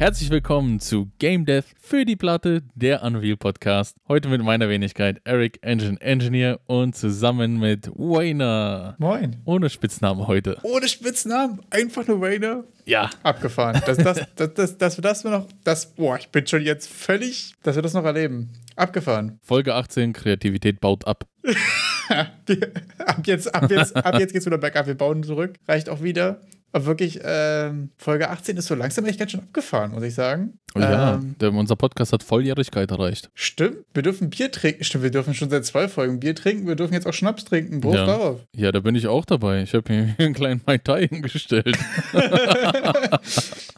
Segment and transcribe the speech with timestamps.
[0.00, 3.98] Herzlich willkommen zu Game Dev für die Platte, der Unreal Podcast.
[4.08, 8.96] Heute mit meiner Wenigkeit Eric Engine Engineer und zusammen mit Wayner.
[8.98, 9.42] Moin.
[9.44, 10.56] Ohne Spitznamen heute.
[10.62, 12.64] Ohne Spitznamen, einfach nur Wayner.
[12.86, 13.10] Ja.
[13.22, 13.82] Abgefahren.
[13.84, 17.52] Das, das, das, das, dass wir das noch, das, boah, ich bin schon jetzt völlig,
[17.62, 18.48] dass wir das noch erleben.
[18.76, 19.38] Abgefahren.
[19.42, 21.26] Folge 18, Kreativität baut ab.
[22.08, 24.86] ab, jetzt, ab, jetzt, ab jetzt geht's wieder bergab.
[24.86, 25.56] Wir bauen zurück.
[25.68, 26.40] Reicht auch wieder.
[26.72, 30.58] Aber wirklich, ähm, Folge 18 ist so langsam echt ganz schön abgefahren, muss ich sagen.
[30.76, 33.28] Oh ja, ähm, der, unser Podcast hat Volljährigkeit erreicht.
[33.34, 34.84] Stimmt, wir dürfen Bier trinken.
[34.84, 36.68] Stimmt, wir dürfen schon seit zwei Folgen Bier trinken.
[36.68, 37.80] Wir dürfen jetzt auch Schnaps trinken.
[37.80, 38.06] Prost ja.
[38.06, 38.40] darauf.
[38.54, 39.62] Ja, da bin ich auch dabei.
[39.62, 41.76] Ich habe hier einen kleinen Mai Tai hingestellt.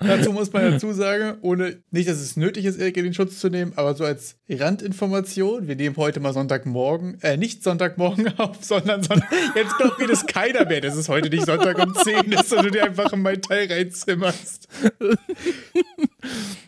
[0.00, 3.38] Dazu muss man dazu sagen, ohne nicht, dass es nötig ist, Erik in den Schutz
[3.38, 8.59] zu nehmen, aber so als Randinformation, wir nehmen heute mal Sonntagmorgen, äh, nicht Sonntagmorgen auf,
[8.62, 12.33] sondern, sondern jetzt glaubt mir das keiner mehr, dass es heute nicht Sonntag um 10
[12.33, 14.69] ist, sondern du dir einfach in mein Teil reinzimmerst.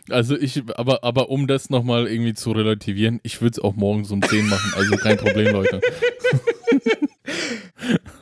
[0.09, 4.11] Also ich, aber, aber um das nochmal irgendwie zu relativieren, ich würde es auch morgens
[4.11, 5.81] um 10 machen, also kein Problem, Leute.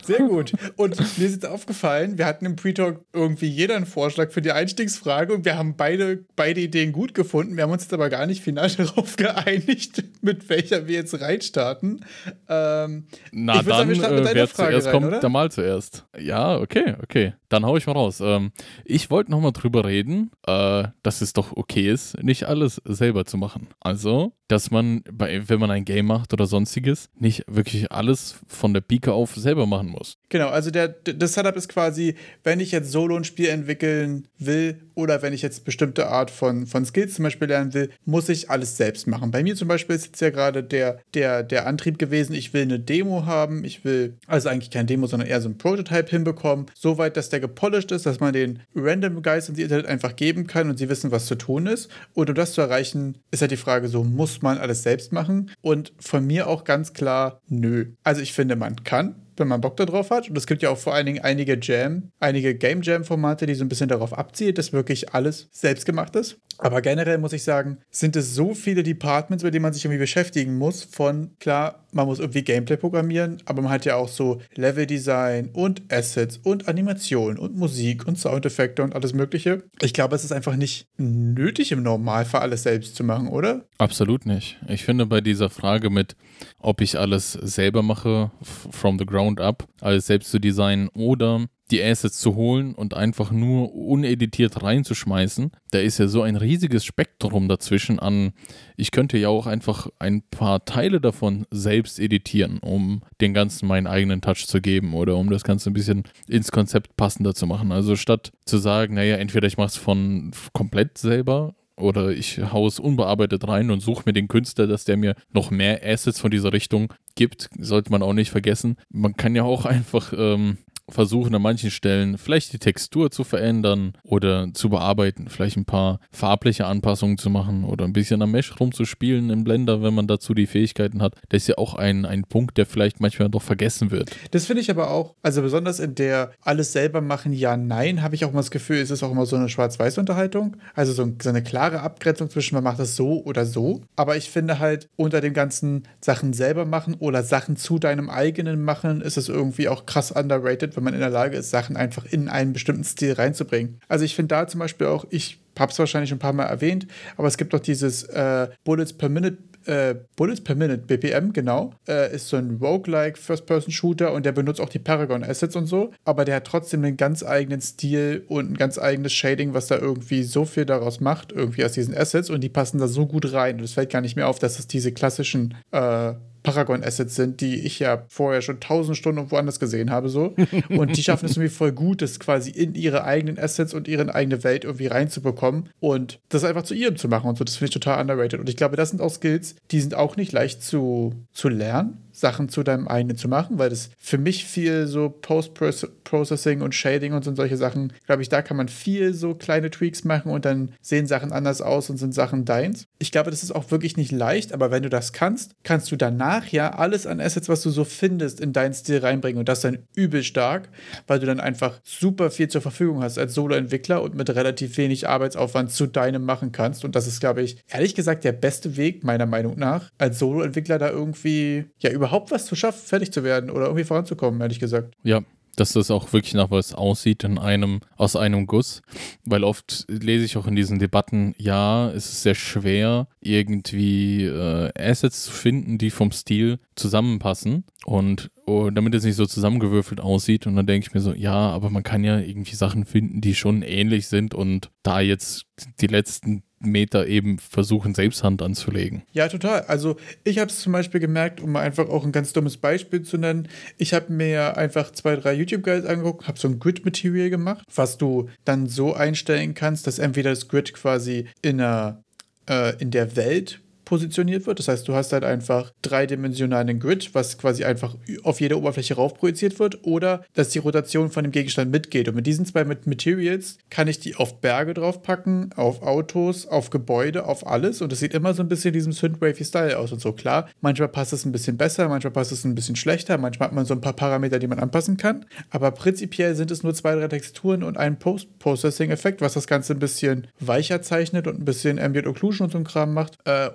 [0.03, 0.52] Sehr gut.
[0.75, 4.52] Und mir ist jetzt aufgefallen, wir hatten im Pre-Talk irgendwie jeder einen Vorschlag für die
[4.52, 7.55] Einstiegsfrage und wir haben beide, beide Ideen gut gefunden.
[7.55, 12.05] Wir haben uns jetzt aber gar nicht final darauf geeinigt, mit welcher wir jetzt reinstarten.
[12.49, 15.19] Ähm, Na dann, sagen, äh, wer Frage zuerst rein, kommt, oder?
[15.19, 16.05] der mal zuerst.
[16.17, 17.33] Ja, okay, okay.
[17.53, 18.19] Dann hau ich mal raus.
[18.19, 18.51] Ähm,
[18.83, 23.37] ich wollte nochmal drüber reden, äh, dass es doch okay ist, nicht alles selber zu
[23.37, 23.67] machen.
[23.79, 28.73] Also, dass man, bei, wenn man ein Game macht oder sonstiges, nicht wirklich alles von
[28.73, 30.17] der Pike auf selber machen muss.
[30.29, 34.79] Genau, also der, das Setup ist quasi, wenn ich jetzt solo ein Spiel entwickeln will
[34.95, 38.49] oder wenn ich jetzt bestimmte Art von, von Skills zum Beispiel lernen will, muss ich
[38.49, 39.29] alles selbst machen.
[39.29, 42.63] Bei mir zum Beispiel ist jetzt ja gerade der, der, der Antrieb gewesen, ich will
[42.63, 46.65] eine Demo haben, ich will, also eigentlich kein Demo, sondern eher so ein Prototype hinbekommen,
[46.73, 50.70] soweit, dass der gepolished ist, dass man den Random Guys ins Internet einfach geben kann
[50.70, 51.89] und sie wissen, was zu tun ist.
[52.14, 55.52] Und um das zu erreichen, ist halt die Frage so, muss man alles selbst machen?
[55.61, 57.87] Und von mir auch ganz klar, nö.
[58.04, 60.30] Also ich finde, man kann, wenn man Bock darauf hat.
[60.30, 63.64] Und es gibt ja auch vor allen Dingen einige Jam, einige Game Jam-Formate, die so
[63.64, 66.38] ein bisschen darauf abzielen, dass wirklich alles selbst gemacht ist.
[66.60, 69.99] Aber generell muss ich sagen, sind es so viele Departments, mit denen man sich irgendwie
[69.99, 70.83] beschäftigen muss.
[70.83, 75.82] Von klar, man muss irgendwie Gameplay programmieren, aber man hat ja auch so Level-Design und
[75.92, 79.64] Assets und Animation und Musik und Soundeffekte und alles Mögliche.
[79.82, 83.66] Ich glaube, es ist einfach nicht nötig im Normalfall alles selbst zu machen, oder?
[83.77, 84.58] Absolut nicht.
[84.67, 86.16] Ich finde bei dieser Frage mit,
[86.60, 91.82] ob ich alles selber mache, from the ground up, alles selbst zu designen oder die
[91.82, 97.48] Assets zu holen und einfach nur uneditiert reinzuschmeißen, da ist ja so ein riesiges Spektrum
[97.48, 98.34] dazwischen an,
[98.78, 103.88] ich könnte ja auch einfach ein paar Teile davon selbst editieren, um den Ganzen meinen
[103.88, 107.72] eigenen Touch zu geben oder um das Ganze ein bisschen ins Konzept passender zu machen.
[107.72, 112.67] Also statt zu sagen, naja, entweder ich mache es von komplett selber oder ich haue
[112.67, 116.32] es unbearbeitet rein und suche mir den Künstler, dass der mir noch mehr Assets von
[116.32, 118.78] dieser Richtung gibt, sollte man auch nicht vergessen.
[118.89, 120.58] Man kann ja auch einfach ähm,
[120.89, 125.99] versuchen an manchen Stellen vielleicht die Textur zu verändern oder zu bearbeiten, vielleicht ein paar
[126.11, 130.33] farbliche Anpassungen zu machen oder ein bisschen am Mesh rumzuspielen im Blender, wenn man dazu
[130.33, 131.16] die Fähigkeiten hat.
[131.30, 134.12] Das ist ja auch ein, ein Punkt, der vielleicht manchmal doch vergessen wird.
[134.31, 138.16] Das finde ich aber auch, also besonders in der alles selber machen, ja, nein, habe
[138.16, 140.57] ich auch immer das Gefühl, es ist auch immer so eine Schwarz-Weiß-Unterhaltung.
[140.74, 143.81] Also so, so eine klare Abgrenzung zwischen man macht es so oder so.
[143.95, 148.63] Aber ich finde halt, unter dem ganzen Sachen selber machen oder Sachen zu deinem eigenen
[148.63, 152.06] machen, ist es irgendwie auch krass underrated, wenn man in der Lage ist, Sachen einfach
[152.06, 153.80] in einen bestimmten Stil reinzubringen.
[153.88, 156.45] Also ich finde da zum Beispiel auch, ich habe es wahrscheinlich schon ein paar Mal
[156.45, 156.88] erwähnt,
[157.18, 161.74] aber es gibt doch dieses äh, Bullets per Minute äh, Bullets per Minute, BPM, genau,
[161.88, 166.25] äh, ist so ein Roguelike First-Person-Shooter und der benutzt auch die Paragon-Assets und so, aber
[166.25, 170.24] der hat trotzdem einen ganz eigenen Stil und ein ganz eigenes Shading, was da irgendwie
[170.24, 173.57] so viel daraus macht, irgendwie aus diesen Assets und die passen da so gut rein
[173.57, 176.13] und es fällt gar nicht mehr auf, dass es diese klassischen äh,
[176.44, 180.36] Paragon-Assets sind, die ich ja vorher schon tausend Stunden woanders gesehen habe, so.
[180.69, 184.13] Und die schaffen es irgendwie voll gut, das quasi in ihre eigenen Assets und ihre
[184.13, 187.44] eigene Welt irgendwie reinzubekommen und das einfach zu ihrem zu machen und so.
[187.44, 188.40] Das finde ich total underrated.
[188.40, 192.03] Und ich glaube, das sind auch Skills, die sind auch nicht leicht zu, zu lernen.
[192.24, 197.12] Sachen zu deinem eigenen zu machen, weil das für mich viel so Post-Processing und Shading
[197.12, 200.46] und so solche Sachen, glaube ich, da kann man viel so kleine Tweaks machen und
[200.46, 202.86] dann sehen Sachen anders aus und sind Sachen deins.
[202.98, 205.98] Ich glaube, das ist auch wirklich nicht leicht, aber wenn du das kannst, kannst du
[205.98, 209.60] danach ja alles an Assets, was du so findest, in deinen Stil reinbringen und das
[209.60, 210.69] dann übel stark,
[211.08, 215.10] weil du dann einfach super viel zur Verfügung hast als Solo-Entwickler und mit relativ wenig
[215.10, 219.04] Arbeitsaufwand zu deinem machen kannst und das ist, glaube ich, ehrlich gesagt der beste Weg,
[219.04, 223.50] meiner Meinung nach, als Solo-Entwickler da irgendwie ja überhaupt was zu schaffen, fertig zu werden
[223.50, 224.95] oder irgendwie voranzukommen, ehrlich gesagt.
[225.04, 225.21] Ja,
[225.56, 228.81] dass das auch wirklich nach was aussieht in einem, aus einem Guss.
[229.25, 234.71] Weil oft lese ich auch in diesen Debatten, ja, es ist sehr schwer, irgendwie äh,
[234.77, 237.65] Assets zu finden, die vom Stil zusammenpassen.
[237.86, 240.48] Und oh, damit es nicht so zusammengewürfelt aussieht.
[240.48, 243.36] Und dann denke ich mir so, ja, aber man kann ja irgendwie Sachen finden, die
[243.36, 245.45] schon ähnlich sind und da jetzt
[245.80, 249.04] die letzten Meter eben versuchen, selbst Hand anzulegen.
[249.12, 249.62] Ja, total.
[249.63, 253.18] Also ich habe es zum Beispiel gemerkt, um einfach auch ein ganz dummes Beispiel zu
[253.18, 253.50] nennen.
[253.78, 258.30] Ich habe mir einfach zwei, drei YouTube-Guides angeguckt, habe so ein Grid-Material gemacht, was du
[258.45, 262.04] dann so einstellen kannst, dass entweder das Grid quasi in, einer,
[262.50, 264.59] äh, in der Welt positioniert wird.
[264.59, 269.13] Das heißt, du hast halt einfach dreidimensionalen Grid, was quasi einfach auf jede Oberfläche rauf
[269.13, 272.07] projiziert wird, oder dass die Rotation von dem Gegenstand mitgeht.
[272.07, 277.25] Und mit diesen zwei Materials kann ich die auf Berge draufpacken, auf Autos, auf Gebäude,
[277.25, 277.81] auf alles.
[277.81, 280.13] Und es sieht immer so ein bisschen diesem Synthwavy-Style aus und so.
[280.13, 283.56] Klar, manchmal passt es ein bisschen besser, manchmal passt es ein bisschen schlechter, manchmal hat
[283.56, 285.25] man so ein paar Parameter, die man anpassen kann.
[285.50, 289.80] Aber prinzipiell sind es nur zwei, drei Texturen und ein Post-Processing-Effekt, was das Ganze ein
[289.80, 293.18] bisschen weicher zeichnet und ein bisschen Ambient Occlusion und so ein Kram macht.
[293.25, 293.50] Äh,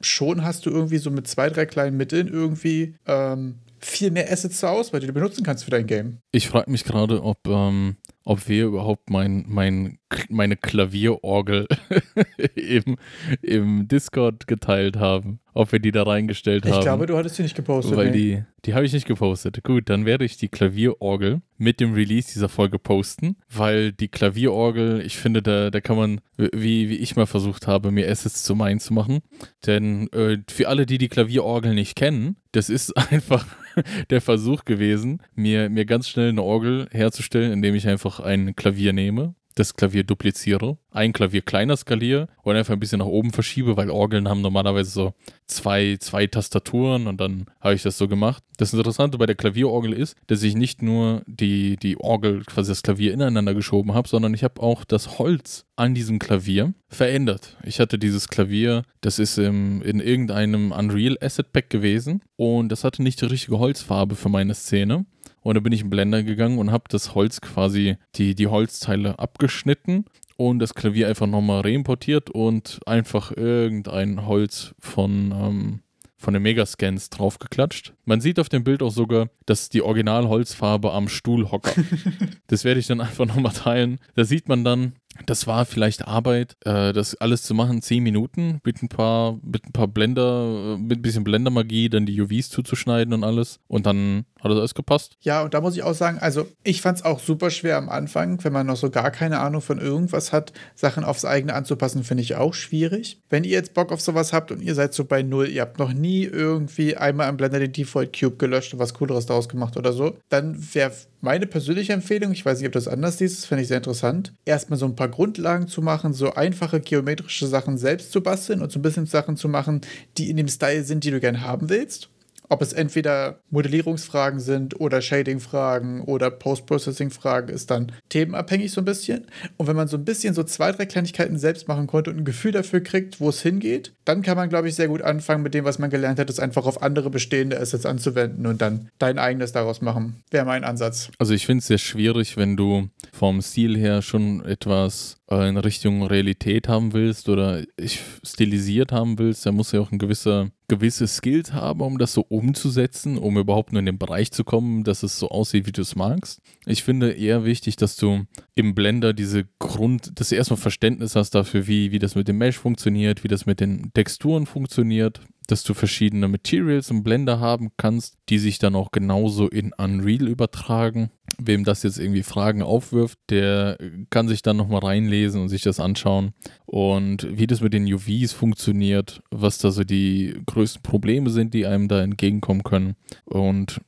[0.00, 4.58] schon hast du irgendwie so mit zwei, drei kleinen Mitteln irgendwie ähm, viel mehr Assets
[4.58, 6.18] zur Auswahl, die du benutzen kannst für dein Game.
[6.32, 11.66] Ich frage mich gerade, ob, ähm, ob wir überhaupt mein, mein, meine Klavierorgel
[12.54, 12.96] eben
[13.42, 15.40] im Discord geteilt haben.
[15.52, 16.78] Ob wir die da reingestellt ich haben.
[16.78, 17.96] Ich glaube, du hattest die nicht gepostet.
[17.96, 18.16] Weil nee.
[18.16, 19.64] die, die habe ich nicht gepostet.
[19.64, 25.00] Gut, dann werde ich die Klavierorgel mit dem Release dieser Folge posten, weil die Klavierorgel,
[25.04, 28.54] ich finde, da, da kann man, wie, wie ich mal versucht habe, mir Assets zu
[28.54, 29.20] meinen zu machen.
[29.66, 33.46] Denn äh, für alle, die die Klavierorgel nicht kennen, das ist einfach
[34.10, 38.92] der Versuch gewesen, mir, mir ganz schnell eine Orgel herzustellen, indem ich einfach ein Klavier
[38.92, 43.76] nehme, das Klavier dupliziere, ein Klavier kleiner skaliere und einfach ein bisschen nach oben verschiebe,
[43.76, 45.14] weil Orgeln haben normalerweise so
[45.46, 48.42] zwei, zwei Tastaturen und dann habe ich das so gemacht.
[48.56, 52.82] Das Interessante bei der Klavierorgel ist, dass ich nicht nur die, die Orgel, quasi das
[52.82, 57.56] Klavier ineinander geschoben habe, sondern ich habe auch das Holz an diesem Klavier verändert.
[57.64, 62.84] Ich hatte dieses Klavier, das ist im, in irgendeinem Unreal Asset Pack gewesen und das
[62.84, 65.06] hatte nicht die richtige Holzfarbe für meine Szene.
[65.42, 69.18] Und da bin ich in Blender gegangen und habe das Holz quasi, die, die Holzteile
[69.18, 70.04] abgeschnitten
[70.36, 75.80] und das Klavier einfach nochmal reimportiert und einfach irgendein Holz von, ähm,
[76.16, 77.94] von den Megascans draufgeklatscht.
[78.04, 81.72] Man sieht auf dem Bild auch sogar, dass die Originalholzfarbe am Stuhl hocker.
[82.46, 83.98] das werde ich dann einfach nochmal teilen.
[84.14, 84.94] Da sieht man dann,
[85.26, 89.66] das war vielleicht Arbeit, äh, das alles zu machen, zehn Minuten mit ein paar, mit
[89.66, 93.58] ein paar Blender, mit ein bisschen Blendermagie, dann die UVs zuzuschneiden und alles.
[93.66, 95.16] Und dann hat das alles gepasst.
[95.20, 97.88] Ja, und da muss ich auch sagen, also ich fand es auch super schwer am
[97.88, 102.04] Anfang, wenn man noch so gar keine Ahnung von irgendwas hat, Sachen aufs eigene anzupassen,
[102.04, 103.20] finde ich auch schwierig.
[103.28, 105.78] Wenn ihr jetzt Bock auf sowas habt und ihr seid so bei Null, ihr habt
[105.78, 109.76] noch nie irgendwie einmal am Blender den Default Cube gelöscht und was Cooleres daraus gemacht
[109.76, 113.46] oder so, dann wäre meine persönliche Empfehlung, ich weiß nicht, ob das anders ist, das
[113.46, 117.78] finde ich sehr interessant, erstmal so ein paar Grundlagen zu machen, so einfache geometrische Sachen
[117.78, 119.82] selbst zu basteln und so ein bisschen Sachen zu machen,
[120.16, 122.08] die in dem Style sind, die du gern haben willst
[122.50, 129.26] ob es entweder Modellierungsfragen sind oder Shading-Fragen oder Post-Processing-Fragen, ist dann themenabhängig so ein bisschen.
[129.56, 132.24] Und wenn man so ein bisschen so zwei, drei Kleinigkeiten selbst machen konnte und ein
[132.24, 135.54] Gefühl dafür kriegt, wo es hingeht, dann kann man, glaube ich, sehr gut anfangen mit
[135.54, 139.20] dem, was man gelernt hat, es einfach auf andere bestehende Assets anzuwenden und dann dein
[139.20, 140.22] eigenes daraus machen.
[140.32, 141.10] Wäre mein Ansatz.
[141.18, 146.02] Also ich finde es sehr schwierig, wenn du vom Stil her schon etwas in Richtung
[146.02, 151.08] Realität haben willst oder ich stilisiert haben willst, dann muss ja auch ein gewisser gewisse
[151.08, 155.02] Skills haben, um das so umzusetzen, um überhaupt nur in den Bereich zu kommen, dass
[155.02, 156.40] es so aussieht, wie du es magst.
[156.64, 161.34] Ich finde eher wichtig, dass du im Blender diese Grund, dass du erstmal Verständnis hast
[161.34, 165.20] dafür, wie, wie das mit dem Mesh funktioniert, wie das mit den Texturen funktioniert,
[165.50, 170.28] dass du verschiedene Materials im Blender haben kannst, die sich dann auch genauso in Unreal
[170.28, 171.10] übertragen.
[171.38, 173.78] Wem das jetzt irgendwie Fragen aufwirft, der
[174.10, 176.32] kann sich dann nochmal reinlesen und sich das anschauen.
[176.66, 181.66] Und wie das mit den UVs funktioniert, was da so die größten Probleme sind, die
[181.66, 182.96] einem da entgegenkommen können.
[183.24, 183.80] Und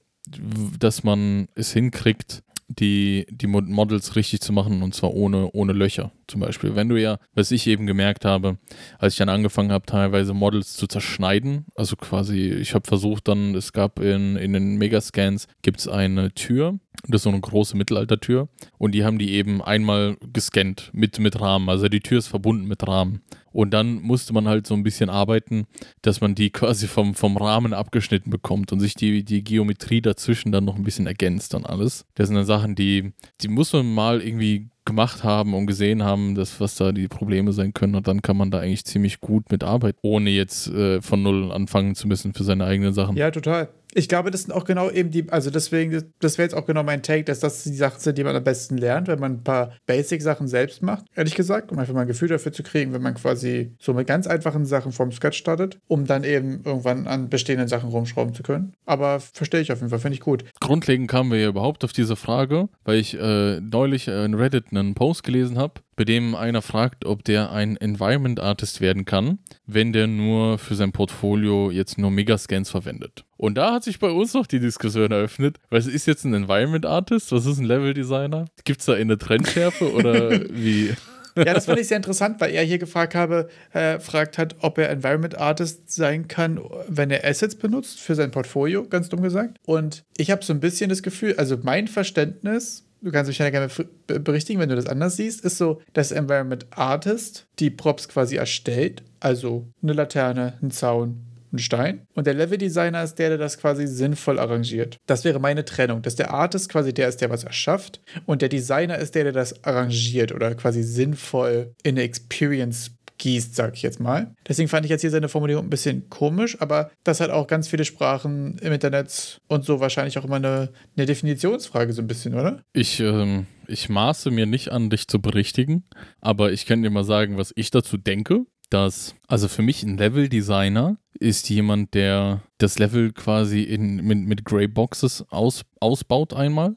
[0.79, 2.43] dass man es hinkriegt,
[2.79, 6.75] die, die Models richtig zu machen und zwar ohne, ohne Löcher zum Beispiel.
[6.75, 8.59] Wenn du ja, was ich eben gemerkt habe,
[8.99, 13.55] als ich dann angefangen habe, teilweise Models zu zerschneiden, also quasi, ich habe versucht dann,
[13.55, 17.77] es gab in, in den Megascans, gibt es eine Tür, das ist so eine große
[17.77, 18.49] Mittelaltertür
[18.79, 22.67] und die haben die eben einmal gescannt mit, mit Rahmen, also die Tür ist verbunden
[22.67, 23.23] mit Rahmen.
[23.53, 25.67] Und dann musste man halt so ein bisschen arbeiten,
[26.03, 30.53] dass man die quasi vom, vom Rahmen abgeschnitten bekommt und sich die, die Geometrie dazwischen
[30.53, 32.05] dann noch ein bisschen ergänzt und alles.
[32.15, 36.35] Das sind dann Sachen, die, die muss man mal irgendwie gemacht haben und gesehen haben,
[36.35, 37.95] dass, was da die Probleme sein können.
[37.95, 41.53] Und dann kann man da eigentlich ziemlich gut mit arbeiten, ohne jetzt äh, von null
[41.53, 43.17] anfangen zu müssen für seine eigenen Sachen.
[43.17, 43.69] Ja, total.
[43.95, 46.83] Ich glaube, das sind auch genau eben die, also deswegen, das wäre jetzt auch genau
[46.83, 49.45] mein Take, dass das die Sachen sind, die man am besten lernt, wenn man ein
[49.45, 53.03] paar Basic-Sachen selbst macht, ehrlich gesagt, um einfach mal ein Gefühl dafür zu kriegen, wenn
[53.03, 57.29] man quasi so mit ganz einfachen Sachen vom Sketch startet, um dann eben irgendwann an
[57.29, 58.75] bestehenden Sachen rumschrauben zu können.
[58.87, 60.45] Aber verstehe ich auf jeden Fall, finde ich gut.
[60.61, 64.95] Grundlegend kamen wir ja überhaupt auf diese Frage, weil ich äh, neulich in Reddit einen
[64.95, 69.93] Post gelesen habe, bei dem einer fragt, ob der ein Environment Artist werden kann, wenn
[69.93, 73.25] der nur für sein Portfolio jetzt nur Megascans verwendet.
[73.37, 76.87] Und da hat sich bei uns noch die Diskussion eröffnet, was ist jetzt ein Environment
[76.87, 77.33] Artist?
[77.33, 78.47] Was ist ein Level Designer?
[78.65, 80.95] Gibt es da eine Trendschärfe oder wie?
[81.37, 84.79] Ja, das fand ich sehr interessant, weil er hier gefragt habe, äh, fragt hat, ob
[84.79, 89.57] er Environment Artist sein kann, wenn er Assets benutzt für sein Portfolio, ganz dumm gesagt.
[89.65, 93.51] Und ich habe so ein bisschen das Gefühl, also mein Verständnis du kannst mich ja
[93.51, 93.69] gerne
[94.07, 99.03] berichtigen, wenn du das anders siehst, ist so, dass Environment Artist die Props quasi erstellt,
[99.21, 102.07] also eine Laterne, ein Zaun, ein Stein.
[102.15, 104.97] Und der Level-Designer ist der, der das quasi sinnvoll arrangiert.
[105.07, 108.49] Das wäre meine Trennung, dass der Artist quasi der ist, der was erschafft und der
[108.49, 112.93] Designer ist der, der das arrangiert oder quasi sinnvoll in eine Experience
[113.23, 114.35] gießt, sag ich jetzt mal.
[114.49, 117.69] Deswegen fand ich jetzt hier seine Formulierung ein bisschen komisch, aber das hat auch ganz
[117.69, 122.35] viele Sprachen im Internet und so wahrscheinlich auch immer eine, eine Definitionsfrage so ein bisschen,
[122.35, 122.63] oder?
[122.73, 125.85] Ich, ähm, ich maße mir nicht an, dich zu berichtigen,
[126.21, 128.45] aber ich kann dir mal sagen, was ich dazu denke.
[128.71, 134.47] Dass, also für mich ein Level-Designer ist jemand, der das Level quasi in, mit, mit
[134.47, 136.77] Grey Boxes aus, ausbaut einmal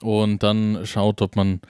[0.00, 1.60] und dann schaut, ob man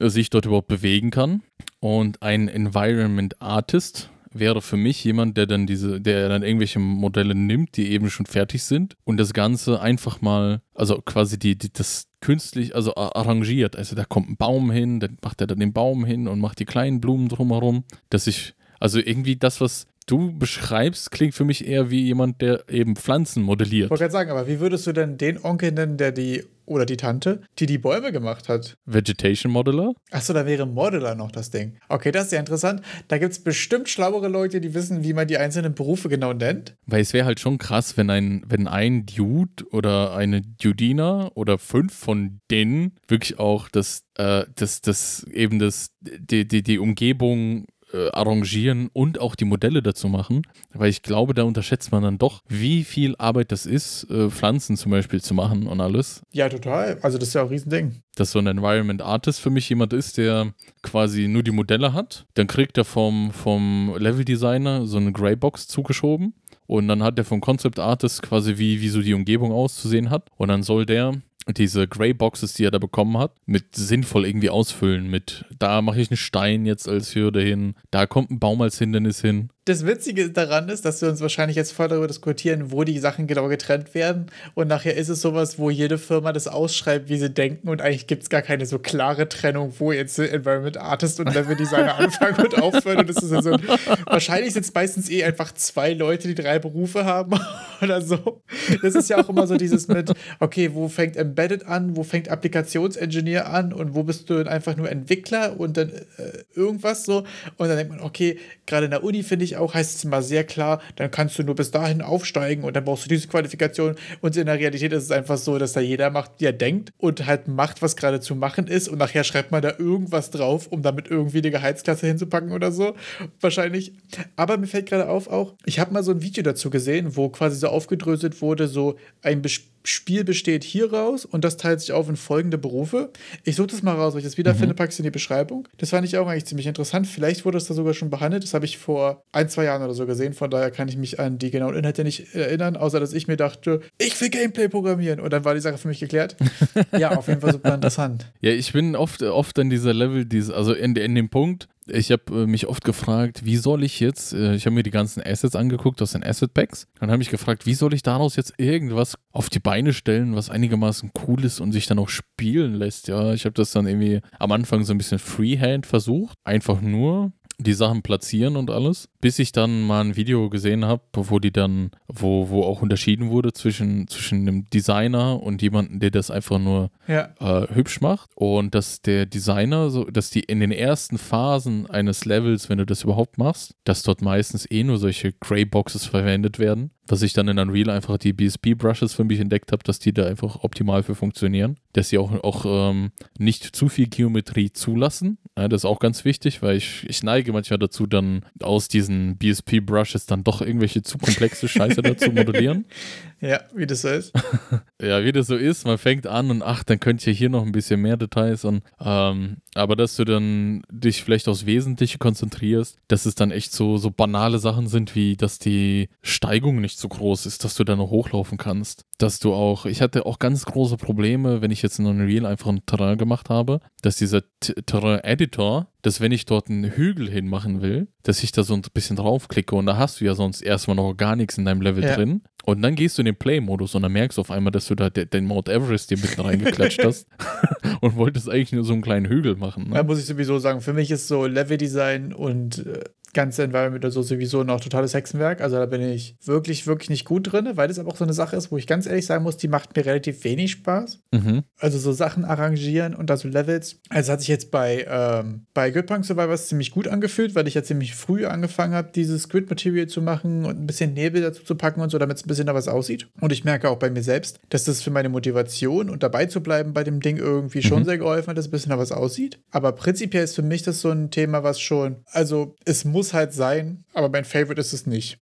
[0.00, 1.42] sich dort überhaupt bewegen kann.
[1.80, 7.34] Und ein Environment Artist wäre für mich jemand, der dann diese, der dann irgendwelche Modelle
[7.34, 11.72] nimmt, die eben schon fertig sind und das Ganze einfach mal, also quasi die, die
[11.72, 13.76] das künstlich, also arrangiert.
[13.76, 16.58] Also da kommt ein Baum hin, dann macht er dann den Baum hin und macht
[16.58, 21.66] die kleinen Blumen drumherum, dass ich, also irgendwie das, was du beschreibst, klingt für mich
[21.66, 23.86] eher wie jemand, der eben Pflanzen modelliert.
[23.86, 26.84] Ich wollte gerade sagen, aber wie würdest du denn den Onkel nennen, der die oder
[26.84, 28.76] die Tante, die die Bäume gemacht hat.
[28.84, 29.94] Vegetation Modeler?
[30.10, 31.78] Achso, da wäre Modeler noch das Ding.
[31.88, 32.82] Okay, das ist ja interessant.
[33.08, 36.74] Da gibt es bestimmt schlauere Leute, die wissen, wie man die einzelnen Berufe genau nennt.
[36.86, 41.58] Weil es wäre halt schon krass, wenn ein, wenn ein Dude oder eine Dudina oder
[41.58, 47.66] fünf von denen wirklich auch das, äh, das, das eben das, die, die, die Umgebung
[47.96, 52.18] äh, arrangieren und auch die Modelle dazu machen, weil ich glaube, da unterschätzt man dann
[52.18, 56.22] doch, wie viel Arbeit das ist, äh, Pflanzen zum Beispiel zu machen und alles.
[56.32, 56.98] Ja, total.
[57.02, 58.02] Also das ist ja auch ein Riesending.
[58.16, 62.26] Dass so ein Environment Artist für mich jemand ist, der quasi nur die Modelle hat.
[62.34, 66.34] Dann kriegt er vom, vom Level Designer so eine Greybox zugeschoben.
[66.66, 70.30] Und dann hat er vom Concept Artist quasi, wie, wie so die Umgebung auszusehen hat.
[70.36, 71.14] Und dann soll der
[71.48, 75.08] diese Grey Boxes, die er da bekommen hat, mit sinnvoll irgendwie ausfüllen.
[75.08, 78.78] Mit da mache ich einen Stein jetzt als Hürde hin, da kommt ein Baum als
[78.78, 82.84] Hindernis hin das Witzige daran ist, dass wir uns wahrscheinlich jetzt voll darüber diskutieren, wo
[82.84, 84.26] die Sachen genau getrennt werden.
[84.54, 87.68] Und nachher ist es sowas, wo jede Firma das ausschreibt, wie sie denken.
[87.68, 91.56] Und eigentlich gibt es gar keine so klare Trennung, wo jetzt Environment Artist und Level
[91.56, 92.98] Designer anfangen und aufhören.
[92.98, 93.58] Und das ist so,
[94.06, 97.32] wahrscheinlich sind es meistens eh einfach zwei Leute, die drei Berufe haben
[97.82, 98.42] oder so.
[98.82, 102.28] Das ist ja auch immer so dieses mit, okay, wo fängt Embedded an, wo fängt
[102.28, 107.24] Applikationsengineer an und wo bist du einfach nur Entwickler und dann äh, irgendwas so.
[107.56, 110.22] Und dann denkt man, okay, gerade in der Uni finde ich auch, heißt es immer
[110.22, 113.96] sehr klar, dann kannst du nur bis dahin aufsteigen und dann brauchst du diese Qualifikation.
[114.20, 116.90] Und in der Realität ist es einfach so, dass da jeder macht, wie er denkt
[116.98, 118.88] und halt macht, was gerade zu machen ist.
[118.88, 122.94] Und nachher schreibt man da irgendwas drauf, um damit irgendwie eine Gehaltsklasse hinzupacken oder so.
[123.40, 123.92] Wahrscheinlich.
[124.36, 127.28] Aber mir fällt gerade auf auch, ich habe mal so ein Video dazu gesehen, wo
[127.28, 131.92] quasi so aufgedröselt wurde, so ein Bespannung Spiel besteht hier raus und das teilt sich
[131.92, 133.10] auf in folgende Berufe.
[133.44, 134.76] Ich suche das mal raus, weil ich das wiederfinde, mhm.
[134.76, 135.68] packe es in die Beschreibung.
[135.78, 137.06] Das fand ich auch eigentlich ziemlich interessant.
[137.06, 138.42] Vielleicht wurde das da sogar schon behandelt.
[138.42, 140.34] Das habe ich vor ein, zwei Jahren oder so gesehen.
[140.34, 143.36] Von daher kann ich mich an die genauen Inhalte nicht erinnern, außer dass ich mir
[143.36, 145.20] dachte, ich will Gameplay programmieren.
[145.20, 146.36] Und dann war die Sache für mich geklärt.
[146.98, 148.32] ja, auf jeden Fall super interessant.
[148.40, 152.42] Ja, ich bin oft, oft in dieser Level, also in, in dem Punkt, ich habe
[152.42, 155.56] äh, mich oft gefragt, wie soll ich jetzt, äh, ich habe mir die ganzen Assets
[155.56, 159.16] angeguckt aus den Asset Packs, dann habe ich gefragt, wie soll ich daraus jetzt irgendwas
[159.32, 163.08] auf die Beine stellen, was einigermaßen cool ist und sich dann auch spielen lässt.
[163.08, 167.32] Ja, ich habe das dann irgendwie am Anfang so ein bisschen Freehand versucht, einfach nur
[167.58, 171.50] die Sachen platzieren und alles, bis ich dann mal ein Video gesehen habe, wo die
[171.50, 176.60] dann, wo, wo auch unterschieden wurde zwischen, zwischen einem Designer und jemandem, der das einfach
[176.60, 177.30] nur ja.
[177.40, 178.30] äh, hübsch macht.
[178.36, 182.86] Und dass der Designer, so, dass die in den ersten Phasen eines Levels, wenn du
[182.86, 187.32] das überhaupt machst, dass dort meistens eh nur solche Grey Boxes verwendet werden was ich
[187.32, 191.02] dann in Unreal einfach die BSP-Brushes für mich entdeckt habe, dass die da einfach optimal
[191.02, 191.78] für funktionieren.
[191.92, 195.38] Dass sie auch, auch ähm, nicht zu viel Geometrie zulassen.
[195.56, 199.15] Ja, das ist auch ganz wichtig, weil ich, ich neige manchmal dazu, dann aus diesen
[199.38, 202.84] BSP-Brushes dann doch irgendwelche zu komplexe Scheiße dazu modellieren.
[203.40, 204.32] Ja, wie das so ist.
[205.02, 207.64] ja, wie das so ist, man fängt an und ach, dann könnt ihr hier noch
[207.64, 212.98] ein bisschen mehr Details und ähm, aber dass du dann dich vielleicht aufs Wesentliche konzentrierst,
[213.08, 217.08] dass es dann echt so, so banale Sachen sind, wie dass die Steigung nicht so
[217.08, 219.04] groß ist, dass du da noch hochlaufen kannst.
[219.18, 222.68] Dass du auch, ich hatte auch ganz große Probleme, wenn ich jetzt in Unreal einfach
[222.68, 228.08] ein Terrain gemacht habe, dass dieser Terrain-Editor, dass wenn ich dort einen Hügel hinmachen will,
[228.22, 231.14] dass ich da so ein bisschen draufklicke und da hast du ja sonst erstmal noch
[231.14, 232.14] gar nichts in deinem Level ja.
[232.14, 232.42] drin.
[232.64, 234.94] Und dann gehst du in den Play-Modus und dann merkst du auf einmal, dass du
[234.94, 237.28] da den Mount Everest dir mitten reingeklatscht hast
[238.00, 239.88] und wolltest eigentlich nur so einen kleinen Hügel machen.
[239.88, 239.94] Ne?
[239.94, 243.04] Da muss ich sowieso sagen, für mich ist so Level-Design und äh,
[243.36, 245.60] ganze Environment oder so sowieso noch totales Hexenwerk.
[245.60, 248.32] Also da bin ich wirklich, wirklich nicht gut drin, weil das aber auch so eine
[248.32, 251.20] Sache ist, wo ich ganz ehrlich sagen muss, die macht mir relativ wenig Spaß.
[251.32, 251.62] Mhm.
[251.78, 254.00] Also so Sachen arrangieren und da so Levels.
[254.08, 257.82] Also hat sich jetzt bei, ähm, bei Gridpunk Survivors ziemlich gut angefühlt, weil ich ja
[257.82, 261.74] ziemlich früh angefangen habe, dieses Grid Material zu machen und ein bisschen Nebel dazu zu
[261.74, 263.28] packen und so, damit es ein bisschen da was aussieht.
[263.40, 266.62] Und ich merke auch bei mir selbst, dass das für meine Motivation und dabei zu
[266.62, 268.06] bleiben bei dem Ding irgendwie schon mhm.
[268.06, 269.60] sehr geholfen hat, dass es ein bisschen da was aussieht.
[269.70, 273.34] Aber prinzipiell ist für mich das so ein Thema, was schon, also es muss muss
[273.34, 275.40] halt sein, aber mein Favorite ist es nicht.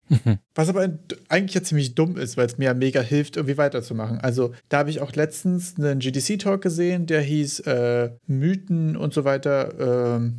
[0.54, 0.88] Was aber
[1.28, 4.18] eigentlich ja ziemlich dumm ist, weil es mir ja mega hilft, irgendwie weiterzumachen.
[4.20, 9.24] Also da habe ich auch letztens einen GDC-Talk gesehen, der hieß äh, Mythen und so
[9.24, 10.18] weiter.
[10.18, 10.30] Äh,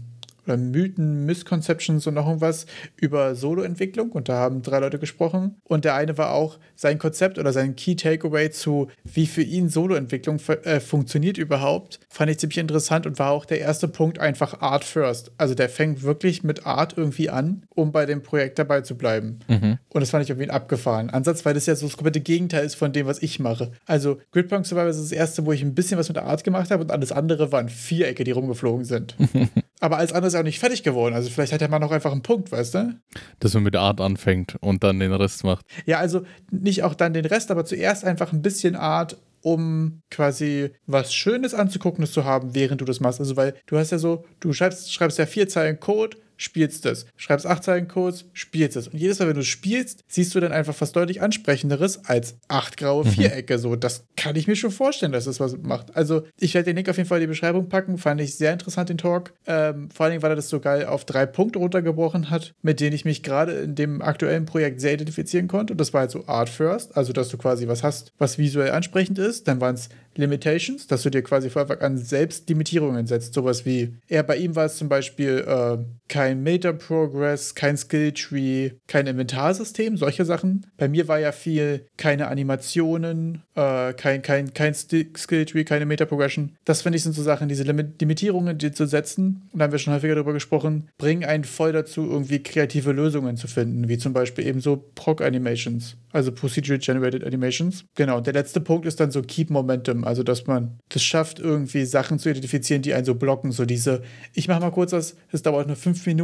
[0.46, 4.12] oder Mythen, Misconceptions und noch irgendwas über Solo-Entwicklung.
[4.12, 5.56] Und da haben drei Leute gesprochen.
[5.64, 9.70] Und der eine war auch sein Konzept oder sein Key Takeaway zu, wie für ihn
[9.70, 14.62] Solo-Entwicklung äh, funktioniert überhaupt, fand ich ziemlich interessant und war auch der erste Punkt einfach
[14.62, 15.32] Art First.
[15.38, 19.40] Also der fängt wirklich mit Art irgendwie an, um bei dem Projekt dabei zu bleiben.
[19.48, 19.78] Mhm.
[19.90, 21.10] Und das fand ich irgendwie abgefahren.
[21.10, 23.72] Ansatz, weil das ja so das komplette Gegenteil ist von dem, was ich mache.
[23.86, 26.72] Also Gridpunk Survivor ist das erste, wo ich ein bisschen was mit der Art gemacht
[26.72, 29.16] habe und alles andere waren Vierecke, die rumgeflogen sind.
[29.80, 31.14] Aber alles andere ist auch nicht fertig geworden.
[31.14, 33.00] Also vielleicht hat der Mann noch einfach einen Punkt, weißt du?
[33.40, 35.66] Dass man mit der Art anfängt und dann den Rest macht.
[35.86, 40.72] Ja, also nicht auch dann den Rest, aber zuerst einfach ein bisschen Art, um quasi
[40.88, 43.20] was Schönes anzugucken, zu haben, während du das machst.
[43.20, 47.06] Also weil du hast ja so, du schreibst, schreibst ja vier Zeilen Code, spielst das.
[47.16, 48.88] Schreibst acht Zeilen Codes, spielst es.
[48.88, 52.78] Und jedes Mal, wenn du spielst, siehst du dann einfach was deutlich ansprechenderes als acht
[52.78, 53.10] graue mhm.
[53.10, 53.58] Vierecke.
[53.60, 55.96] So, das kann ich mir schon vorstellen, dass das was macht.
[55.96, 57.98] Also, ich werde den Link auf jeden Fall in die Beschreibung packen.
[57.98, 59.34] Fand ich sehr interessant, den Talk.
[59.48, 62.80] Ähm, vor allen Dingen, weil er das so geil auf drei Punkte runtergebrochen hat, mit
[62.80, 65.74] denen ich mich gerade in dem aktuellen Projekt sehr identifizieren konnte.
[65.74, 68.72] Und das war halt so Art First, also dass du quasi was hast, was visuell
[68.72, 69.48] ansprechend ist.
[69.48, 73.34] Dann waren es Limitations, dass du dir quasi von Anfang an selbst Limitierungen setzt.
[73.34, 79.06] Sowas wie, er bei ihm war es zum Beispiel äh, kein Meta-Progress, kein Skill-Tree, kein
[79.06, 80.66] Inventarsystem, solche Sachen.
[80.78, 86.56] Bei mir war ja viel keine Animationen, äh, kein, kein, kein Skill-Tree, keine Meta-Progression.
[86.66, 89.72] Das finde ich sind so Sachen, diese Lim Limitierungen die zu setzen, und da haben
[89.72, 93.98] wir schon häufiger darüber gesprochen, bringen einen voll dazu, irgendwie kreative Lösungen zu finden, wie
[93.98, 97.84] zum Beispiel eben so Proc-Animations also Procedure Generated Animations.
[97.94, 101.40] Genau, und der letzte Punkt ist dann so Keep Momentum, also dass man das schafft,
[101.40, 103.52] irgendwie Sachen zu identifizieren, die einen so blocken.
[103.52, 104.02] So diese,
[104.34, 106.15] ich mache mal kurz was, es dauert nur fünf Minuten,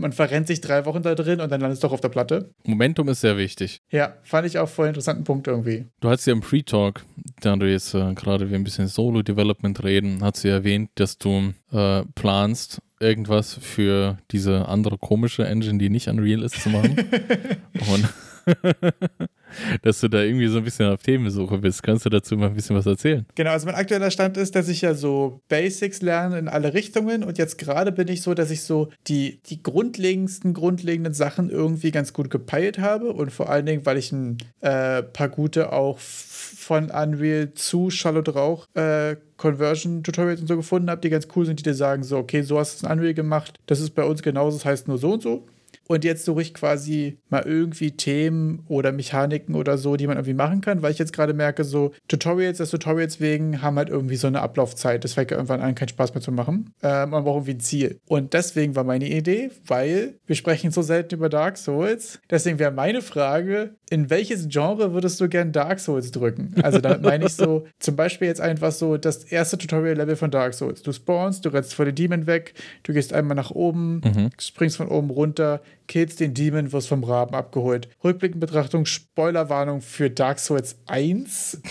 [0.00, 2.50] man verrennt sich drei Wochen da drin und dann landet es doch auf der Platte.
[2.64, 3.80] Momentum ist sehr wichtig.
[3.90, 5.86] Ja, fand ich auch voll interessanten Punkt irgendwie.
[6.00, 7.04] Du hast ja im Pre-Talk,
[7.40, 11.18] da du jetzt äh, gerade wie ein bisschen Solo-Development reden, hast du ja erwähnt, dass
[11.18, 16.96] du äh, planst, irgendwas für diese andere komische Engine, die nicht Unreal ist, zu machen.
[17.92, 18.08] und
[19.82, 21.82] dass du da irgendwie so ein bisschen auf Themensuche bist.
[21.82, 23.26] Kannst du dazu mal ein bisschen was erzählen?
[23.34, 27.24] Genau, also mein aktueller Stand ist, dass ich ja so Basics lerne in alle Richtungen
[27.24, 31.90] und jetzt gerade bin ich so, dass ich so die, die grundlegendsten, grundlegenden Sachen irgendwie
[31.90, 35.98] ganz gut gepeilt habe und vor allen Dingen, weil ich ein äh, paar gute auch
[35.98, 41.46] von Unreal zu Charlotte Rauch äh, Conversion Tutorials und so gefunden habe, die ganz cool
[41.46, 43.90] sind, die dir sagen so, okay, so hast du es in Unreal gemacht, das ist
[43.90, 45.46] bei uns genauso, das heißt nur so und so
[45.90, 50.34] und jetzt suche ich quasi mal irgendwie Themen oder Mechaniken oder so, die man irgendwie
[50.34, 54.14] machen kann, weil ich jetzt gerade merke, so Tutorials des Tutorials wegen haben halt irgendwie
[54.14, 55.02] so eine Ablaufzeit.
[55.02, 56.72] Das fängt ja irgendwann an, keinen Spaß mehr zu machen.
[56.82, 57.98] Äh, man braucht irgendwie ein Ziel.
[58.06, 62.20] Und deswegen war meine Idee, weil wir sprechen so selten über Dark Souls.
[62.30, 66.54] Deswegen wäre meine Frage, in welches Genre würdest du gern Dark Souls drücken?
[66.62, 70.54] Also damit meine ich so, zum Beispiel jetzt einfach so das erste Tutorial-Level von Dark
[70.54, 70.82] Souls.
[70.82, 74.30] Du spawnst, du rennst vor den Demon weg, du gehst einmal nach oben, mhm.
[74.38, 77.88] springst von oben runter, killst den Demon, wirst vom Raben abgeholt.
[78.04, 81.60] Rückblickend Betrachtung, Spoilerwarnung für Dark Souls 1.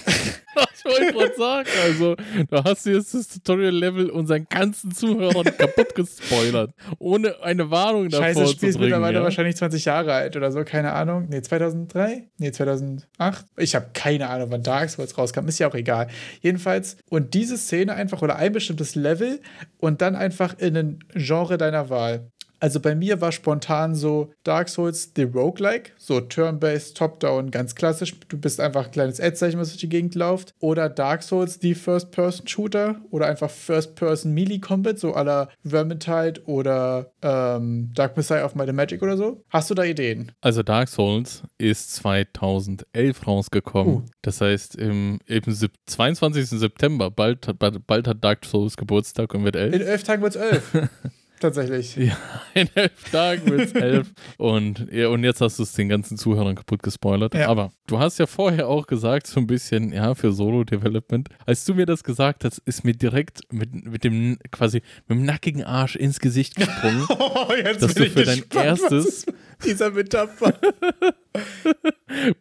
[0.76, 2.16] ich wollte gerade sagen, also,
[2.50, 6.74] da hast du jetzt das Tutorial-Level unseren ganzen Zuhörern kaputt gespoilert.
[6.98, 9.24] Ohne eine Warnung davor Scheiße, das Spiel ist mittlerweile ja?
[9.24, 11.28] wahrscheinlich 20 Jahre alt oder so, keine Ahnung.
[11.30, 12.28] Nee, 2003?
[12.40, 13.46] Nee, 2008?
[13.56, 16.10] Ich habe keine Ahnung, wann Dark Souls rauskam, ist ja auch egal.
[16.42, 19.40] Jedenfalls, und diese Szene einfach oder ein bestimmtes Level
[19.78, 22.30] und dann einfach in ein Genre deiner Wahl.
[22.60, 28.14] Also bei mir war spontan so Dark Souls The Roguelike, so Turn-Based, Top-Down, ganz klassisch.
[28.28, 30.54] Du bist einfach ein kleines Ad-Zeichen, was durch die Gegend läuft.
[30.60, 38.18] Oder Dark Souls The First-Person-Shooter oder einfach First-Person-Melee-Combat, so à la Vermintide oder ähm, Dark
[38.18, 39.44] Messiah of Might and Magic oder so.
[39.50, 40.32] Hast du da Ideen?
[40.42, 43.94] Also Dark Souls ist 2011 rausgekommen.
[43.96, 44.04] Uh.
[44.22, 46.48] Das heißt, im, im Sep- 22.
[46.50, 49.74] September, bald, hat- bald, bald hat Dark Souls Geburtstag und wird elf.
[49.74, 50.72] In elf Tagen wird es elf.
[51.40, 51.96] Tatsächlich.
[51.96, 52.18] Ja,
[52.54, 54.12] in elf Tagen wird es elf.
[54.38, 57.34] Und, und jetzt hast du es den ganzen Zuhörern kaputt gespoilert.
[57.34, 57.48] Ja.
[57.48, 61.30] Aber du hast ja vorher auch gesagt, so ein bisschen, ja, für Solo-Development.
[61.46, 65.26] Als du mir das gesagt hast, ist mir direkt mit, mit dem quasi mit dem
[65.26, 67.06] nackigen Arsch ins Gesicht gesprungen.
[67.20, 69.26] Oh, jetzt Dass bin du ich für dein gespannt, erstes-
[69.64, 70.54] dieser Metapher.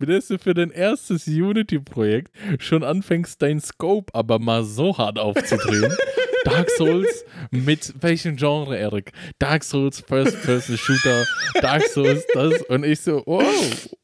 [0.00, 5.92] dass du für dein erstes Unity-Projekt schon anfängst, dein Scope aber mal so hart aufzudrehen.
[6.44, 9.12] Dark Souls mit welchem Genre, Erik?
[9.38, 11.24] Dark Souls, First-Person-Shooter,
[11.60, 12.62] Dark Souls, das.
[12.62, 13.44] Und ich so, wow,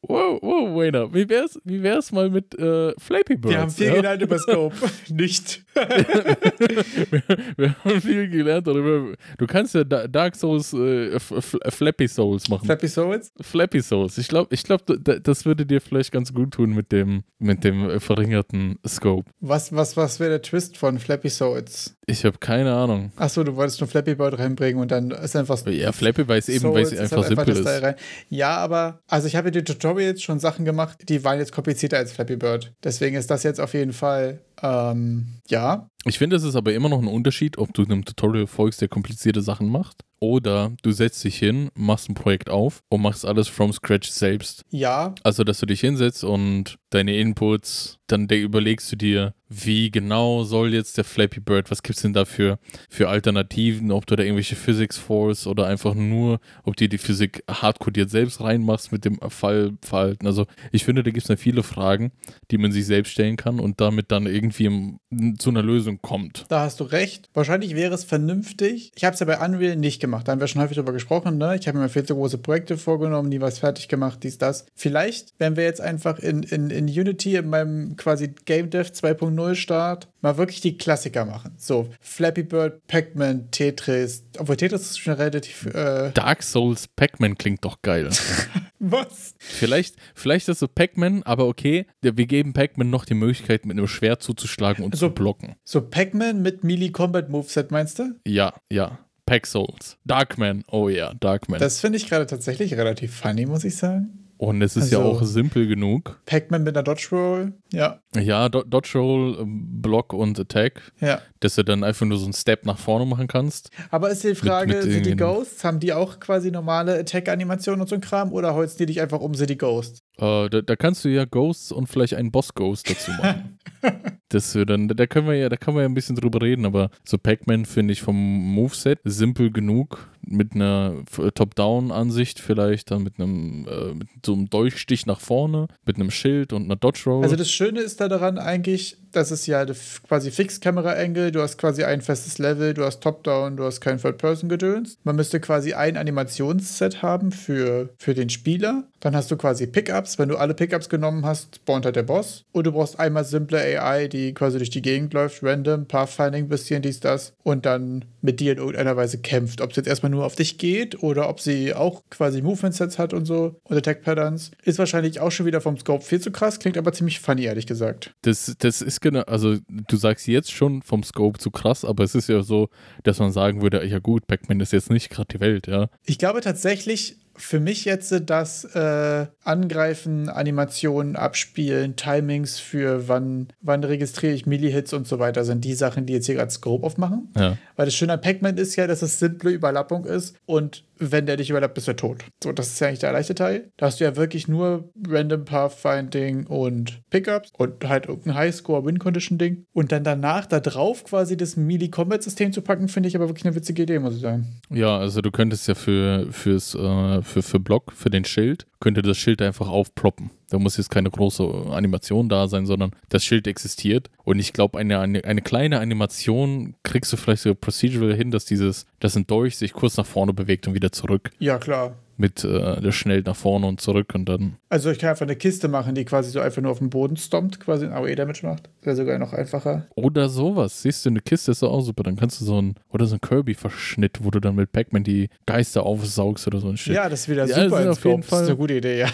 [0.01, 3.53] wow, wow, Wayner, wie wär's, wie wär's mal mit äh, Flappy Birds?
[3.53, 3.95] Wir haben viel ja?
[3.95, 4.75] gelernt über Scope.
[5.09, 5.63] Nicht.
[5.73, 7.23] wir,
[7.57, 9.15] wir haben viel gelernt darüber.
[9.37, 12.65] Du kannst ja Da- Dark Souls, äh, Flappy Souls machen.
[12.65, 13.04] Flappy Souls?
[13.41, 14.17] Flappy Souls.
[14.17, 17.89] Ich glaube, ich glaub, das würde dir vielleicht ganz gut tun mit dem, mit dem
[17.89, 19.29] äh, verringerten Scope.
[19.39, 21.95] Was, was, was wäre der Twist von Flappy Souls?
[22.07, 23.11] Ich habe keine Ahnung.
[23.15, 25.65] Achso, du wolltest nur Flappy Bird reinbringen und dann ist einfach.
[25.67, 27.83] Ja, Flappy weiß eben, weil Souls ist einfach halt simpel Style ist.
[27.83, 27.95] rein.
[28.29, 31.97] Ja, aber, also ich habe in den Tutorials schon Sachen gemacht, die waren jetzt komplizierter
[31.97, 32.73] als Flappy Bird.
[32.83, 35.89] Deswegen ist das jetzt auf jeden Fall, ähm, ja.
[36.05, 38.87] Ich finde, es ist aber immer noch ein Unterschied, ob du einem Tutorial folgst, der
[38.87, 43.47] komplizierte Sachen macht, oder du setzt dich hin, machst ein Projekt auf und machst alles
[43.47, 44.63] from scratch selbst.
[44.69, 50.43] Ja, Also, dass du dich hinsetzt und deine Inputs, dann überlegst du dir, wie genau
[50.43, 52.59] soll jetzt der Flappy Bird, was gibt's denn da für,
[52.99, 58.09] Alternativen, ob du da irgendwelche Physics Force oder einfach nur, ob du die Physik hardcodiert
[58.09, 60.27] selbst reinmachst mit dem Fallverhalten.
[60.27, 62.11] Also, ich finde, da gibt's da viele Fragen,
[62.51, 64.97] die man sich selbst stellen kann und damit dann irgendwie
[65.37, 66.45] zu einer Lösung kommt.
[66.49, 67.29] Da hast du recht.
[67.33, 68.91] Wahrscheinlich wäre es vernünftig.
[68.95, 70.27] Ich habe es ja bei Unreal nicht gemacht.
[70.27, 71.37] Da haben wir schon häufig drüber gesprochen.
[71.37, 71.57] Ne?
[71.59, 74.65] Ich habe mir viel zu große Projekte vorgenommen, nie was fertig gemacht, dies, das.
[74.75, 79.55] Vielleicht, wenn wir jetzt einfach in, in, in Unity, in meinem quasi Game Dev 2.0
[79.55, 81.53] Start, mal wirklich die Klassiker machen.
[81.57, 84.23] So, Flappy Bird, Pac-Man, Tetris.
[84.37, 85.65] Obwohl Tetris ist schon relativ.
[85.67, 88.09] Äh, Dark Souls Pac-Man klingt doch geil.
[88.79, 89.35] was?
[89.39, 93.87] Vielleicht, vielleicht ist so Pac-Man, aber okay, wir geben Pac-Man noch die Möglichkeit, mit einem
[93.87, 95.55] Schwert zuzuschlagen und Also- zu blocken.
[95.63, 98.15] So, Pac-Man mit Melee Combat Moveset, meinst du?
[98.25, 98.99] Ja, ja.
[99.25, 99.97] Pac Souls.
[100.05, 101.59] Darkman, oh ja, Darkman.
[101.59, 104.24] Das finde ich gerade tatsächlich relativ funny, muss ich sagen.
[104.37, 106.19] Und es ist ja also- auch simpel genug.
[106.25, 107.53] Pac-Man mit einer Dodge Roll.
[107.71, 111.21] Ja, Ja, Do Dodge Roll, ähm, Block und Attack, ja.
[111.39, 113.69] dass du dann einfach nur so einen Step nach vorne machen kannst.
[113.91, 117.87] Aber ist die Frage, mit sind die Ghosts, haben die auch quasi normale Attack-Animationen und
[117.87, 119.99] so ein Kram oder holst die dich einfach um, sind die Ghosts?
[120.17, 123.59] Äh, da, da kannst du ja Ghosts und vielleicht einen Boss-Ghost dazu machen.
[124.29, 126.89] das dann, da können wir ja, da können wir ja ein bisschen drüber reden, aber
[127.03, 133.19] so Pac-Man finde ich vom Moveset simpel genug, mit einer F- Top-Down-Ansicht vielleicht, dann mit
[133.19, 137.23] einem, äh, mit so einem Dolchstich nach vorne, mit einem Schild und einer Dodge-Roll.
[137.23, 139.65] Also das Schöne ist da daran eigentlich, das ist ja
[140.07, 144.97] quasi Fix-Kamera-Angle, du hast quasi ein festes Level, du hast Top-Down, du hast kein Third-Person-Gedöns.
[145.03, 148.83] Man müsste quasi ein Animationsset haben für, für den Spieler.
[148.99, 150.17] Dann hast du quasi Pickups.
[150.17, 152.43] Wenn du alle Pickups genommen hast, spawnt halt der Boss.
[152.51, 156.81] Und du brauchst einmal simple AI, die quasi durch die Gegend läuft, random, Pathfinding, bisschen
[156.81, 157.33] dies, das.
[157.43, 159.61] Und dann mit dir in irgendeiner Weise kämpft.
[159.61, 163.13] Ob es jetzt erstmal nur auf dich geht oder ob sie auch quasi Movement-Sets hat
[163.13, 164.51] und so und Attack-Patterns.
[164.63, 167.67] Ist wahrscheinlich auch schon wieder vom Scope viel zu krass, klingt aber ziemlich funny, ehrlich
[167.67, 168.13] gesagt.
[168.21, 172.15] Das, das ist genau, also du sagst jetzt schon vom Scope zu krass, aber es
[172.15, 172.69] ist ja so,
[173.03, 175.87] dass man sagen würde, ja gut, Pac-Man ist jetzt nicht gerade die Welt, ja.
[176.05, 183.83] Ich glaube tatsächlich, für mich jetzt das äh, Angreifen, Animationen, Abspielen, Timings für wann, wann
[183.83, 187.29] registriere ich Milli-Hits und so weiter, sind die Sachen, die jetzt hier gerade Scope aufmachen.
[187.37, 187.57] Ja.
[187.75, 191.37] Weil das Schöne an Pac-Man ist ja, dass es simple Überlappung ist und wenn der
[191.37, 192.23] dich überlappt, bist du tot.
[192.43, 193.71] So, das ist ja eigentlich der leichte Teil.
[193.77, 199.65] Da hast du ja wirklich nur Random Pathfinding und Pickups und halt irgendein Highscore-Win-Condition-Ding.
[199.73, 203.55] Und dann danach da drauf quasi das Melee-Combat-System zu packen, finde ich aber wirklich eine
[203.55, 204.61] witzige Idee, muss ich sagen.
[204.69, 209.01] Ja, also du könntest ja für, fürs, äh, für, für Block, für den Schild, könnte
[209.01, 210.29] das Schild einfach aufploppen.
[210.51, 214.11] Da muss jetzt keine große Animation da sein, sondern das Schild existiert.
[214.23, 218.45] Und ich glaube, eine, eine, eine kleine Animation kriegst du vielleicht so procedural hin, dass
[218.45, 221.31] dieses, dass ein Dolch sich kurz nach vorne bewegt und wieder zurück.
[221.39, 221.95] Ja, klar.
[222.17, 224.57] Mit äh, schnell nach vorne und zurück und dann.
[224.69, 227.17] Also ich kann einfach eine Kiste machen, die quasi so einfach nur auf den Boden
[227.17, 228.69] stompt, quasi ein AOE-Damage macht.
[228.81, 229.87] Wäre sogar noch einfacher.
[229.95, 230.81] Oder sowas.
[230.81, 232.03] Siehst du, eine Kiste ist auch super.
[232.03, 235.29] Dann kannst du so ein, oder so ein Kirby-Verschnitt, wo du dann mit Pac-Man die
[235.45, 236.95] Geister aufsaugst oder so ein Shit.
[236.95, 237.91] Ja, das ist wieder ja, super.
[237.91, 238.39] auf jeden Fall.
[238.39, 239.09] Das ist eine gute Idee, ja.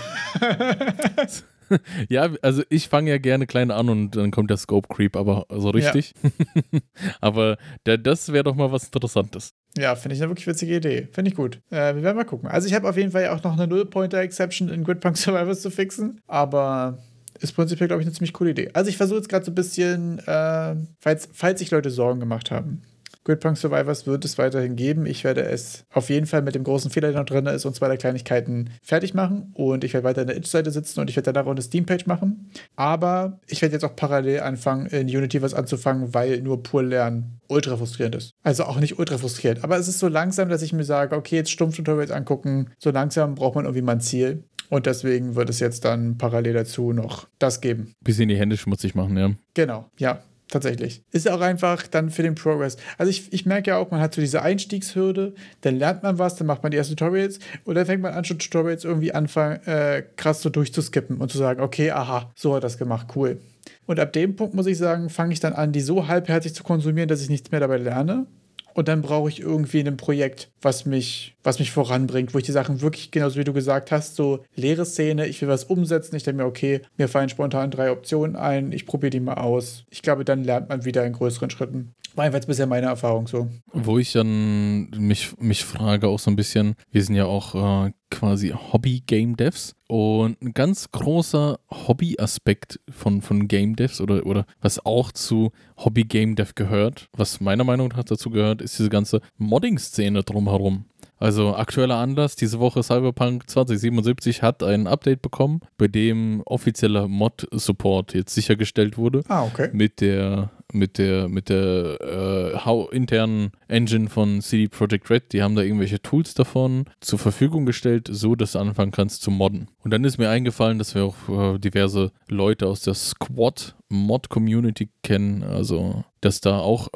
[2.10, 5.46] ja, also ich fange ja gerne klein an und dann kommt der Scope Creep, aber
[5.50, 6.14] so richtig.
[6.22, 6.80] Ja.
[7.22, 9.54] aber der, das wäre doch mal was Interessantes.
[9.78, 11.08] Ja, finde ich eine wirklich witzige Idee.
[11.12, 11.62] Finde ich gut.
[11.70, 12.50] Äh, wir werden mal gucken.
[12.50, 16.20] Also ich habe auf jeden Fall auch noch eine Null-Pointer-Exception in Gridpunk Survivors zu fixen,
[16.28, 17.00] aber
[17.40, 18.70] ist prinzipiell, glaube ich, eine ziemlich coole Idee.
[18.74, 22.52] Also ich versuche jetzt gerade so ein bisschen, äh, falls, falls sich Leute Sorgen gemacht
[22.52, 22.82] haben.
[23.24, 25.06] Gridpunk Survivors wird es weiterhin geben.
[25.06, 27.76] Ich werde es auf jeden Fall mit dem großen Fehler, der noch drin ist, und
[27.76, 29.52] zwei der Kleinigkeiten fertig machen.
[29.54, 32.08] Und ich werde weiter in der Itch-Seite sitzen und ich werde danach auch eine Steam-Page
[32.08, 32.50] machen.
[32.76, 37.40] Aber ich werde jetzt auch parallel anfangen, in Unity was anzufangen, weil nur pur lernen
[37.48, 38.32] ultra frustrierend ist.
[38.44, 41.36] Also auch nicht ultra frustrierend, aber es ist so langsam, dass ich mir sage, okay,
[41.36, 42.70] jetzt stumpf Tutorials angucken.
[42.80, 44.46] So langsam braucht man irgendwie mal ein Ziel.
[44.70, 47.94] Und deswegen wird es jetzt dann parallel dazu noch das geben.
[48.02, 49.32] Bisschen die Hände schmutzig machen, ja.
[49.54, 51.02] Genau, ja tatsächlich.
[51.12, 52.78] Ist auch einfach dann für den Progress.
[52.98, 56.36] Also ich, ich merke ja auch, man hat so diese Einstiegshürde, dann lernt man was,
[56.36, 59.66] dann macht man die ersten Tutorials und dann fängt man an, schon Tutorials irgendwie anfangen,
[59.66, 63.40] äh, krass so durchzuskippen und zu sagen, okay, aha, so hat das gemacht, cool.
[63.88, 66.64] Und ab dem Punkt muss ich sagen, fange ich dann an, die so halbherzig zu
[66.64, 68.28] konsumieren, dass ich nichts mehr dabei lerne.
[68.74, 72.52] Und dann brauche ich irgendwie ein Projekt, was mich, was mich voranbringt, wo ich die
[72.52, 76.24] Sachen wirklich, genauso wie du gesagt hast, so leere Szene, ich will was umsetzen, ich
[76.24, 79.84] denke mir, okay, mir fallen spontan drei Optionen ein, ich probiere die mal aus.
[79.90, 81.94] Ich glaube, dann lernt man wieder in größeren Schritten.
[82.16, 83.48] War jedenfalls bisher meine Erfahrung so.
[83.72, 87.92] Wo ich dann mich, mich frage auch so ein bisschen, wir sind ja auch äh,
[88.10, 94.86] quasi Hobby-Game Devs und ein ganz großer Hobby-Aspekt von, von Game Devs oder, oder was
[94.86, 100.24] auch zu Hobby-Game Dev gehört, was meiner Meinung nach dazu gehört, ist diese ganze Modding-Szene
[100.24, 100.86] drumherum.
[101.22, 108.16] Also aktueller Anlass, diese Woche Cyberpunk 2077 hat ein Update bekommen, bei dem offizieller Mod-Support
[108.16, 109.24] jetzt sichergestellt wurde.
[109.28, 109.70] Ah, okay.
[109.72, 115.34] Mit der mit der, mit der äh, internen Engine von CD Projekt Red.
[115.34, 119.32] Die haben da irgendwelche Tools davon zur Verfügung gestellt, so dass du anfangen kannst zu
[119.32, 119.68] modden.
[119.84, 124.30] Und dann ist mir eingefallen, dass wir auch äh, diverse Leute aus der Squad Mod
[124.30, 126.88] Community kennen, also dass da auch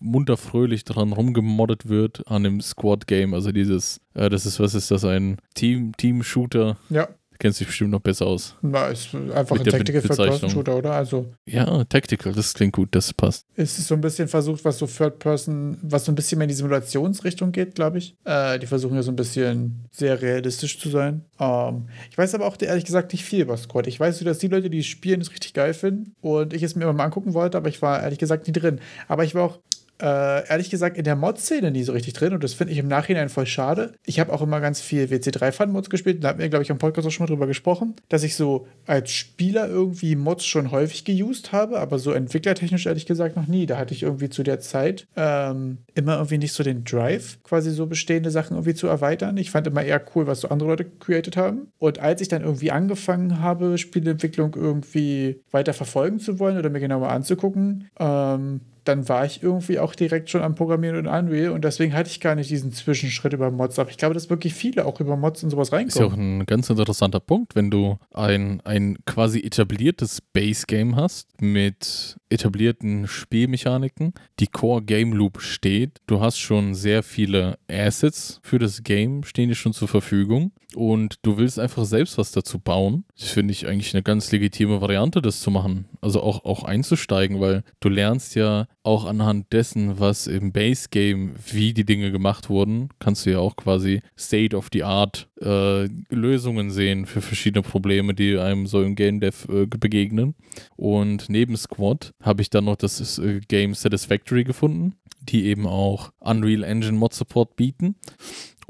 [0.00, 4.74] munter fröhlich dran rumgemoddet wird an dem Squad Game, also dieses, äh, das ist, was
[4.74, 6.76] ist das, ein Team, Team Shooter?
[6.90, 8.56] Ja kennst dich bestimmt noch besser aus.
[8.62, 10.92] Na, ist einfach Mit ein Tactical Third-Person-Shooter, oder?
[10.92, 13.46] Also, ja, Tactical, das klingt gut, das passt.
[13.54, 16.50] Es ist so ein bisschen versucht, was so Third-Person, was so ein bisschen mehr in
[16.50, 18.16] die Simulationsrichtung geht, glaube ich.
[18.24, 21.24] Äh, die versuchen ja so ein bisschen sehr realistisch zu sein.
[21.38, 23.86] Ähm, ich weiß aber auch ehrlich gesagt nicht viel über Squad.
[23.86, 26.84] Ich weiß, dass die Leute, die spielen, es richtig geil finden und ich es mir
[26.84, 28.80] immer mal angucken wollte, aber ich war ehrlich gesagt nie drin.
[29.06, 29.58] Aber ich war auch
[30.00, 32.88] äh, ehrlich gesagt in der Mod-Szene nie so richtig drin und das finde ich im
[32.88, 33.94] Nachhinein voll schade.
[34.04, 37.06] Ich habe auch immer ganz viel WC3-Fun-Mods gespielt, da hatten wir, glaube ich, am Podcast
[37.06, 41.52] auch schon mal drüber gesprochen, dass ich so als Spieler irgendwie Mods schon häufig geused
[41.52, 43.66] habe, aber so entwicklertechnisch ehrlich gesagt noch nie.
[43.66, 47.70] Da hatte ich irgendwie zu der Zeit ähm, immer irgendwie nicht so den Drive, quasi
[47.70, 49.36] so bestehende Sachen irgendwie zu erweitern.
[49.36, 51.68] Ich fand immer eher cool, was so andere Leute created haben.
[51.78, 56.80] Und als ich dann irgendwie angefangen habe, Spieleentwicklung irgendwie weiter verfolgen zu wollen oder mir
[56.80, 61.62] genauer anzugucken, ähm, dann war ich irgendwie auch direkt schon am Programmieren in Unreal und
[61.62, 63.78] deswegen hatte ich gar nicht diesen Zwischenschritt über Mods.
[63.78, 65.88] Aber ich glaube, dass wirklich viele auch über Mods und sowas reinkommen.
[65.88, 71.28] Ist ja auch ein ganz interessanter Punkt, wenn du ein, ein quasi etabliertes Base-Game hast
[71.42, 76.00] mit etablierten Spielmechaniken, die Core Game Loop steht.
[76.06, 81.16] Du hast schon sehr viele Assets für das Game, stehen dir schon zur Verfügung und
[81.22, 83.04] du willst einfach selbst was dazu bauen.
[83.18, 85.86] Das finde ich eigentlich eine ganz legitime Variante, das zu machen.
[86.00, 91.34] Also auch, auch einzusteigen, weil du lernst ja auch anhand dessen, was im Base Game,
[91.50, 95.86] wie die Dinge gemacht wurden, kannst du ja auch quasi State of the Art äh,
[96.10, 100.34] Lösungen sehen für verschiedene Probleme, die einem so im Game Dev äh, begegnen.
[100.76, 106.12] Und neben Squad habe ich dann noch das äh, Game Satisfactory gefunden, die eben auch
[106.20, 107.96] Unreal Engine Mod Support bieten.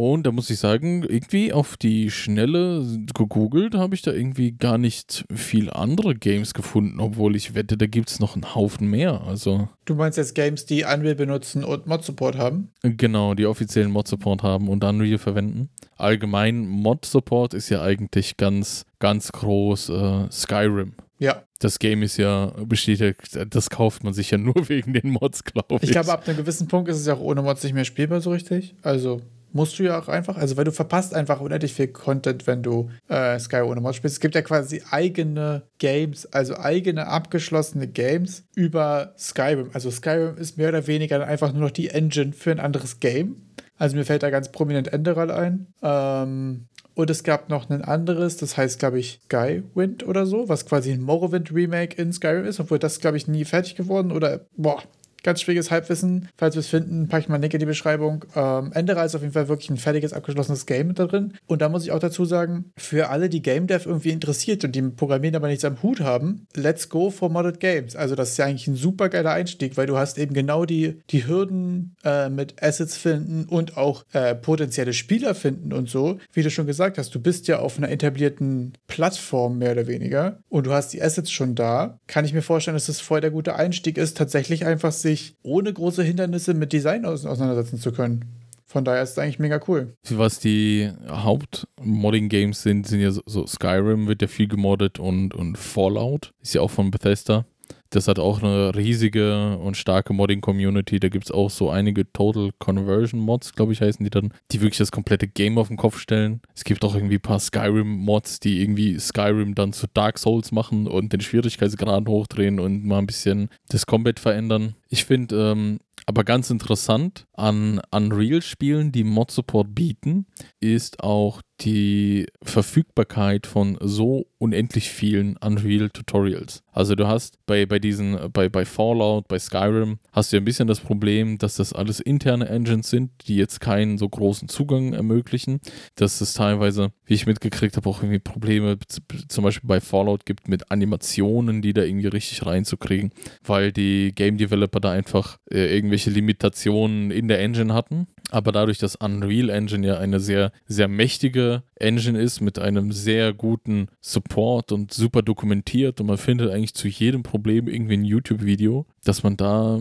[0.00, 4.78] Und da muss ich sagen, irgendwie auf die Schnelle gegoogelt habe ich da irgendwie gar
[4.78, 9.22] nicht viel andere Games gefunden, obwohl ich wette, da gibt es noch einen Haufen mehr.
[9.26, 9.68] Also.
[9.86, 12.70] Du meinst jetzt Games, die Unreal benutzen und Mod-Support haben?
[12.82, 15.68] Genau, die offiziellen Mod-Support haben und Unreal verwenden.
[15.96, 20.92] Allgemein Mod-Support ist ja eigentlich ganz, ganz groß äh, Skyrim.
[21.18, 21.42] Ja.
[21.58, 23.16] Das Game ist ja besteht
[23.50, 25.82] das kauft man sich ja nur wegen den Mods, glaube ich.
[25.82, 28.20] Ich glaube, ab einem gewissen Punkt ist es ja auch ohne Mods nicht mehr spielbar
[28.20, 28.76] so richtig.
[28.82, 32.62] Also Musst du ja auch einfach, also weil du verpasst einfach unendlich viel Content, wenn
[32.62, 34.16] du äh, Sky ohne Mod spielst.
[34.16, 39.70] Es gibt ja quasi eigene Games, also eigene abgeschlossene Games über Skyrim.
[39.72, 43.36] Also Skyrim ist mehr oder weniger einfach nur noch die Engine für ein anderes Game.
[43.78, 45.68] Also mir fällt da ganz prominent Enderal ein.
[45.82, 50.66] Ähm, und es gab noch ein anderes, das heißt, glaube ich, Skywind oder so, was
[50.66, 54.82] quasi ein Morrowind-Remake in Skyrim ist, obwohl das, glaube ich, nie fertig geworden oder, boah,
[55.22, 56.28] ganz schwieriges Halbwissen.
[56.36, 58.24] Falls wir es finden, packe ich mal einen Link in die Beschreibung.
[58.34, 61.34] Ähm, Enderer ist auf jeden Fall wirklich ein fertiges, abgeschlossenes Game da drin.
[61.46, 64.74] Und da muss ich auch dazu sagen, für alle, die Game Dev irgendwie interessiert und
[64.74, 67.96] die Programmieren aber nichts am Hut haben, let's go for modded games.
[67.96, 71.00] Also das ist ja eigentlich ein super geiler Einstieg, weil du hast eben genau die,
[71.10, 76.18] die Hürden äh, mit Assets finden und auch äh, potenzielle Spieler finden und so.
[76.32, 80.40] Wie du schon gesagt hast, du bist ja auf einer etablierten Plattform mehr oder weniger
[80.48, 81.98] und du hast die Assets schon da.
[82.06, 85.72] Kann ich mir vorstellen, dass das voll der gute Einstieg ist, tatsächlich einfach sich ohne
[85.72, 88.24] große Hindernisse mit Design auseinandersetzen zu können.
[88.66, 89.94] Von daher ist es eigentlich mega cool.
[90.10, 95.56] Was die Haupt-Modding-Games sind, sind ja so, so, Skyrim wird ja viel gemoddet und, und
[95.56, 97.46] Fallout ist ja auch von Bethesda.
[97.90, 101.00] Das hat auch eine riesige und starke Modding-Community.
[101.00, 104.60] Da gibt es auch so einige Total Conversion Mods, glaube ich, heißen die dann, die
[104.60, 106.40] wirklich das komplette Game auf den Kopf stellen.
[106.54, 110.86] Es gibt auch irgendwie ein paar Skyrim-Mods, die irgendwie Skyrim dann zu Dark Souls machen
[110.86, 114.74] und den Schwierigkeitsgrad hochdrehen und mal ein bisschen das Combat verändern.
[114.90, 120.26] Ich finde, ähm, aber ganz interessant an Unreal-Spielen, die Mod-Support bieten,
[120.58, 126.62] ist auch die Verfügbarkeit von so unendlich vielen Unreal-Tutorials.
[126.78, 130.44] Also du hast bei, bei diesen, bei, bei Fallout, bei Skyrim, hast du ja ein
[130.44, 134.92] bisschen das Problem, dass das alles interne Engines sind, die jetzt keinen so großen Zugang
[134.92, 135.58] ermöglichen.
[135.96, 138.78] Dass es teilweise, wie ich mitgekriegt habe, auch irgendwie Probleme
[139.26, 143.10] zum Beispiel bei Fallout gibt mit Animationen, die da irgendwie richtig reinzukriegen,
[143.44, 148.06] weil die Game Developer da einfach äh, irgendwelche Limitationen in der Engine hatten.
[148.30, 153.32] Aber dadurch, dass Unreal Engine ja eine sehr, sehr mächtige Engine ist mit einem sehr
[153.32, 158.86] guten Support und super dokumentiert und man findet eigentlich zu jedem Problem irgendwie ein YouTube-Video,
[159.04, 159.80] dass man da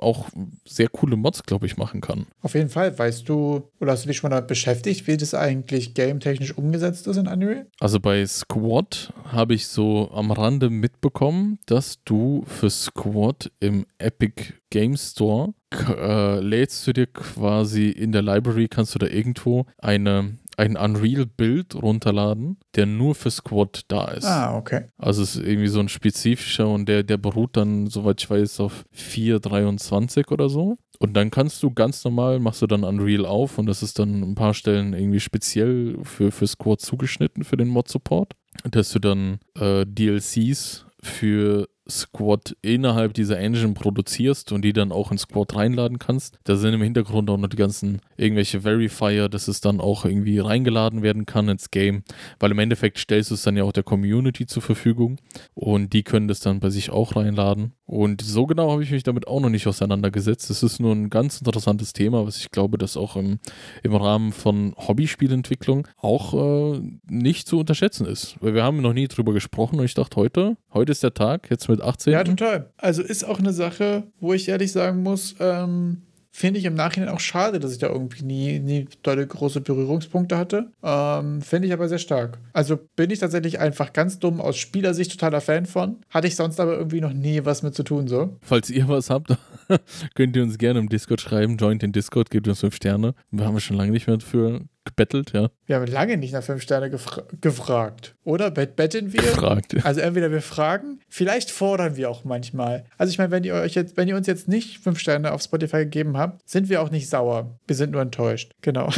[0.00, 0.28] auch
[0.66, 2.26] sehr coole Mods, glaube ich, machen kann.
[2.42, 2.98] Auf jeden Fall.
[2.98, 7.06] Weißt du, oder hast du dich schon mal damit beschäftigt, wie das eigentlich game-technisch umgesetzt
[7.06, 7.66] ist in Unreal?
[7.80, 14.54] Also bei Squad habe ich so am Rande mitbekommen, dass du für Squad im Epic
[14.70, 20.38] Game Store äh, lädst du dir quasi in der Library, kannst du da irgendwo eine
[20.58, 24.24] ein Unreal-Bild runterladen, der nur für Squad da ist.
[24.24, 24.86] Ah, okay.
[24.98, 28.58] Also es ist irgendwie so ein spezifischer und der, der beruht dann, soweit ich weiß,
[28.60, 30.76] auf 4.23 oder so.
[30.98, 34.20] Und dann kannst du ganz normal, machst du dann Unreal auf und das ist dann
[34.22, 38.34] ein paar Stellen irgendwie speziell für, für Squad zugeschnitten für den Mod-Support.
[38.64, 45.10] Dass du dann äh, DLCs für Squad innerhalb dieser Engine produzierst und die dann auch
[45.10, 46.38] in Squad reinladen kannst.
[46.44, 50.38] Da sind im Hintergrund auch noch die ganzen irgendwelche Verifier, dass es dann auch irgendwie
[50.38, 52.02] reingeladen werden kann ins Game,
[52.38, 55.18] weil im Endeffekt stellst du es dann ja auch der Community zur Verfügung
[55.54, 57.72] und die können das dann bei sich auch reinladen.
[57.88, 60.50] Und so genau habe ich mich damit auch noch nicht auseinandergesetzt.
[60.50, 63.38] Es ist nur ein ganz interessantes Thema, was ich glaube, dass auch im,
[63.82, 66.34] im Rahmen von Hobbyspielentwicklung auch
[66.74, 68.36] äh, nicht zu unterschätzen ist.
[68.40, 71.48] Weil wir haben noch nie drüber gesprochen und ich dachte heute, heute ist der Tag,
[71.50, 72.12] jetzt mit 18.
[72.12, 72.70] Ja, total.
[72.76, 76.02] Also ist auch eine Sache, wo ich ehrlich sagen muss, ähm,
[76.38, 80.38] Finde ich im Nachhinein auch schade, dass ich da irgendwie nie, nie dolle große Berührungspunkte
[80.38, 80.70] hatte.
[80.84, 82.38] Ähm, Finde ich aber sehr stark.
[82.52, 85.96] Also bin ich tatsächlich einfach ganz dumm aus Spielersicht totaler Fan von.
[86.10, 88.36] Hatte ich sonst aber irgendwie noch nie was mit zu tun, so.
[88.40, 89.36] Falls ihr was habt,
[90.14, 91.56] könnt ihr uns gerne im Discord schreiben.
[91.56, 93.14] Joint den Discord, gebt uns fünf Sterne.
[93.32, 95.50] Wir haben schon lange nicht mehr für gebettelt, ja.
[95.66, 98.14] Wir haben lange nicht nach fünf Sterne gefra gefragt.
[98.24, 99.22] Oder betten wir?
[99.22, 99.76] Gefragt.
[99.84, 102.84] Also entweder wir fragen, vielleicht fordern wir auch manchmal.
[102.98, 105.42] Also ich meine, wenn ihr euch jetzt, wenn ihr uns jetzt nicht fünf Sterne auf
[105.42, 107.58] Spotify gegeben habt, sind wir auch nicht sauer.
[107.66, 108.52] Wir sind nur enttäuscht.
[108.60, 108.90] Genau.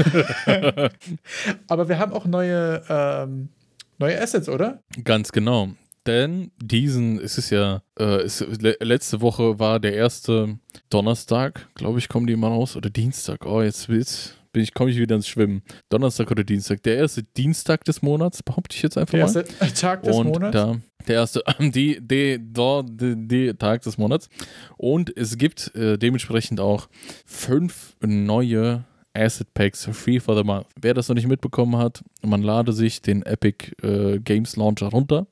[1.69, 3.51] Aber wir haben auch neue, ähm,
[3.99, 4.83] neue Assets, oder?
[5.05, 5.71] Ganz genau.
[6.07, 8.45] Denn diesen, es ist ja, äh, es,
[8.81, 13.45] letzte Woche war der erste Donnerstag, glaube ich, kommen die mal raus, oder Dienstag.
[13.45, 15.63] Oh, jetzt wird's bin ich, komme ich wieder ins Schwimmen.
[15.89, 16.83] Donnerstag oder Dienstag.
[16.83, 19.33] Der erste Dienstag des Monats, behaupte ich jetzt einfach der mal.
[19.33, 20.53] Der erste Tag des und Monats?
[20.53, 24.29] Da, der erste, die, die, die, die, die Tag des Monats.
[24.77, 26.89] Und es gibt äh, dementsprechend auch
[27.27, 30.67] fünf neue Asset Packs free for the month.
[30.81, 35.27] Wer das noch nicht mitbekommen hat, man lade sich den Epic äh, Games Launcher runter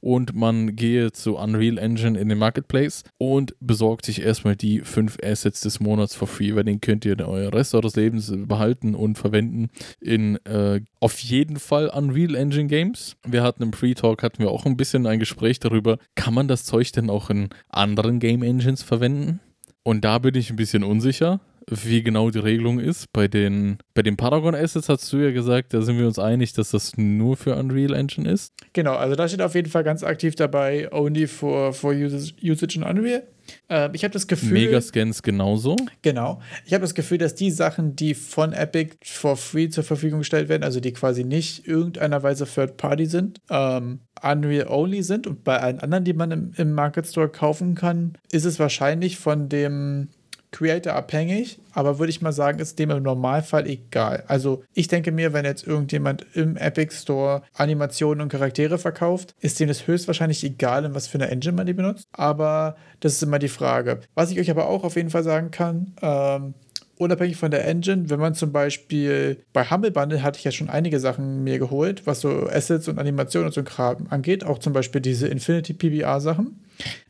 [0.00, 5.18] und man gehe zu Unreal Engine in den Marketplace und besorgt sich erstmal die fünf
[5.22, 9.18] Assets des Monats for free, weil den könnt ihr euer Rest eures Lebens behalten und
[9.18, 9.68] verwenden
[10.00, 13.16] in äh, auf jeden Fall Unreal Engine Games.
[13.26, 16.64] Wir hatten im Pre-Talk hatten wir auch ein bisschen ein Gespräch darüber, kann man das
[16.64, 19.40] Zeug denn auch in anderen Game Engines verwenden?
[19.82, 21.40] Und da bin ich ein bisschen unsicher
[21.70, 23.12] wie genau die Regelung ist.
[23.12, 26.52] Bei den, bei den Paragon Assets hast du ja gesagt, da sind wir uns einig,
[26.52, 28.52] dass das nur für Unreal Engine ist.
[28.72, 32.76] Genau, also da steht auf jeden Fall ganz aktiv dabei, only for, for usage, usage
[32.76, 33.22] in Unreal.
[33.68, 34.52] Äh, ich habe das Gefühl.
[34.52, 35.76] Megascans genauso.
[36.02, 36.40] Genau.
[36.64, 40.48] Ich habe das Gefühl, dass die Sachen, die von Epic for free zur Verfügung gestellt
[40.48, 45.26] werden, also die quasi nicht irgendeiner Weise Third Party sind, ähm, Unreal Only sind.
[45.26, 49.18] Und bei allen anderen, die man im, im Market Store kaufen kann, ist es wahrscheinlich
[49.18, 50.08] von dem
[50.52, 54.24] Creator abhängig, aber würde ich mal sagen, ist dem im Normalfall egal.
[54.26, 59.60] Also ich denke mir, wenn jetzt irgendjemand im Epic Store Animationen und Charaktere verkauft, ist
[59.60, 62.06] dem das höchstwahrscheinlich egal, in was für eine Engine man die benutzt.
[62.12, 64.00] Aber das ist immer die Frage.
[64.14, 66.54] Was ich euch aber auch auf jeden Fall sagen kann, ähm,
[67.00, 70.68] unabhängig von der Engine, wenn man zum Beispiel bei Humble Bundle hatte ich ja schon
[70.68, 74.74] einige Sachen mir geholt, was so Assets und Animationen und so Kram angeht, auch zum
[74.74, 76.62] Beispiel diese Infinity PBR Sachen.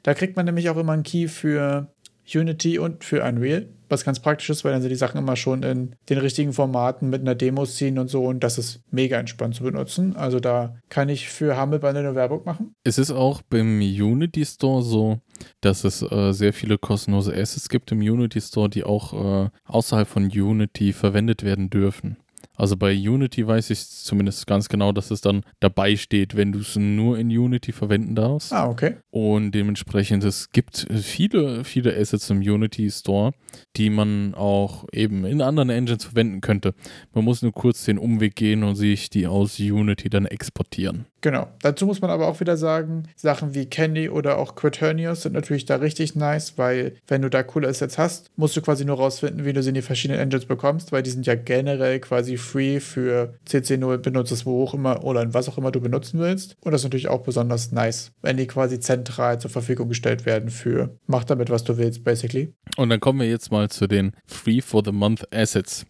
[0.03, 1.89] Da kriegt man nämlich auch immer einen Key für
[2.35, 5.63] Unity und für Unreal, was ganz praktisch ist, weil dann sind die Sachen immer schon
[5.63, 9.55] in den richtigen Formaten mit einer Demo ziehen und so und das ist mega entspannt
[9.55, 10.17] zu benutzen.
[10.17, 12.75] Also da kann ich für Humble eine Werbung machen.
[12.85, 15.19] Es ist auch beim Unity Store so,
[15.61, 19.13] dass es äh, sehr viele kostenlose Assets gibt im Unity Store, die auch
[19.45, 22.17] äh, außerhalb von Unity verwendet werden dürfen.
[22.61, 26.59] Also bei Unity weiß ich zumindest ganz genau, dass es dann dabei steht, wenn du
[26.59, 28.53] es nur in Unity verwenden darfst.
[28.53, 28.97] Ah, okay.
[29.11, 33.33] Und dementsprechend, es gibt viele, viele Assets im Unity Store,
[33.77, 36.75] die man auch eben in anderen Engines verwenden könnte.
[37.15, 41.07] Man muss nur kurz den Umweg gehen und sich die aus Unity dann exportieren.
[41.23, 41.49] Genau.
[41.61, 45.67] Dazu muss man aber auch wieder sagen, Sachen wie Candy oder auch Quaternius sind natürlich
[45.67, 49.45] da richtig nice, weil wenn du da coole Assets hast, musst du quasi nur rausfinden,
[49.45, 52.81] wie du sie in die verschiedenen Engines bekommst, weil die sind ja generell quasi free
[52.81, 56.57] für CC0, benutzt es wo auch immer oder in was auch immer du benutzen willst.
[56.61, 60.51] Und das ist natürlich auch besonders nice, wenn die quasi zentral zur Verfügung gestellt werden
[60.51, 62.55] für mach damit, was du willst, basically.
[62.77, 65.87] Und dann kommen wir jetzt mal zu den Free for the Month Assets.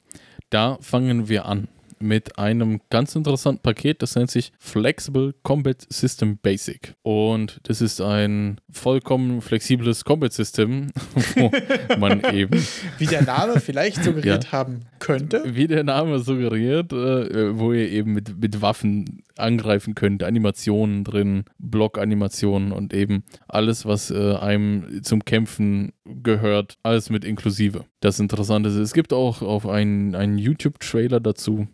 [0.50, 1.68] Da fangen wir an
[2.02, 6.94] mit einem ganz interessanten Paket, das nennt sich Flexible Combat System Basic.
[7.02, 10.88] Und das ist ein vollkommen flexibles Combat System,
[11.36, 11.50] wo
[11.98, 12.64] man eben.
[12.98, 15.42] Wie der Name vielleicht suggeriert ja, haben könnte.
[15.46, 21.44] Wie der Name suggeriert, äh, wo ihr eben mit, mit Waffen angreifen könnt, Animationen drin,
[21.58, 27.84] Block-Animationen und eben alles, was äh, einem zum Kämpfen gehört, alles mit inklusive.
[28.00, 31.68] Das Interessante ist, es gibt auch auf einen, einen YouTube-Trailer dazu,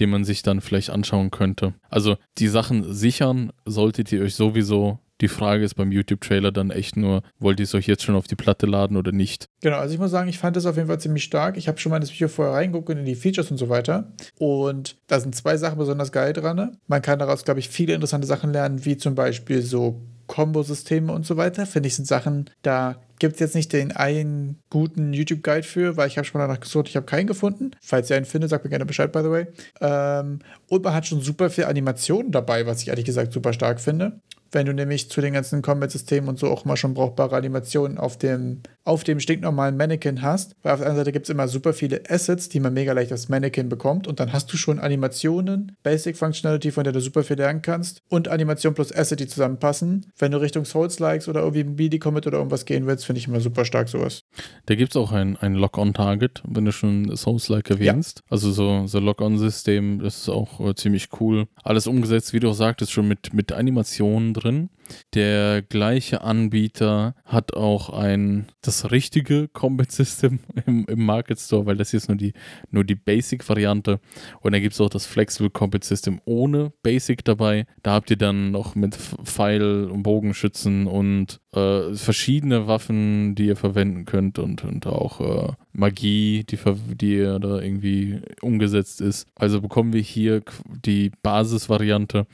[0.00, 1.74] den man sich dann vielleicht anschauen könnte.
[1.88, 6.96] Also die Sachen sichern solltet ihr euch sowieso die Frage ist beim YouTube-Trailer dann echt
[6.96, 9.46] nur, wollt ihr es euch jetzt schon auf die Platte laden oder nicht?
[9.60, 11.56] Genau, also ich muss sagen, ich fand das auf jeden Fall ziemlich stark.
[11.56, 14.12] Ich habe schon mal das Video vorher reingeguckt in die Features und so weiter.
[14.38, 16.76] Und da sind zwei Sachen besonders geil dran.
[16.86, 21.26] Man kann daraus, glaube ich, viele interessante Sachen lernen, wie zum Beispiel so Kombosysteme und
[21.26, 21.66] so weiter.
[21.66, 26.08] Finde ich, sind Sachen, da gibt es jetzt nicht den einen guten YouTube-Guide für, weil
[26.08, 27.72] ich habe schon mal danach gesucht, ich habe keinen gefunden.
[27.82, 29.46] Falls ihr einen findet, sagt mir gerne Bescheid, by the way.
[29.80, 33.80] Ähm, und man hat schon super viel Animationen dabei, was ich ehrlich gesagt super stark
[33.80, 34.20] finde
[34.52, 38.18] wenn du nämlich zu den ganzen Combat-Systemen und so auch mal schon brauchbare Animationen auf
[38.18, 40.56] dem, auf dem stinknormalen Mannequin hast.
[40.62, 43.12] Weil auf der anderen Seite gibt es immer super viele Assets, die man mega leicht
[43.12, 44.08] aufs Mannequin bekommt.
[44.08, 48.02] Und dann hast du schon Animationen, Basic Functionality, von der du super viel lernen kannst.
[48.08, 50.06] Und Animation plus Asset, die zusammenpassen.
[50.18, 53.64] Wenn du Richtung Souls-Likes oder irgendwie BD-Commit oder irgendwas gehen willst, finde ich immer super
[53.64, 54.22] stark sowas.
[54.66, 58.18] Da gibt es auch ein, ein Lock-on-Target, wenn du schon Souls-like erwähnst.
[58.18, 58.24] Ja.
[58.30, 61.46] Also so, so Lock-on-System, das ist auch äh, ziemlich cool.
[61.62, 64.68] Alles umgesetzt, wie du auch sagtest, schon mit, mit Animationen drin.
[65.14, 71.76] Der gleiche Anbieter hat auch ein das richtige Combat System im, im Market Store, weil
[71.76, 72.32] das hier ist nur die,
[72.70, 74.00] nur die Basic-Variante.
[74.40, 77.66] Und dann gibt es auch das Flexible Combat System ohne Basic dabei.
[77.82, 83.56] Da habt ihr dann noch mit Pfeil- und Bogenschützen und äh, verschiedene Waffen, die ihr
[83.56, 86.58] verwenden könnt und, und auch äh, Magie, die,
[86.94, 89.26] die da irgendwie umgesetzt ist.
[89.34, 90.42] Also bekommen wir hier
[90.84, 92.26] die Basisvariante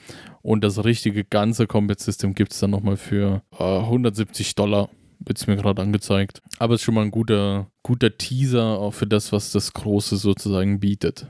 [0.42, 4.88] und das richtige ganze Combat System gibt es dann nochmal für äh, 170 Dollar.
[5.18, 6.42] Wird es mir gerade angezeigt.
[6.58, 10.16] Aber es ist schon mal ein guter, guter Teaser auch für das, was das Große
[10.16, 11.28] sozusagen bietet.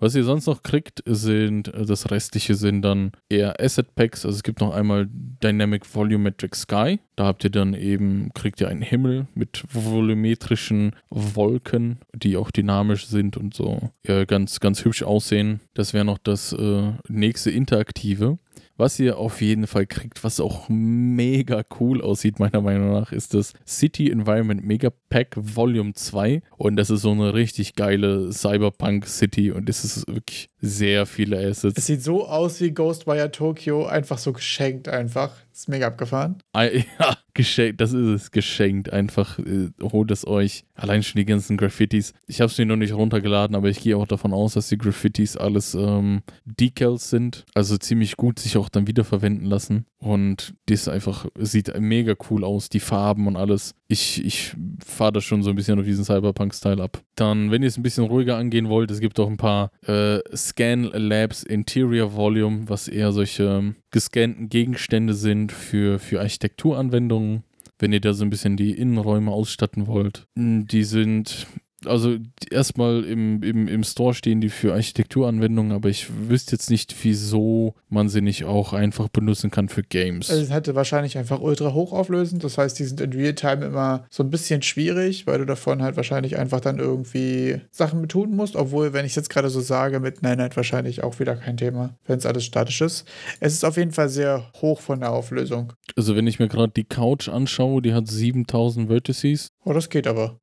[0.00, 4.24] Was ihr sonst noch kriegt, sind, äh, das restliche sind dann eher Asset Packs.
[4.24, 7.00] Also es gibt noch einmal Dynamic Volumetric Sky.
[7.16, 13.06] Da habt ihr dann eben, kriegt ihr einen Himmel mit volumetrischen Wolken, die auch dynamisch
[13.06, 15.60] sind und so ja, ganz, ganz hübsch aussehen.
[15.74, 18.38] Das wäre noch das äh, nächste Interaktive.
[18.78, 23.34] Was ihr auf jeden Fall kriegt, was auch mega cool aussieht, meiner Meinung nach, ist
[23.34, 26.42] das City Environment Mega Pack Volume 2.
[26.56, 31.38] Und das ist so eine richtig geile Cyberpunk City und es ist wirklich sehr viele
[31.38, 31.76] Assets.
[31.76, 35.32] Es sieht so aus wie Ghostwire Tokyo, einfach so geschenkt einfach.
[35.58, 36.36] Das ist mega abgefahren.
[36.54, 38.92] Ja, geschenkt, das ist es, geschenkt.
[38.92, 40.64] Einfach äh, holt es euch.
[40.74, 42.12] Allein schon die ganzen Graffitis.
[42.26, 44.78] Ich habe es mir noch nicht runtergeladen, aber ich gehe auch davon aus, dass die
[44.78, 47.44] Graffitis alles ähm, Decals sind.
[47.54, 49.86] Also ziemlich gut sich auch dann wiederverwenden lassen.
[49.98, 53.74] Und das einfach sieht mega cool aus, die Farben und alles.
[53.88, 54.54] Ich, ich
[54.84, 57.02] fahre da schon so ein bisschen auf diesen Cyberpunk-Style ab.
[57.16, 60.20] Dann, wenn ihr es ein bisschen ruhiger angehen wollt, es gibt auch ein paar äh,
[60.36, 67.44] Scan Labs Interior Volume, was eher solche ähm, gescannten Gegenstände sind für, für Architekturanwendungen.
[67.78, 70.26] Wenn ihr da so ein bisschen die Innenräume ausstatten wollt.
[70.34, 71.46] Die sind
[71.84, 72.16] also
[72.50, 77.74] erstmal im, im, im Store stehen die für Architekturanwendungen, aber ich wüsste jetzt nicht, wieso
[77.88, 80.30] man sie nicht auch einfach benutzen kann für Games.
[80.30, 84.22] Also es hätte wahrscheinlich einfach ultra hochauflösend, das heißt, die sind in Realtime immer so
[84.22, 88.56] ein bisschen schwierig, weil du davon halt wahrscheinlich einfach dann irgendwie Sachen mit tun musst,
[88.56, 91.96] obwohl, wenn ich es jetzt gerade so sage, mit Nanite wahrscheinlich auch wieder kein Thema,
[92.06, 93.04] wenn es alles statisch ist.
[93.40, 95.72] Es ist auf jeden Fall sehr hoch von der Auflösung.
[95.96, 99.52] Also wenn ich mir gerade die Couch anschaue, die hat 7000 Vertices.
[99.64, 100.38] Oh, das geht aber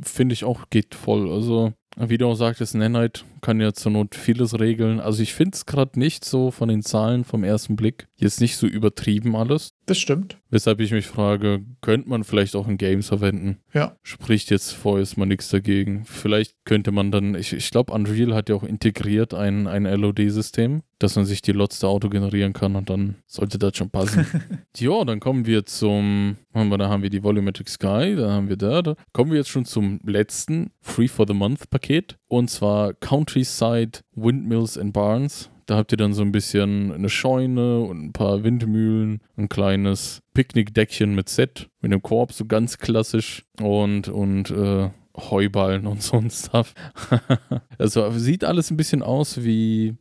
[0.00, 1.30] finde ich auch, geht voll.
[1.30, 5.00] Also, wie du auch sagtest, Nanite kann ja zur Not vieles regeln.
[5.00, 8.56] Also, ich finde es gerade nicht so von den Zahlen vom ersten Blick jetzt nicht
[8.56, 9.74] so übertrieben alles.
[9.84, 10.38] Das stimmt.
[10.48, 13.58] Weshalb ich mich frage, könnte man vielleicht auch in Games verwenden?
[13.74, 13.96] Ja.
[14.02, 16.04] Spricht jetzt vorerst mal nichts dagegen.
[16.04, 20.82] Vielleicht könnte man dann, ich, ich glaube, Unreal hat ja auch integriert ein, ein LOD-System,
[20.98, 24.26] dass man sich die Lots der Auto generieren kann und dann sollte das schon passen.
[24.76, 28.82] ja, dann kommen wir zum, da haben wir die Volumetric Sky, da haben wir da,
[28.82, 32.94] da kommen wir jetzt schon zum letzten Free for the Month Paket und zwar
[33.32, 35.48] Countryside Windmills and Barns.
[35.66, 40.20] Da habt ihr dann so ein bisschen eine Scheune und ein paar Windmühlen, ein kleines
[40.34, 46.18] Picknickdeckchen mit Set, mit einem Korb, so ganz klassisch und, und äh, Heuballen und so
[46.18, 46.74] ein Stuff.
[47.78, 49.94] also sieht alles ein bisschen aus wie,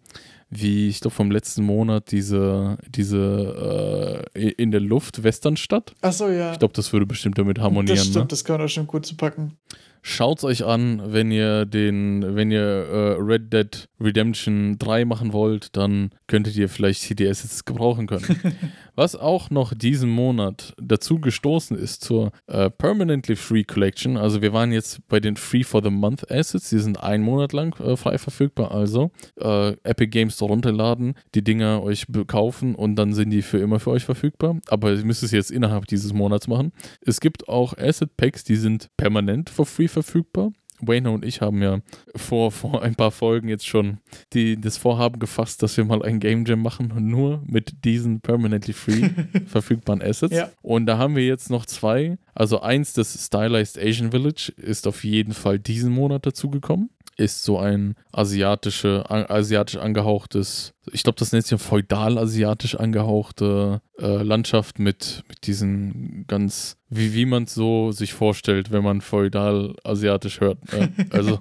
[0.50, 5.94] wie ich glaube vom letzten Monat diese, diese äh, in der Luft Westernstadt.
[6.02, 6.52] Achso, ja.
[6.52, 7.96] Ich glaube, das würde bestimmt damit harmonieren.
[7.96, 8.28] Das stimmt, ne?
[8.28, 9.58] das kann man auch schon gut zu packen.
[10.04, 15.76] Schaut's euch an, wenn ihr den, wenn ihr äh, Red Dead Redemption 3 machen wollt,
[15.78, 18.42] dann könntet ihr vielleicht CDS jetzt gebrauchen können.
[18.96, 24.18] Was auch noch diesen Monat dazu gestoßen ist zur äh, Permanently Free Collection.
[24.18, 27.54] Also wir waren jetzt bei den Free for the Month Assets, die sind einen Monat
[27.54, 28.72] lang äh, frei verfügbar.
[28.72, 33.80] Also äh, Epic Games runterladen, die Dinger euch kaufen und dann sind die für immer
[33.80, 34.58] für euch verfügbar.
[34.68, 36.72] Aber ihr müsst es jetzt innerhalb dieses Monats machen.
[37.06, 40.52] Es gibt auch Asset Packs, die sind permanent for free verfügbar.
[40.82, 41.80] Wayne und ich haben ja
[42.16, 44.00] vor, vor ein paar Folgen jetzt schon
[44.34, 48.74] die, das Vorhaben gefasst, dass wir mal ein Game Jam machen, nur mit diesen permanently
[48.74, 49.10] free
[49.46, 50.36] verfügbaren Assets.
[50.36, 50.50] Ja.
[50.62, 52.18] Und da haben wir jetzt noch zwei.
[52.34, 57.60] Also eins, das Stylized Asian Village, ist auf jeden Fall diesen Monat dazugekommen ist so
[57.60, 65.48] ein asiatische, asiatisch angehauchtes, ich glaube, das nennt sich feudal-asiatisch angehauchte äh, Landschaft mit, mit
[65.48, 70.58] diesen ganz, wie, wie man es so sich vorstellt, wenn man feudal-asiatisch hört.
[70.74, 71.40] Äh, also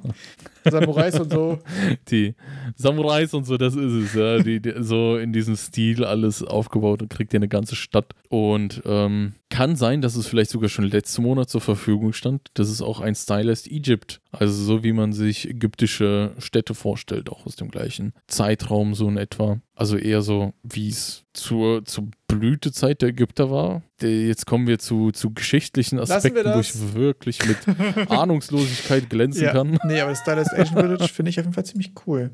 [0.64, 1.58] Samurais und so.
[2.11, 2.34] Die
[2.76, 4.38] Samurais und so, das ist es, ja.
[4.38, 8.14] Die, die, so in diesem Stil alles aufgebaut und kriegt ihr eine ganze Stadt.
[8.28, 12.48] Und ähm, kann sein, dass es vielleicht sogar schon letzten Monat zur Verfügung stand.
[12.54, 14.20] Das ist auch ein Stylist Egypt.
[14.30, 19.16] Also so wie man sich ägyptische Städte vorstellt, auch aus dem gleichen Zeitraum so in
[19.16, 19.61] etwa.
[19.81, 23.81] Also eher so, wie es zur, zur Blütezeit der Ägypter war.
[24.03, 27.57] Jetzt kommen wir zu, zu geschichtlichen Aspekten, wo ich wirklich mit
[28.11, 29.53] Ahnungslosigkeit glänzen ja.
[29.53, 29.78] kann.
[29.85, 32.31] Nee, aber Stylist Asian Village finde ich auf jeden Fall ziemlich cool.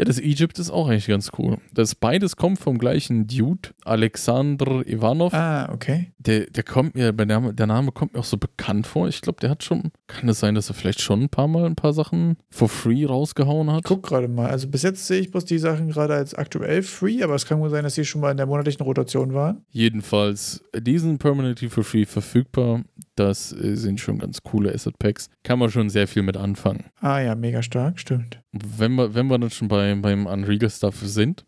[0.00, 1.58] Ja, das Egypt ist auch eigentlich ganz cool.
[1.74, 5.34] Das beides kommt vom gleichen Dude, Alexander Ivanov.
[5.34, 6.10] Ah, okay.
[6.16, 9.08] Der, der kommt mir, der Name, der Name kommt mir auch so bekannt vor.
[9.08, 11.66] Ich glaube, der hat schon, kann es sein, dass er vielleicht schon ein paar Mal
[11.66, 13.80] ein paar Sachen for free rausgehauen hat?
[13.80, 14.48] Ich guck gerade mal.
[14.48, 17.60] Also bis jetzt sehe ich bloß die Sachen gerade als aktuell free, aber es kann
[17.60, 19.66] wohl sein, dass die schon mal in der monatlichen Rotation waren.
[19.68, 22.84] Jedenfalls, diesen Permanently for free verfügbar.
[23.20, 25.28] Das äh, sind schon ganz coole Asset Packs.
[25.44, 26.86] Kann man schon sehr viel mit anfangen.
[27.00, 28.40] Ah ja, mega stark, stimmt.
[28.52, 31.44] Wenn wir, wenn wir dann schon bei, beim Unreal Stuff sind,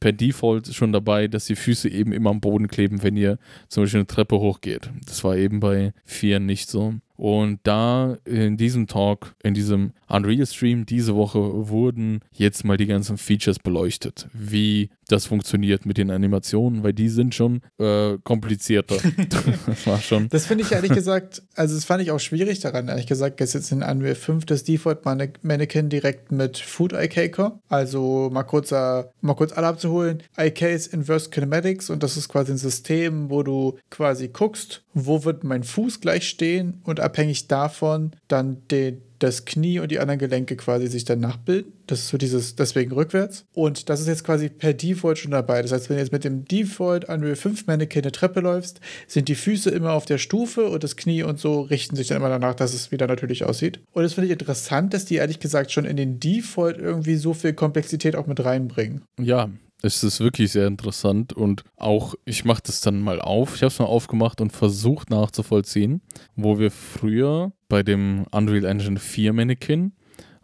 [0.00, 3.84] per Default schon dabei, dass die Füße eben immer am Boden kleben, wenn ihr zum
[3.84, 4.90] Beispiel eine Treppe hochgeht.
[5.06, 6.94] Das war eben bei 4 nicht so.
[7.16, 12.86] Und da in diesem Talk, in diesem Unreal Stream diese Woche wurden jetzt mal die
[12.86, 18.96] ganzen Features beleuchtet, wie das funktioniert mit den Animationen, weil die sind schon äh, komplizierter.
[19.66, 20.28] das war schon.
[20.28, 23.52] Das finde ich ehrlich gesagt, also das fand ich auch schwierig daran, ehrlich gesagt, dass
[23.52, 27.60] jetzt in Unreal 5 das Default Manne- Mannequin direkt mit Food IK kommt.
[27.68, 30.22] Also mal kurz, äh, mal kurz alle abzuholen.
[30.36, 35.24] IK ist Inverse Kinematics und das ist quasi ein System, wo du quasi guckst, wo
[35.24, 40.18] wird mein Fuß gleich stehen und abhängig davon dann den, das Knie und die anderen
[40.18, 41.72] Gelenke quasi sich dann nachbilden.
[41.86, 43.44] Das ist so dieses, deswegen rückwärts.
[43.54, 45.62] Und das ist jetzt quasi per Default schon dabei.
[45.62, 49.28] Das heißt, wenn du jetzt mit dem Default Unreal 5 Mannequin eine Treppe läufst, sind
[49.28, 52.28] die Füße immer auf der Stufe und das Knie und so richten sich dann immer
[52.28, 53.80] danach, dass es wieder natürlich aussieht.
[53.92, 57.34] Und das finde ich interessant, dass die ehrlich gesagt schon in den Default irgendwie so
[57.34, 59.02] viel Komplexität auch mit reinbringen.
[59.20, 59.48] Ja,
[59.86, 63.54] es ist wirklich sehr interessant und auch, ich mache das dann mal auf.
[63.54, 66.02] Ich habe es mal aufgemacht und versucht nachzuvollziehen,
[66.34, 69.92] wo wir früher bei dem Unreal Engine 4 Mannequin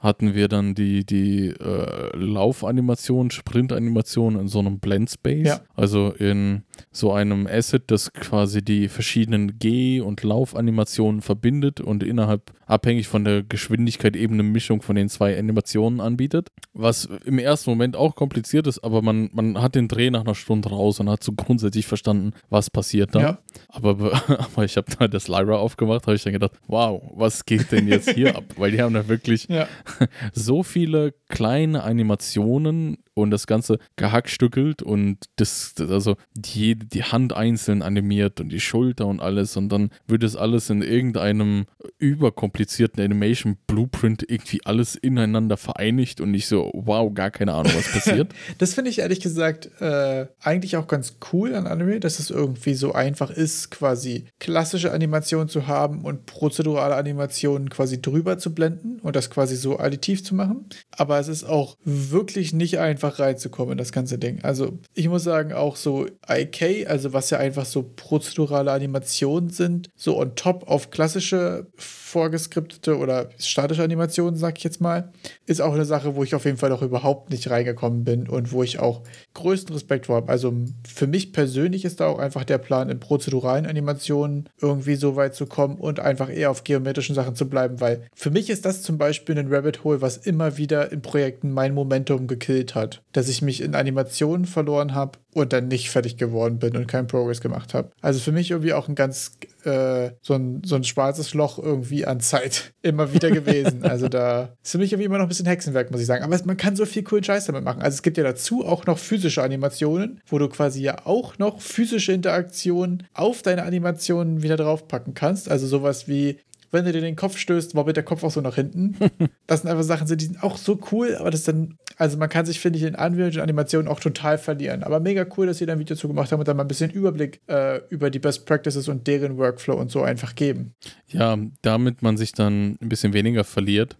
[0.02, 5.46] hatten wir dann die, die äh, Laufanimation, Sprintanimation in so einem Blend Space.
[5.46, 5.60] Ja.
[5.74, 12.52] Also in so einem Asset, das quasi die verschiedenen Geh- und Laufanimationen verbindet und innerhalb,
[12.66, 16.48] abhängig von der Geschwindigkeit, eben eine Mischung von den zwei Animationen anbietet.
[16.74, 20.34] Was im ersten Moment auch kompliziert ist, aber man, man hat den Dreh nach einer
[20.34, 23.20] Stunde raus und hat so grundsätzlich verstanden, was passiert da.
[23.20, 23.38] Ja.
[23.68, 24.12] Aber, be-
[24.54, 27.86] aber ich habe da das Lyra aufgemacht, habe ich dann gedacht, wow, was geht denn
[27.86, 28.44] jetzt hier ab?
[28.56, 29.68] Weil die haben da wirklich Ja.
[30.32, 37.82] so viele kleine Animationen und das Ganze gehackstückelt und das, also die, die Hand einzeln
[37.82, 41.66] animiert und die Schulter und alles und dann wird es alles in irgendeinem
[41.98, 47.92] überkomplizierten Animation Blueprint irgendwie alles ineinander vereinigt und ich so, wow, gar keine Ahnung, was
[47.92, 48.32] passiert.
[48.58, 52.74] Das finde ich ehrlich gesagt äh, eigentlich auch ganz cool an Anime, dass es irgendwie
[52.74, 59.00] so einfach ist, quasi klassische Animationen zu haben und prozedurale Animationen quasi drüber zu blenden
[59.00, 60.66] und das quasi so additiv zu machen.
[60.90, 64.42] Aber es ist auch wirklich nicht einfach reinzukommen in das ganze Ding.
[64.42, 69.90] Also ich muss sagen, auch so IK, also was ja einfach so prozedurale Animationen sind,
[69.96, 75.10] so on top auf klassische vorgeskriptete oder statische Animationen, sag ich jetzt mal,
[75.46, 78.52] ist auch eine Sache, wo ich auf jeden Fall auch überhaupt nicht reingekommen bin und
[78.52, 79.02] wo ich auch
[79.32, 80.30] größten Respekt vor habe.
[80.30, 80.52] Also
[80.86, 85.34] für mich persönlich ist da auch einfach der Plan, in prozeduralen Animationen irgendwie so weit
[85.34, 88.82] zu kommen und einfach eher auf geometrischen Sachen zu bleiben, weil für mich ist das
[88.82, 93.02] zum Beispiel ein Rabbit Hole, was immer wieder in Projekten mein Momentum gekillt hat.
[93.12, 97.06] Dass ich mich in Animationen verloren habe und dann nicht fertig geworden bin und keinen
[97.06, 97.90] Progress gemacht habe.
[98.00, 99.32] Also für mich irgendwie auch ein ganz
[99.64, 103.82] äh, so, ein, so ein schwarzes Loch irgendwie an Zeit immer wieder gewesen.
[103.92, 106.24] Also da ist für mich irgendwie immer noch ein bisschen Hexenwerk, muss ich sagen.
[106.24, 107.82] Aber man kann so viel coolen Scheiß damit machen.
[107.82, 111.60] Also es gibt ja dazu auch noch physische Animationen, wo du quasi ja auch noch
[111.60, 115.50] physische Interaktionen auf deine Animationen wieder draufpacken kannst.
[115.50, 116.38] Also sowas wie
[116.72, 118.96] wenn du dir den Kopf stößt, wabbelt der Kopf auch so nach hinten.
[119.46, 122.46] Das sind einfach Sachen, die sind auch so cool, aber das dann, also man kann
[122.46, 124.82] sich, finde ich, in Unreal Engine Animationen auch total verlieren.
[124.82, 126.68] Aber mega cool, dass sie da ein Video zu gemacht haben und dann mal ein
[126.68, 130.74] bisschen Überblick äh, über die Best Practices und deren Workflow und so einfach geben.
[131.08, 133.98] Ja, damit man sich dann ein bisschen weniger verliert.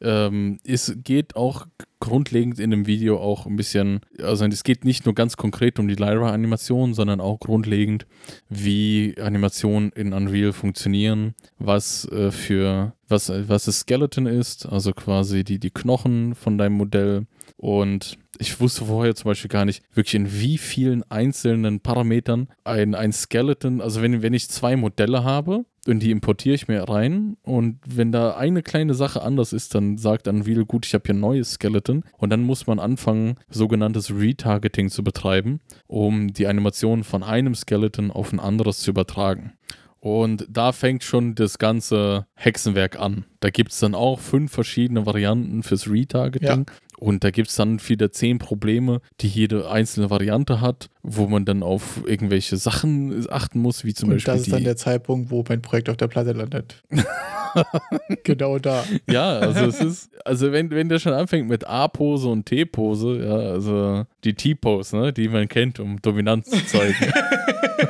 [0.00, 1.66] Ähm, es geht auch
[2.00, 5.86] grundlegend in dem Video auch ein bisschen, also es geht nicht nur ganz konkret um
[5.86, 8.06] die Lyra-Animation, sondern auch grundlegend,
[8.48, 15.44] wie Animationen in Unreal funktionieren, was äh, für, was, was das Skeleton ist, also quasi
[15.44, 17.26] die, die Knochen von deinem Modell
[17.56, 22.94] und ich wusste vorher zum Beispiel gar nicht, wirklich in wie vielen einzelnen Parametern ein,
[22.94, 27.36] ein Skeleton, also wenn, wenn ich zwei Modelle habe und die importiere ich mir rein
[27.42, 31.14] und wenn da eine kleine Sache anders ist, dann sagt Unreal, gut, ich habe hier
[31.14, 37.04] ein neues Skeleton und dann muss man anfangen, sogenanntes Retargeting zu betreiben, um die Animation
[37.04, 39.52] von einem Skeleton auf ein anderes zu übertragen.
[40.00, 43.26] Und da fängt schon das ganze Hexenwerk an.
[43.40, 46.64] Da gibt es dann auch fünf verschiedene Varianten fürs Retargeting.
[47.00, 51.46] Und da gibt es dann wieder zehn Probleme, die jede einzelne Variante hat, wo man
[51.46, 54.34] dann auf irgendwelche Sachen achten muss, wie zum Und Beispiel.
[54.34, 56.82] das ist dann der Zeitpunkt, wo mein Projekt auf der Platte landet.
[58.22, 58.84] genau da.
[59.10, 63.34] ja, also es ist, also wenn, wenn der schon anfängt mit A-Pose und T-Pose, ja,
[63.34, 67.12] also die T-Pose, ne, die man kennt, um Dominanz zu zeigen.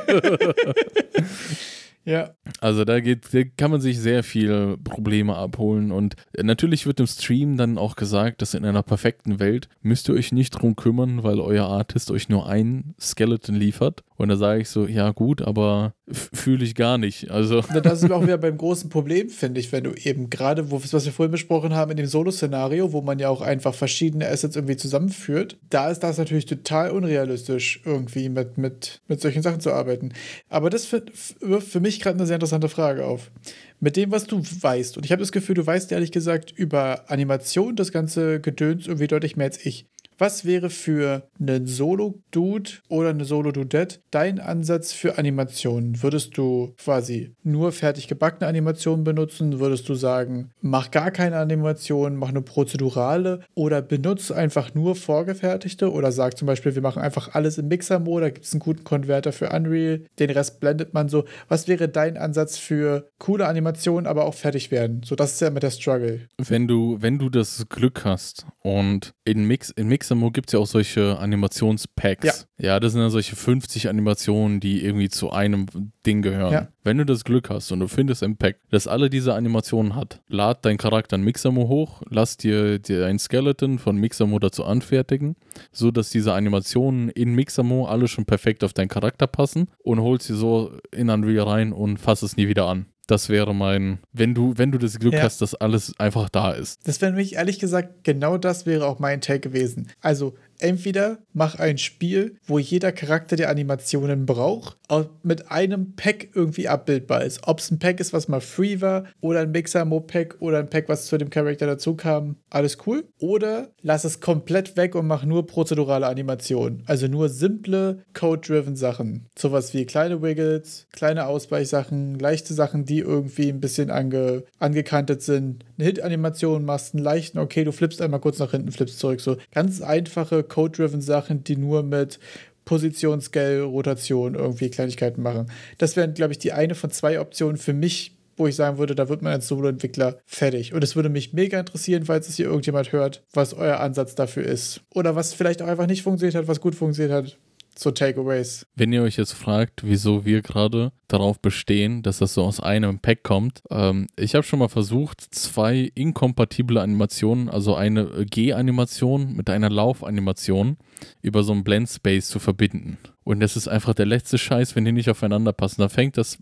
[2.03, 2.31] Ja.
[2.59, 7.07] Also da geht, da kann man sich sehr viel Probleme abholen und natürlich wird im
[7.07, 11.23] Stream dann auch gesagt, dass in einer perfekten Welt müsst ihr euch nicht drum kümmern,
[11.23, 14.03] weil euer Artist euch nur ein Skeleton liefert.
[14.15, 17.31] Und da sage ich so, ja gut, aber fühle ich gar nicht.
[17.31, 21.05] Also Das ist auch wieder beim großen Problem, finde ich, wenn du eben gerade, was
[21.05, 24.77] wir vorhin besprochen haben, in dem Solo-Szenario, wo man ja auch einfach verschiedene Assets irgendwie
[24.77, 30.13] zusammenführt, da ist das natürlich total unrealistisch, irgendwie mit, mit, mit solchen Sachen zu arbeiten.
[30.49, 31.03] Aber das für-
[31.39, 33.31] wirft für mich gerade eine sehr interessante Frage auf.
[33.79, 37.09] Mit dem, was du weißt, und ich habe das Gefühl, du weißt ehrlich gesagt über
[37.09, 39.87] Animation das ganze Gedöns irgendwie deutlich mehr als ich.
[40.21, 46.03] Was wäre für einen Solo-Dude oder eine Solo-Dudette dein Ansatz für Animationen?
[46.03, 49.59] Würdest du quasi nur fertig gebackene Animationen benutzen?
[49.59, 55.91] Würdest du sagen, mach gar keine Animation, mach eine prozedurale oder benutze einfach nur vorgefertigte?
[55.91, 58.83] Oder sag zum Beispiel, wir machen einfach alles im Mixer-Mode, da gibt es einen guten
[58.83, 61.25] Konverter für Unreal, den Rest blendet man so.
[61.47, 65.01] Was wäre dein Ansatz für coole Animationen, aber auch fertig werden?
[65.03, 66.27] So, das ist ja immer der Struggle.
[66.37, 70.59] wenn du, wenn du das Glück hast und in Mix, in Mixamo gibt es ja
[70.59, 72.47] auch solche Animationspacks.
[72.59, 72.79] Ja.
[72.79, 75.67] das sind dann solche 50 Animationen, die irgendwie zu einem
[76.05, 76.51] Ding gehören.
[76.51, 76.67] Ja.
[76.83, 80.21] Wenn du das Glück hast und du findest ein Pack, das alle diese Animationen hat,
[80.27, 85.35] lad dein Charakter in Mixamo hoch, lass dir, dir ein Skeleton von Mixamo dazu anfertigen,
[85.71, 90.27] so dass diese Animationen in Mixamo alle schon perfekt auf deinen Charakter passen und holst
[90.27, 92.87] sie so in Unreal rein und fass es nie wieder an.
[93.11, 95.23] Das wäre mein, wenn du, wenn du das Glück Ja.
[95.23, 96.79] hast, dass alles einfach da ist.
[96.87, 99.89] Das wäre nämlich ehrlich gesagt, genau das wäre auch mein Take gewesen.
[99.99, 100.33] Also
[100.63, 106.67] entweder mach ein Spiel, wo jeder Charakter die Animationen braucht, auch mit einem Pack irgendwie
[106.67, 107.41] abbildbar ist.
[107.47, 110.89] Ob es ein Pack ist, was mal free war, oder ein Mixer-Mo-Pack oder ein Pack,
[110.89, 113.05] was zu dem Charakter dazu kam, alles cool.
[113.19, 116.83] Oder lass es komplett weg und mach nur prozedurale Animationen.
[116.85, 119.27] Also nur simple, code-driven Sachen.
[119.37, 125.65] Sowas wie kleine Wiggles, kleine Ausweichsachen, leichte Sachen, die irgendwie ein bisschen ange angekantet sind.
[125.77, 129.21] Eine Hit-Animation machst, einen leichten, okay, du flippst einmal kurz nach hinten, flippst zurück.
[129.21, 132.19] So ganz einfache, code-driven Sachen, die nur mit
[132.65, 135.49] Position, Scale, Rotation irgendwie Kleinigkeiten machen.
[135.77, 138.95] Das wären, glaube ich, die eine von zwei Optionen für mich, wo ich sagen würde,
[138.95, 140.73] da wird man als Solo-Entwickler fertig.
[140.73, 144.43] Und es würde mich mega interessieren, falls es hier irgendjemand hört, was euer Ansatz dafür
[144.43, 144.81] ist.
[144.93, 147.37] Oder was vielleicht auch einfach nicht funktioniert hat, was gut funktioniert hat.
[147.77, 148.67] So Takeaways.
[148.75, 152.99] Wenn ihr euch jetzt fragt, wieso wir gerade darauf bestehen, dass das so aus einem
[152.99, 159.49] Pack kommt, ähm, ich habe schon mal versucht, zwei inkompatible Animationen, also eine G-Animation mit
[159.49, 160.77] einer Laufanimation
[161.21, 162.97] über so einen Blend Space zu verbinden.
[163.23, 165.81] Und das ist einfach der letzte Scheiß, wenn die nicht aufeinander passen.
[165.81, 166.37] Da fängt das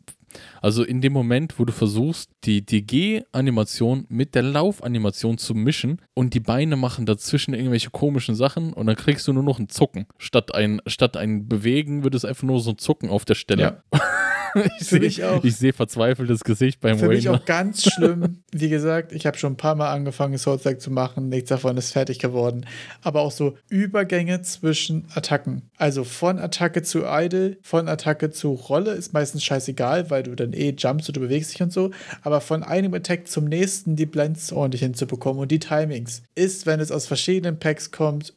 [0.61, 6.01] also in dem Moment, wo du versuchst, die, die G-Animation mit der Laufanimation zu mischen
[6.13, 9.69] und die Beine machen dazwischen irgendwelche komischen Sachen und dann kriegst du nur noch ein
[9.69, 10.05] Zucken.
[10.17, 13.84] Statt ein, statt ein Bewegen wird es einfach nur so ein Zucken auf der Stelle.
[14.79, 17.37] ich Für sehe mich seh verzweifeltes Gesicht beim Für mich Wayne.
[17.37, 18.43] auch ganz schlimm.
[18.51, 21.29] Wie gesagt, ich habe schon ein paar Mal angefangen, Souls-like zu machen.
[21.29, 22.65] Nichts davon ist fertig geworden.
[23.01, 25.69] Aber auch so Übergänge zwischen Attacken.
[25.77, 30.53] Also von Attacke zu Idle, von Attacke zu Rolle ist meistens scheißegal, weil du dann
[30.53, 31.91] eh jumpst und du bewegst dich und so.
[32.21, 36.79] Aber von einem Attack zum nächsten die Blends ordentlich hinzubekommen und die Timings ist, wenn
[36.79, 38.33] es aus verschiedenen Packs kommt,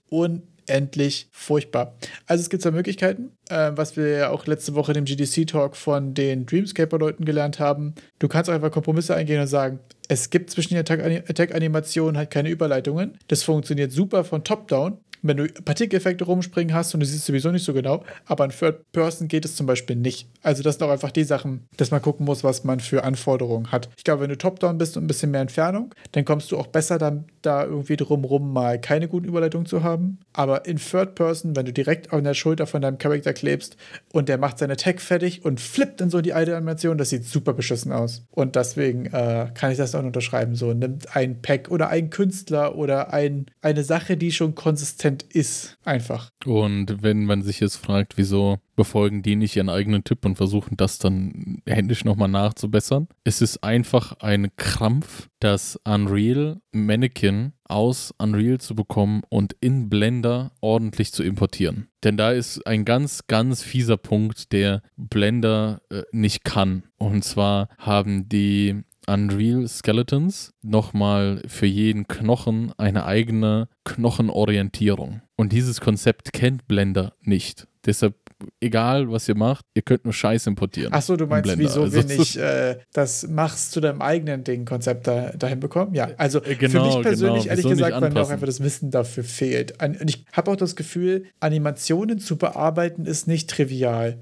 [0.68, 1.96] unendlich furchtbar.
[2.26, 6.14] Also es gibt zwei Möglichkeiten, äh, was wir ja auch letzte Woche dem GDC-Talk von
[6.14, 7.94] den Dreamscaper-Leuten gelernt haben.
[8.18, 12.50] Du kannst einfach Kompromisse eingehen und sagen, es gibt zwischen den Attack- Attack-Animationen halt keine
[12.50, 13.18] Überleitungen.
[13.28, 14.98] Das funktioniert super von Top-Down.
[15.23, 18.91] Wenn du Partikeleffekte rumspringen hast und du siehst sowieso nicht so genau, aber in Third
[18.93, 20.29] Person geht es zum Beispiel nicht.
[20.43, 23.70] Also das sind auch einfach die Sachen, dass man gucken muss, was man für Anforderungen
[23.70, 23.89] hat.
[23.97, 26.66] Ich glaube, wenn du Top-Down bist und ein bisschen mehr Entfernung, dann kommst du auch
[26.66, 30.18] besser dann da irgendwie drumrum mal keine guten Überleitungen zu haben.
[30.33, 33.77] Aber in Third Person, wenn du direkt an der Schulter von deinem Charakter klebst
[34.12, 37.25] und der macht seine Tag fertig und flippt dann so die alte Animation, das sieht
[37.25, 38.23] super beschissen aus.
[38.31, 40.55] Und deswegen äh, kann ich das auch unterschreiben.
[40.55, 45.78] So, nimmt ein Pack oder ein Künstler oder ein, eine Sache, die schon konsistent ist.
[45.84, 46.30] Einfach.
[46.46, 50.76] Und wenn man sich jetzt fragt, wieso befolgen die nicht ihren eigenen Tipp und versuchen
[50.76, 58.58] das dann händisch nochmal nachzubessern, es ist einfach ein Krampf, das Unreal Mannequin aus Unreal
[58.58, 61.88] zu bekommen und in Blender ordentlich zu importieren.
[62.04, 66.84] Denn da ist ein ganz, ganz fieser Punkt, der Blender äh, nicht kann.
[66.98, 75.22] Und zwar haben die Unreal Skeletons nochmal für jeden Knochen eine eigene Knochenorientierung.
[75.36, 77.66] Und dieses Konzept kennt Blender nicht.
[77.84, 78.14] Deshalb,
[78.61, 80.92] egal was ihr macht, ihr könnt nur Scheiß importieren.
[80.94, 84.03] Ach so, du in meinst, wieso Also wir das nicht äh, das machst zu deinem
[84.03, 85.94] eigenen Ding-Konzept da, dahin bekommen?
[85.94, 87.50] Ja, also Äh, für genau, mich persönlich, genau.
[87.50, 89.82] ehrlich gesagt, weil mir auch einfach das Wissen dafür fehlt.
[89.82, 94.18] Und ich habe auch das Gefühl, Animationen zu bearbeiten ist nicht trivial.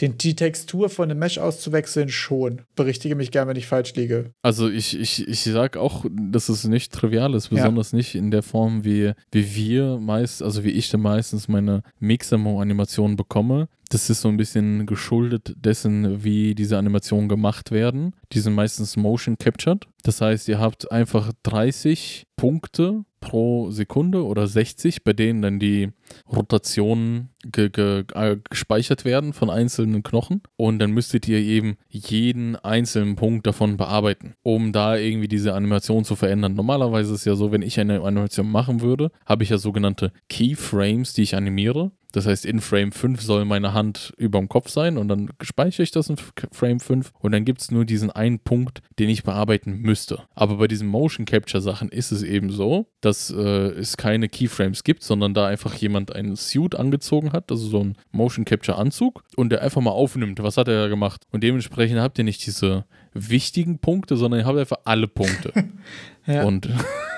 [0.00, 2.62] Den, die Textur von einem Mesh auszuwechseln schon.
[2.76, 4.32] Berichtige mich gerne, wenn ich falsch liege.
[4.42, 8.42] Also ich, ich, ich sag auch, dass es nicht trivial ist, besonders nicht in der
[8.42, 13.68] Form, wie, wie wir meist, also wie ich dann meistens meine Mixamo-Animationen bekomme.
[13.90, 18.16] Das ist so ein bisschen geschuldet dessen, wie diese Animationen gemacht werden.
[18.32, 19.86] Die sind meistens motion captured.
[20.02, 25.88] Das heißt, ihr habt einfach 30 Punkte pro Sekunde oder 60, bei denen dann die
[26.30, 30.42] Rotationen ge ge äh, gespeichert werden von einzelnen Knochen.
[30.56, 36.04] Und dann müsstet ihr eben jeden einzelnen Punkt davon bearbeiten, um da irgendwie diese Animation
[36.04, 36.54] zu verändern.
[36.54, 41.14] Normalerweise ist ja so, wenn ich eine Animation machen würde, habe ich ja sogenannte Keyframes,
[41.14, 41.92] die ich animiere.
[42.14, 45.82] Das heißt, in Frame 5 soll meine Hand über dem Kopf sein und dann speichere
[45.82, 46.16] ich das in
[46.52, 50.22] Frame 5 und dann gibt es nur diesen einen Punkt, den ich bearbeiten müsste.
[50.32, 54.84] Aber bei diesen Motion Capture Sachen ist es eben so, dass äh, es keine Keyframes
[54.84, 59.24] gibt, sondern da einfach jemand einen Suit angezogen hat, also so ein Motion Capture Anzug
[59.34, 61.26] und der einfach mal aufnimmt, was hat er da gemacht.
[61.32, 65.52] Und dementsprechend habt ihr nicht diese wichtigen Punkte, sondern ihr habt einfach alle Punkte.
[66.26, 66.44] Ja.
[66.44, 66.68] Und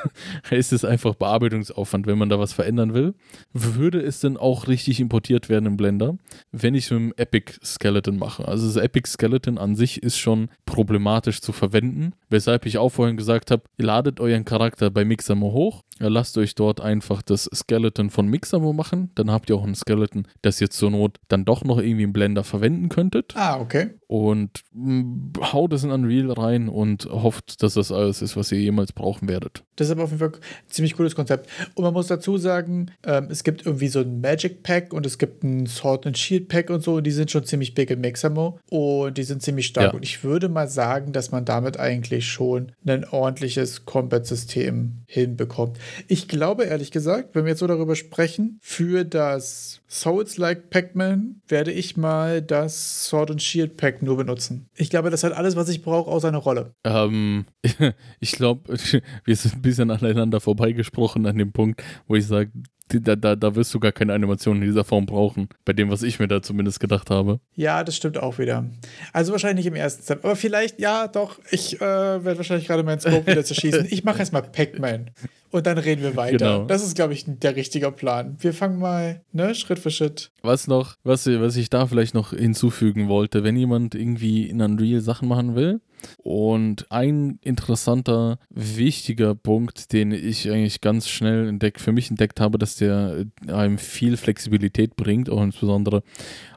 [0.51, 3.15] es ist einfach Bearbeitungsaufwand, wenn man da was verändern will.
[3.53, 6.17] Würde es denn auch richtig importiert werden im Blender,
[6.53, 8.47] wenn ich mit dem Epic Skeleton mache?
[8.47, 13.17] Also das Epic Skeleton an sich ist schon problematisch zu verwenden, weshalb ich auch vorhin
[13.17, 18.27] gesagt habe, ladet euren Charakter bei Mixamo hoch, lasst euch dort einfach das Skeleton von
[18.29, 21.79] Mixamo machen, dann habt ihr auch ein Skeleton, das ihr zur Not dann doch noch
[21.79, 23.91] irgendwie im Blender verwenden könntet Ah, okay.
[24.07, 28.61] und mh, haut es in Unreal rein und hofft, dass das alles ist, was ihr
[28.61, 29.63] jemals brauchen werdet.
[29.77, 31.49] Das ist aber auf jeden Fall ein ziemlich cooles Konzept.
[31.75, 35.19] Und man muss dazu sagen, ähm, es gibt irgendwie so ein Magic Pack und es
[35.19, 38.01] gibt ein Sword and Shield Pack und so und die sind schon ziemlich big in
[38.01, 39.93] Mixamo und die sind ziemlich stark.
[39.93, 39.97] Ja.
[39.97, 45.79] Und ich würde mal sagen, dass man damit eigentlich schon ein ordentliches Combat-System hinbekommt.
[46.09, 51.71] Ich glaube, ehrlich gesagt, wenn wir jetzt so darüber sprechen, für das Souls-like Pac-Man werde
[51.71, 54.69] ich mal das Sword and Shield Pack nur benutzen.
[54.75, 56.73] Ich glaube, das hat alles, was ich brauche, außer eine Rolle.
[56.85, 57.47] Ähm,
[58.21, 58.77] ich glaube,
[59.25, 62.51] wir sind ein bisschen aneinander vorbeigesprochen an dem Punkt, wo ich sage,
[62.89, 65.49] da, da, da wirst du gar keine Animation in dieser Form brauchen.
[65.65, 67.41] Bei dem, was ich mir da zumindest gedacht habe.
[67.55, 68.65] Ja, das stimmt auch wieder.
[69.13, 70.25] Also wahrscheinlich nicht im ersten Step.
[70.25, 71.41] Aber vielleicht, ja, doch.
[71.51, 73.89] Ich äh, werde wahrscheinlich gerade meinen Scope wieder zerschießen.
[73.91, 75.11] Ich mache erstmal Pac-Man.
[75.51, 76.37] Und dann reden wir weiter.
[76.37, 76.65] Genau.
[76.67, 78.37] Das ist, glaube ich, der richtige Plan.
[78.41, 80.31] Wir fangen mal, ne, Schritt für Schritt.
[80.43, 85.01] Was noch, was, was ich da vielleicht noch hinzufügen wollte, wenn jemand irgendwie in Unreal
[85.01, 85.81] Sachen machen will
[86.19, 92.59] und ein interessanter, wichtiger Punkt, den ich eigentlich ganz schnell entdeckt, für mich entdeckt habe,
[92.59, 96.03] dass der einem viel Flexibilität bringt, auch insbesondere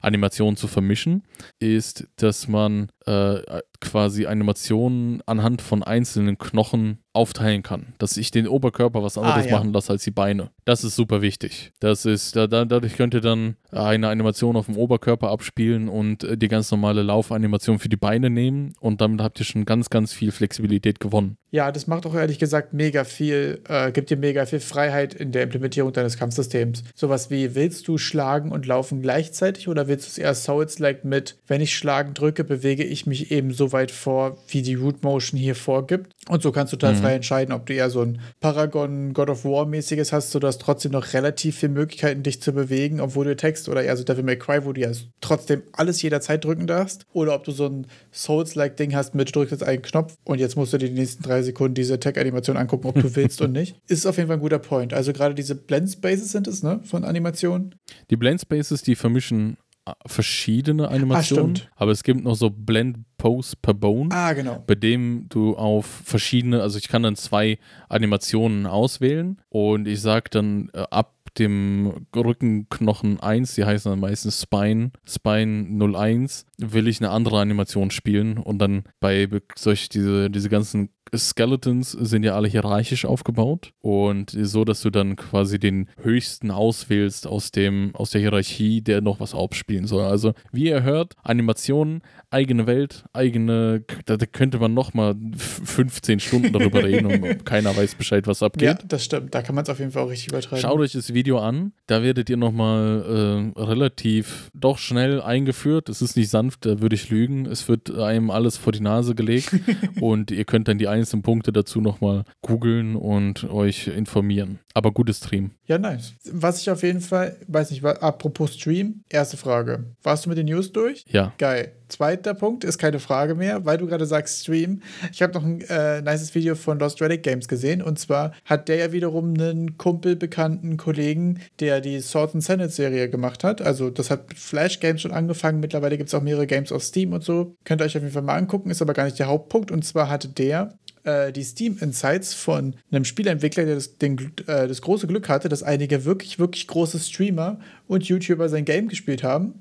[0.02, 1.24] Animationen zu vermischen,
[1.60, 7.94] ist, dass man äh, quasi Animationen anhand von einzelnen Knochen aufteilen kann.
[7.98, 9.58] Dass ich den Oberkörper was anderes Ah, ja.
[9.58, 10.52] machen lasse als die Beine.
[10.66, 11.72] Das ist super wichtig.
[11.80, 16.24] Das ist, da, da, dadurch könnt ihr dann eine Animation auf dem Oberkörper abspielen und
[16.24, 19.90] äh, die ganz normale Laufanimation für die Beine nehmen und damit habt ihr schon ganz,
[19.90, 21.38] ganz viel Flexibilität gewonnen.
[21.52, 25.32] Ja, das macht auch ehrlich gesagt mega viel, äh, gibt dir mega viel Freiheit in
[25.32, 26.84] der Implementierung deines Kampfsystems.
[26.94, 31.38] Sowas wie, willst du schlagen und laufen gleichzeitig oder willst du es eher Souls-like mit,
[31.48, 35.40] wenn ich schlagen drücke, bewege ich mich eben so weit vor, wie die Root Motion
[35.40, 36.14] hier vorgibt.
[36.28, 37.00] Und so kannst du total Mhm.
[37.00, 40.48] frei entscheiden, ob du eher so ein Paragon God of War mäßiges hast, so du
[40.48, 44.04] hast trotzdem noch relativ viele Möglichkeiten, dich zu bewegen, obwohl du Text oder eher so
[44.04, 47.06] Devil May Cry, wo du ja trotzdem alles jederzeit drücken darfst.
[47.14, 50.40] Oder ob du so ein Souls-like Ding hast mit du drückst jetzt einen Knopf und
[50.40, 53.52] jetzt musst du dir die nächsten drei Sekunden diese Tech-Animation angucken, ob du willst und
[53.52, 53.76] nicht.
[53.88, 54.94] Ist auf jeden Fall ein guter Point.
[54.94, 57.76] Also gerade diese Blend Spaces sind es, ne, von Animationen.
[58.10, 59.58] Die Blend Spaces, die vermischen
[60.06, 61.72] verschiedene Animationen, stimmt.
[61.76, 64.10] aber es gibt noch so Blend Pose per Bone.
[64.14, 64.64] Ah, genau.
[64.66, 67.58] bei dem du auf verschiedene, also ich kann dann zwei
[67.90, 74.42] Animationen auswählen und ich sage dann äh, ab dem Rückenknochen 1, die heißen dann meistens
[74.42, 80.30] Spine, Spine 01, will ich eine andere Animation spielen und dann bei be- solch diese,
[80.30, 85.88] diese ganzen Skeletons sind ja alle hierarchisch aufgebaut und so, dass du dann quasi den
[86.02, 90.04] höchsten auswählst aus dem, aus der Hierarchie, der noch was aufspielen soll.
[90.04, 92.02] Also, wie ihr hört, Animationen,
[92.32, 97.46] eigene Welt, eigene, da, da könnte man noch mal f- 15 Stunden darüber reden und
[97.46, 98.78] keiner weiß Bescheid, was Ja, abgeht.
[98.88, 99.34] das stimmt.
[99.34, 100.60] Da kann man es auf jeden Fall auch richtig übertreiben.
[100.62, 101.74] Schaut euch das Video an.
[101.88, 105.90] Da werdet ihr nochmal äh, relativ doch schnell eingeführt.
[105.90, 107.46] Es ist nicht sanft, da würde ich lügen.
[107.46, 109.52] Es wird einem alles vor die Nase gelegt
[110.02, 114.60] und ihr könnt dann die einzelnen Punkte dazu nochmal googeln und euch informieren.
[114.74, 115.52] Aber gutes Stream.
[115.66, 116.14] Ja, nice.
[116.32, 119.96] Was ich auf jeden Fall, weiß nicht, apropos Stream, erste Frage.
[120.04, 121.04] Warst du mit den News durch?
[121.08, 121.34] Ja.
[121.38, 121.74] Geil.
[121.90, 124.82] Zweiter Punkt ist keine Frage mehr, weil du gerade sagst Stream.
[125.12, 128.70] Ich habe noch ein äh, nices Video von Lost Relic Games gesehen und zwar hat
[128.70, 133.62] der ja wiederum einen Kumpel, bekannten Kollegen, der die Swords and Senate Serie gemacht hat.
[133.62, 135.60] Also das hat Flash Games schon angefangen.
[135.60, 137.56] Mittlerweile gibt es auch mehrere Games auf Steam und so.
[137.64, 139.72] Könnt ihr euch auf jeden Fall mal angucken, ist aber gar nicht der Hauptpunkt.
[139.72, 140.78] Und zwar hatte der
[141.10, 145.50] äh, die Steam Insights von einem Spielentwickler, der das, den, äh, das große Glück hatte,
[145.50, 149.56] dass einige wirklich, wirklich große Streamer und YouTuber sein Game gespielt haben.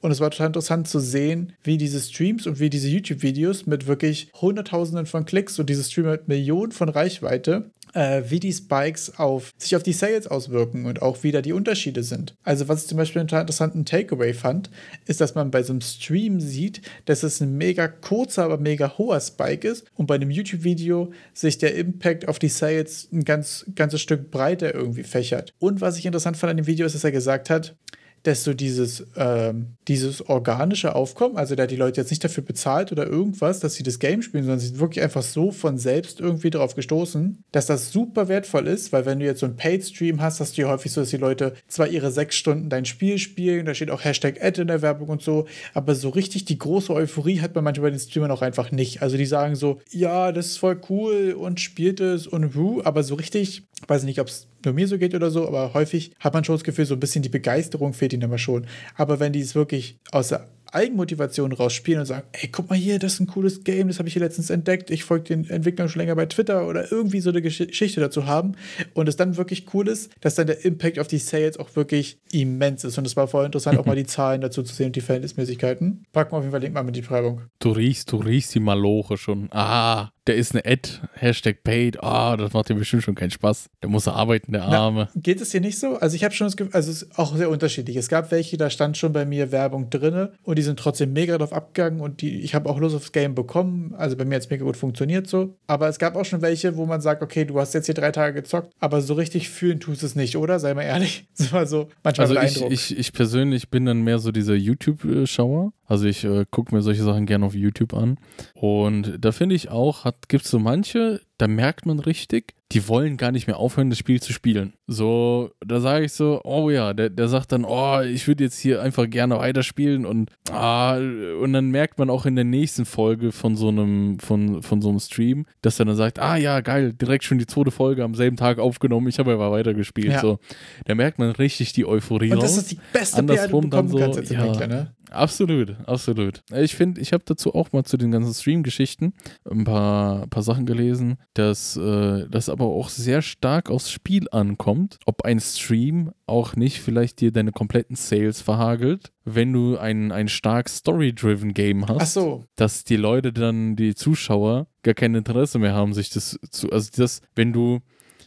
[0.00, 3.86] Und es war total interessant zu sehen, wie diese Streams und wie diese YouTube-Videos mit
[3.86, 9.18] wirklich Hunderttausenden von Klicks und diese Streamer mit Millionen von Reichweite äh, wie die Spikes
[9.18, 12.34] auf, sich auf die Sales auswirken und auch wie da die Unterschiede sind.
[12.42, 14.70] Also was ich zum Beispiel einen interessanten Takeaway fand,
[15.06, 18.96] ist, dass man bei so einem Stream sieht, dass es ein mega kurzer, aber mega
[18.98, 23.64] hoher Spike ist und bei einem YouTube-Video sich der Impact auf die Sales ein ganz,
[23.74, 25.52] ganzes Stück breiter irgendwie fächert.
[25.58, 27.76] Und was ich interessant fand an dem Video ist, dass er gesagt hat,
[28.24, 33.06] desto dieses, ähm, dieses organische Aufkommen, also hat die Leute jetzt nicht dafür bezahlt oder
[33.06, 36.50] irgendwas, dass sie das Game spielen, sondern sie sind wirklich einfach so von selbst irgendwie
[36.50, 40.40] darauf gestoßen, dass das super wertvoll ist, weil wenn du jetzt so einen Paid-Stream hast,
[40.40, 43.66] hast du ja häufig so, dass die Leute zwar ihre sechs Stunden dein Spiel spielen,
[43.66, 46.92] da steht auch Hashtag Ad in der Werbung und so, aber so richtig die große
[46.92, 49.02] Euphorie hat man manchmal bei den Streamern auch einfach nicht.
[49.02, 53.02] Also die sagen so, ja, das ist voll cool und spielt es und wuh, aber
[53.02, 56.12] so richtig, weiß ich nicht, ob es nur mir so geht oder so, aber häufig
[56.18, 58.66] hat man schon das Gefühl, so ein bisschen die Begeisterung fehlt ihnen immer schon.
[58.96, 62.98] Aber wenn die es wirklich aus der Eigenmotivation rausspielen und sagen, ey, guck mal hier,
[62.98, 65.88] das ist ein cooles Game, das habe ich hier letztens entdeckt, ich folge den Entwicklern
[65.88, 68.56] schon länger bei Twitter oder irgendwie so eine Geschichte dazu haben
[68.92, 72.18] und es dann wirklich cool ist, dass dann der Impact auf die Sales auch wirklich
[72.32, 72.98] immens ist.
[72.98, 76.04] Und es war voll interessant, auch mal die Zahlen dazu zu sehen und die Verhältnismäßigkeiten.
[76.12, 77.42] Packen wir auf jeden Fall Link mal mit die Beschreibung.
[77.60, 79.48] Du riechst, du riechst die Maloche schon.
[79.52, 83.30] Ah, der ist eine Ad, Hashtag paid, ah, oh, das macht dir bestimmt schon keinen
[83.30, 83.68] Spaß.
[83.82, 85.08] Der muss arbeiten, der Arme.
[85.14, 85.96] Na, geht es dir nicht so?
[85.96, 87.96] Also ich habe schon das Gefühl, also es ist auch sehr unterschiedlich.
[87.96, 91.36] Es gab welche, da stand schon bei mir Werbung drin und die sind trotzdem mega
[91.36, 93.94] drauf abgegangen und die, ich habe auch Lust aufs Game bekommen.
[93.96, 95.56] Also bei mir hat es mega gut funktioniert so.
[95.66, 98.10] Aber es gab auch schon welche, wo man sagt, okay, du hast jetzt hier drei
[98.10, 100.58] Tage gezockt, aber so richtig fühlen tust es nicht, oder?
[100.58, 101.26] Sei mal ehrlich.
[101.36, 105.72] Das war so manchmal Also ich, ich, ich persönlich bin dann mehr so dieser YouTube-Schauer.
[105.86, 108.18] Also ich äh, gucke mir solche Sachen gerne auf YouTube an.
[108.54, 113.16] Und da finde ich auch, gibt es so manche, da merkt man richtig, die wollen
[113.16, 114.74] gar nicht mehr aufhören, das Spiel zu spielen.
[114.86, 118.58] So, da sage ich so, oh ja, der, der sagt dann, oh, ich würde jetzt
[118.58, 123.32] hier einfach gerne weiterspielen und ah, und dann merkt man auch in der nächsten Folge
[123.32, 126.92] von so einem, von, von so einem Stream, dass er dann sagt, ah ja, geil,
[126.92, 130.12] direkt schon die zweite Folge am selben Tag aufgenommen, ich habe aber weitergespielt.
[130.12, 130.20] Ja.
[130.20, 130.38] So,
[130.84, 132.58] da merkt man richtig die Euphorie Und das raus.
[132.58, 134.94] ist die beste Andersrum PR, die du bekommen so, kannst als ja, ne?
[135.14, 136.42] Absolut, absolut.
[136.52, 139.14] Ich finde, ich habe dazu auch mal zu den ganzen Stream-Geschichten
[139.48, 144.98] ein paar, paar Sachen gelesen, dass äh, das aber auch sehr stark aufs Spiel ankommt,
[145.06, 150.28] ob ein Stream auch nicht vielleicht dir deine kompletten Sales verhagelt, wenn du ein, ein
[150.28, 152.00] stark Story-driven Game hast.
[152.00, 152.44] Ach so.
[152.56, 156.90] Dass die Leute dann, die Zuschauer, gar kein Interesse mehr haben, sich das zu, also
[156.96, 157.80] das, wenn du,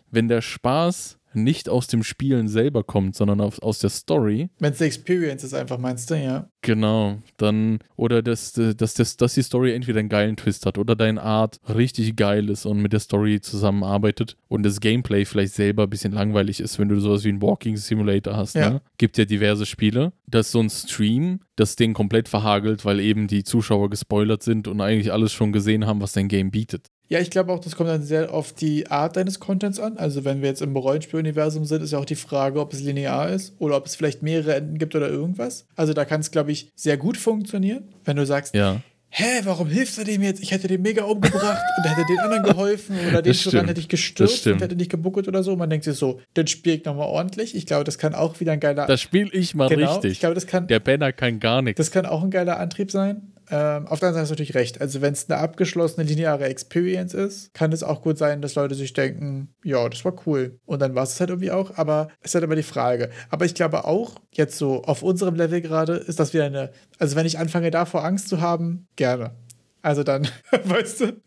[0.09, 4.49] wenn der Spaß nicht aus dem Spielen selber kommt, sondern auf, aus der Story.
[4.59, 6.49] Wenn es die Experience ist, einfach meinst du, ja.
[6.61, 10.95] Genau, dann, oder dass, dass, dass, dass die Story entweder einen geilen Twist hat oder
[10.95, 15.83] deine Art richtig geil ist und mit der Story zusammenarbeitet und das Gameplay vielleicht selber
[15.83, 18.55] ein bisschen langweilig ist, wenn du sowas wie einen Walking Simulator hast.
[18.55, 18.69] Ja.
[18.71, 18.81] Ne?
[18.97, 23.43] Gibt ja diverse Spiele, dass so ein Stream das Ding komplett verhagelt, weil eben die
[23.43, 26.87] Zuschauer gespoilert sind und eigentlich alles schon gesehen haben, was dein Game bietet.
[27.09, 29.97] Ja, ich glaube auch, das kommt dann sehr auf die Art deines Contents an.
[29.97, 33.29] Also wenn wir jetzt im Rollenspiel-Universum sind, ist ja auch die Frage, ob es linear
[33.29, 35.65] ist oder ob es vielleicht mehrere Enden gibt oder irgendwas.
[35.75, 38.81] Also da kann es, glaube ich, sehr gut funktionieren, wenn du sagst, ja.
[39.09, 40.43] hä, warum hilfst du dem jetzt?
[40.43, 43.87] Ich hätte den mega umgebracht und hätte den anderen geholfen oder den voran hätte ich
[43.87, 45.55] gestürzt und hätte nicht gebuckelt oder so.
[45.55, 47.55] Man denkt sich so, dann spiel ich nochmal ordentlich.
[47.55, 48.85] Ich glaube, das kann auch wieder ein geiler...
[48.85, 50.11] Das spiele ich mal genau, richtig.
[50.11, 50.67] Ich glaube, das kann...
[50.67, 51.77] Der Banner kann gar nichts.
[51.77, 53.31] Das kann auch ein geiler Antrieb sein.
[53.49, 54.81] Ähm, auf der anderen Seite du natürlich recht.
[54.81, 58.75] Also, wenn es eine abgeschlossene lineare Experience ist, kann es auch gut sein, dass Leute
[58.75, 60.59] sich denken, ja, das war cool.
[60.65, 61.77] Und dann war es halt irgendwie auch.
[61.77, 63.09] Aber es ist halt immer die Frage.
[63.29, 66.71] Aber ich glaube auch, jetzt so auf unserem Level gerade, ist das wieder eine.
[66.99, 69.35] Also, wenn ich anfange, davor Angst zu haben, gerne.
[69.81, 70.27] Also dann,
[70.63, 71.21] weißt du,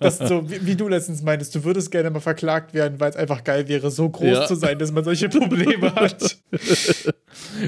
[0.00, 3.16] das so, wie, wie, du letztens meintest, du würdest gerne mal verklagt werden, weil es
[3.16, 4.46] einfach geil wäre, so groß ja.
[4.46, 6.38] zu sein, dass man solche Probleme hat.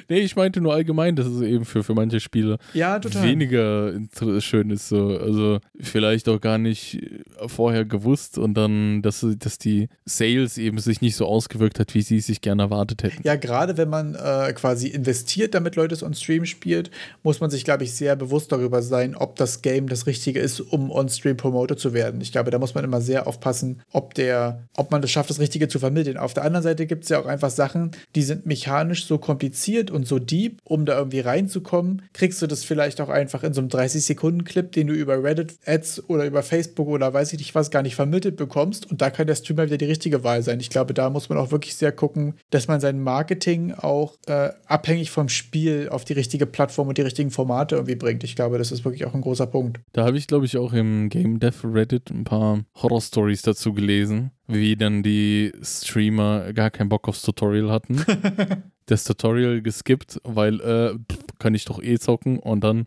[0.08, 3.92] nee, ich meinte nur allgemein, dass es eben für, für manche Spiele ja, weniger
[4.40, 4.88] schön ist.
[4.88, 5.16] So.
[5.18, 7.00] Also vielleicht auch gar nicht
[7.46, 12.02] vorher gewusst und dann, dass, dass die Sales eben sich nicht so ausgewirkt hat, wie
[12.02, 13.22] sie es sich gerne erwartet hätten.
[13.22, 16.90] Ja, gerade wenn man äh, quasi investiert, damit Leute es on Stream spielt,
[17.22, 20.60] muss man sich, glaube ich, sehr bewusst darüber sein, ob das Game das Richtige ist,
[20.60, 22.22] um on-Stream Promoter zu werden.
[22.22, 25.38] Ich glaube, da muss man immer sehr aufpassen, ob der, ob man das schafft, das
[25.38, 26.16] Richtige zu vermitteln.
[26.16, 29.90] Auf der anderen Seite gibt es ja auch einfach Sachen, die sind mechanisch so kompliziert
[29.90, 33.60] und so deep, um da irgendwie reinzukommen, kriegst du das vielleicht auch einfach in so
[33.60, 37.82] einem 30-Sekunden-Clip, den du über Reddit-Ads oder über Facebook oder weiß ich nicht was gar
[37.82, 38.90] nicht vermittelt bekommst.
[38.90, 40.58] Und da kann der Streamer wieder die richtige Wahl sein.
[40.60, 44.50] Ich glaube, da muss man auch wirklich sehr gucken, dass man sein Marketing auch äh,
[44.66, 48.24] abhängig vom Spiel auf die richtige Plattform und die richtigen Formate irgendwie bringt.
[48.24, 49.65] Ich glaube, das ist wirklich auch ein großer Punkt.
[49.92, 54.30] Da habe ich, glaube ich, auch im Game Dev Reddit ein paar Horror-Stories dazu gelesen,
[54.46, 58.04] wie dann die Streamer gar keinen Bock aufs Tutorial hatten.
[58.86, 60.94] das Tutorial geskippt, weil äh,
[61.38, 62.86] kann ich doch eh zocken und dann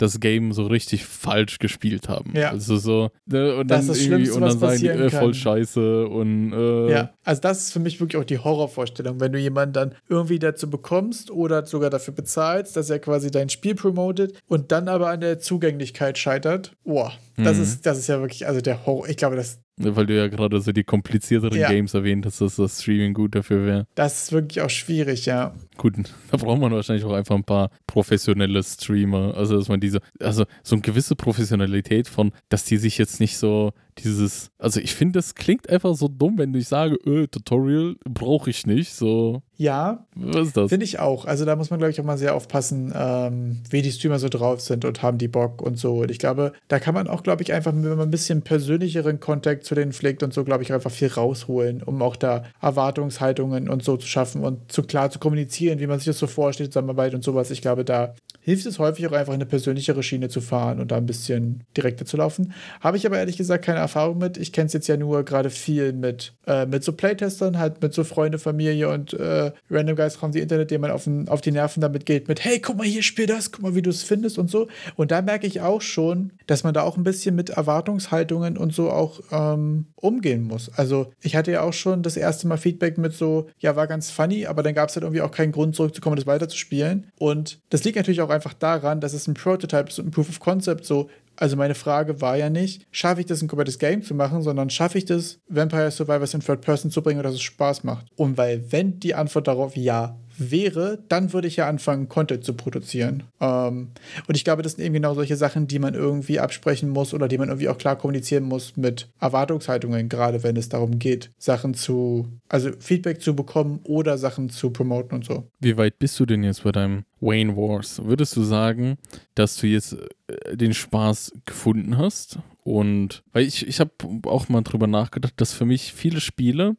[0.00, 2.32] das Game so richtig falsch gespielt haben.
[2.34, 2.50] Ja.
[2.50, 6.06] Also so, ne, und das dann ist irgendwie, und dann sagen die, äh, voll scheiße
[6.08, 9.74] und äh, Ja, also das ist für mich wirklich auch die Horrorvorstellung, wenn du jemanden
[9.74, 14.72] dann irgendwie dazu bekommst oder sogar dafür bezahlst, dass er quasi dein Spiel promotet und
[14.72, 16.72] dann aber an der Zugänglichkeit scheitert.
[16.84, 17.12] Boah,
[17.44, 17.62] das mhm.
[17.62, 20.60] ist, das ist ja wirklich, also der Horror, ich glaube, das, weil du ja gerade
[20.60, 21.68] so die komplizierteren ja.
[21.68, 23.86] Games erwähnt hast, dass das Streaming gut dafür wäre.
[23.94, 25.54] Das ist wirklich auch schwierig, ja.
[25.76, 25.94] Gut,
[26.30, 29.34] da braucht man wahrscheinlich auch einfach ein paar professionelle Streamer.
[29.36, 33.38] Also, dass man diese, also so eine gewisse Professionalität von, dass die sich jetzt nicht
[33.38, 33.72] so
[34.02, 38.50] dieses, also ich finde, das klingt einfach so dumm, wenn ich sage, öh, Tutorial brauche
[38.50, 39.42] ich nicht, so.
[39.56, 40.70] Ja, was ist das?
[40.70, 41.26] Finde ich auch.
[41.26, 44.30] Also da muss man, glaube ich, auch mal sehr aufpassen, ähm, wie die Streamer so
[44.30, 45.98] drauf sind und haben die Bock und so.
[45.98, 49.20] Und ich glaube, da kann man auch, glaube ich, einfach, wenn man ein bisschen persönlicheren
[49.20, 53.68] Kontakt zu denen pflegt und so, glaube ich, einfach viel rausholen, um auch da Erwartungshaltungen
[53.68, 56.72] und so zu schaffen und zu klar zu kommunizieren, wie man sich das so vorstellt,
[56.72, 57.50] Zusammenarbeit und sowas.
[57.50, 60.96] Ich glaube, da hilft es häufig auch einfach eine persönlichere Schiene zu fahren und da
[60.96, 62.54] ein bisschen direkter zu laufen.
[62.80, 64.36] Habe ich aber ehrlich gesagt keine Erfahrung mit.
[64.36, 67.92] Ich kenne es jetzt ja nur gerade viel mit, äh, mit so Playtestern, halt mit
[67.92, 71.40] so Freunde, Familie und äh, Random Guys from the Internet, denen man auf, den, auf
[71.40, 73.90] die Nerven damit geht, mit hey, guck mal hier, spiel das, guck mal, wie du
[73.90, 74.68] es findest und so.
[74.96, 78.74] Und da merke ich auch schon, dass man da auch ein bisschen mit Erwartungshaltungen und
[78.74, 80.70] so auch ähm, umgehen muss.
[80.74, 84.10] Also ich hatte ja auch schon das erste Mal Feedback mit so, ja, war ganz
[84.10, 87.10] funny, aber dann gab es halt irgendwie auch keinen Grund zurückzukommen, das weiterzuspielen.
[87.18, 90.28] Und das liegt natürlich auch einfach daran, dass es ein Prototype ist und ein Proof
[90.28, 91.08] of Concept so,
[91.40, 94.68] also meine Frage war ja nicht, schaffe ich das ein komplettes Game zu machen, sondern
[94.68, 98.06] schaffe ich das, Vampire Survivors in Third Person zu bringen, dass es Spaß macht.
[98.14, 102.54] Und weil wenn die Antwort darauf ja wäre, dann würde ich ja anfangen, Content zu
[102.54, 103.24] produzieren.
[103.40, 103.88] Ähm,
[104.26, 107.28] und ich glaube, das sind eben genau solche Sachen, die man irgendwie absprechen muss oder
[107.28, 111.74] die man irgendwie auch klar kommunizieren muss mit Erwartungshaltungen, gerade wenn es darum geht, Sachen
[111.74, 115.48] zu, also Feedback zu bekommen oder Sachen zu promoten und so.
[115.60, 118.02] Wie weit bist du denn jetzt bei deinem Wayne Wars?
[118.04, 118.96] Würdest du sagen,
[119.34, 119.96] dass du jetzt
[120.28, 122.38] äh, den Spaß gefunden hast?
[122.62, 123.90] Und weil ich, ich habe
[124.26, 126.76] auch mal drüber nachgedacht, dass für mich viele Spiele,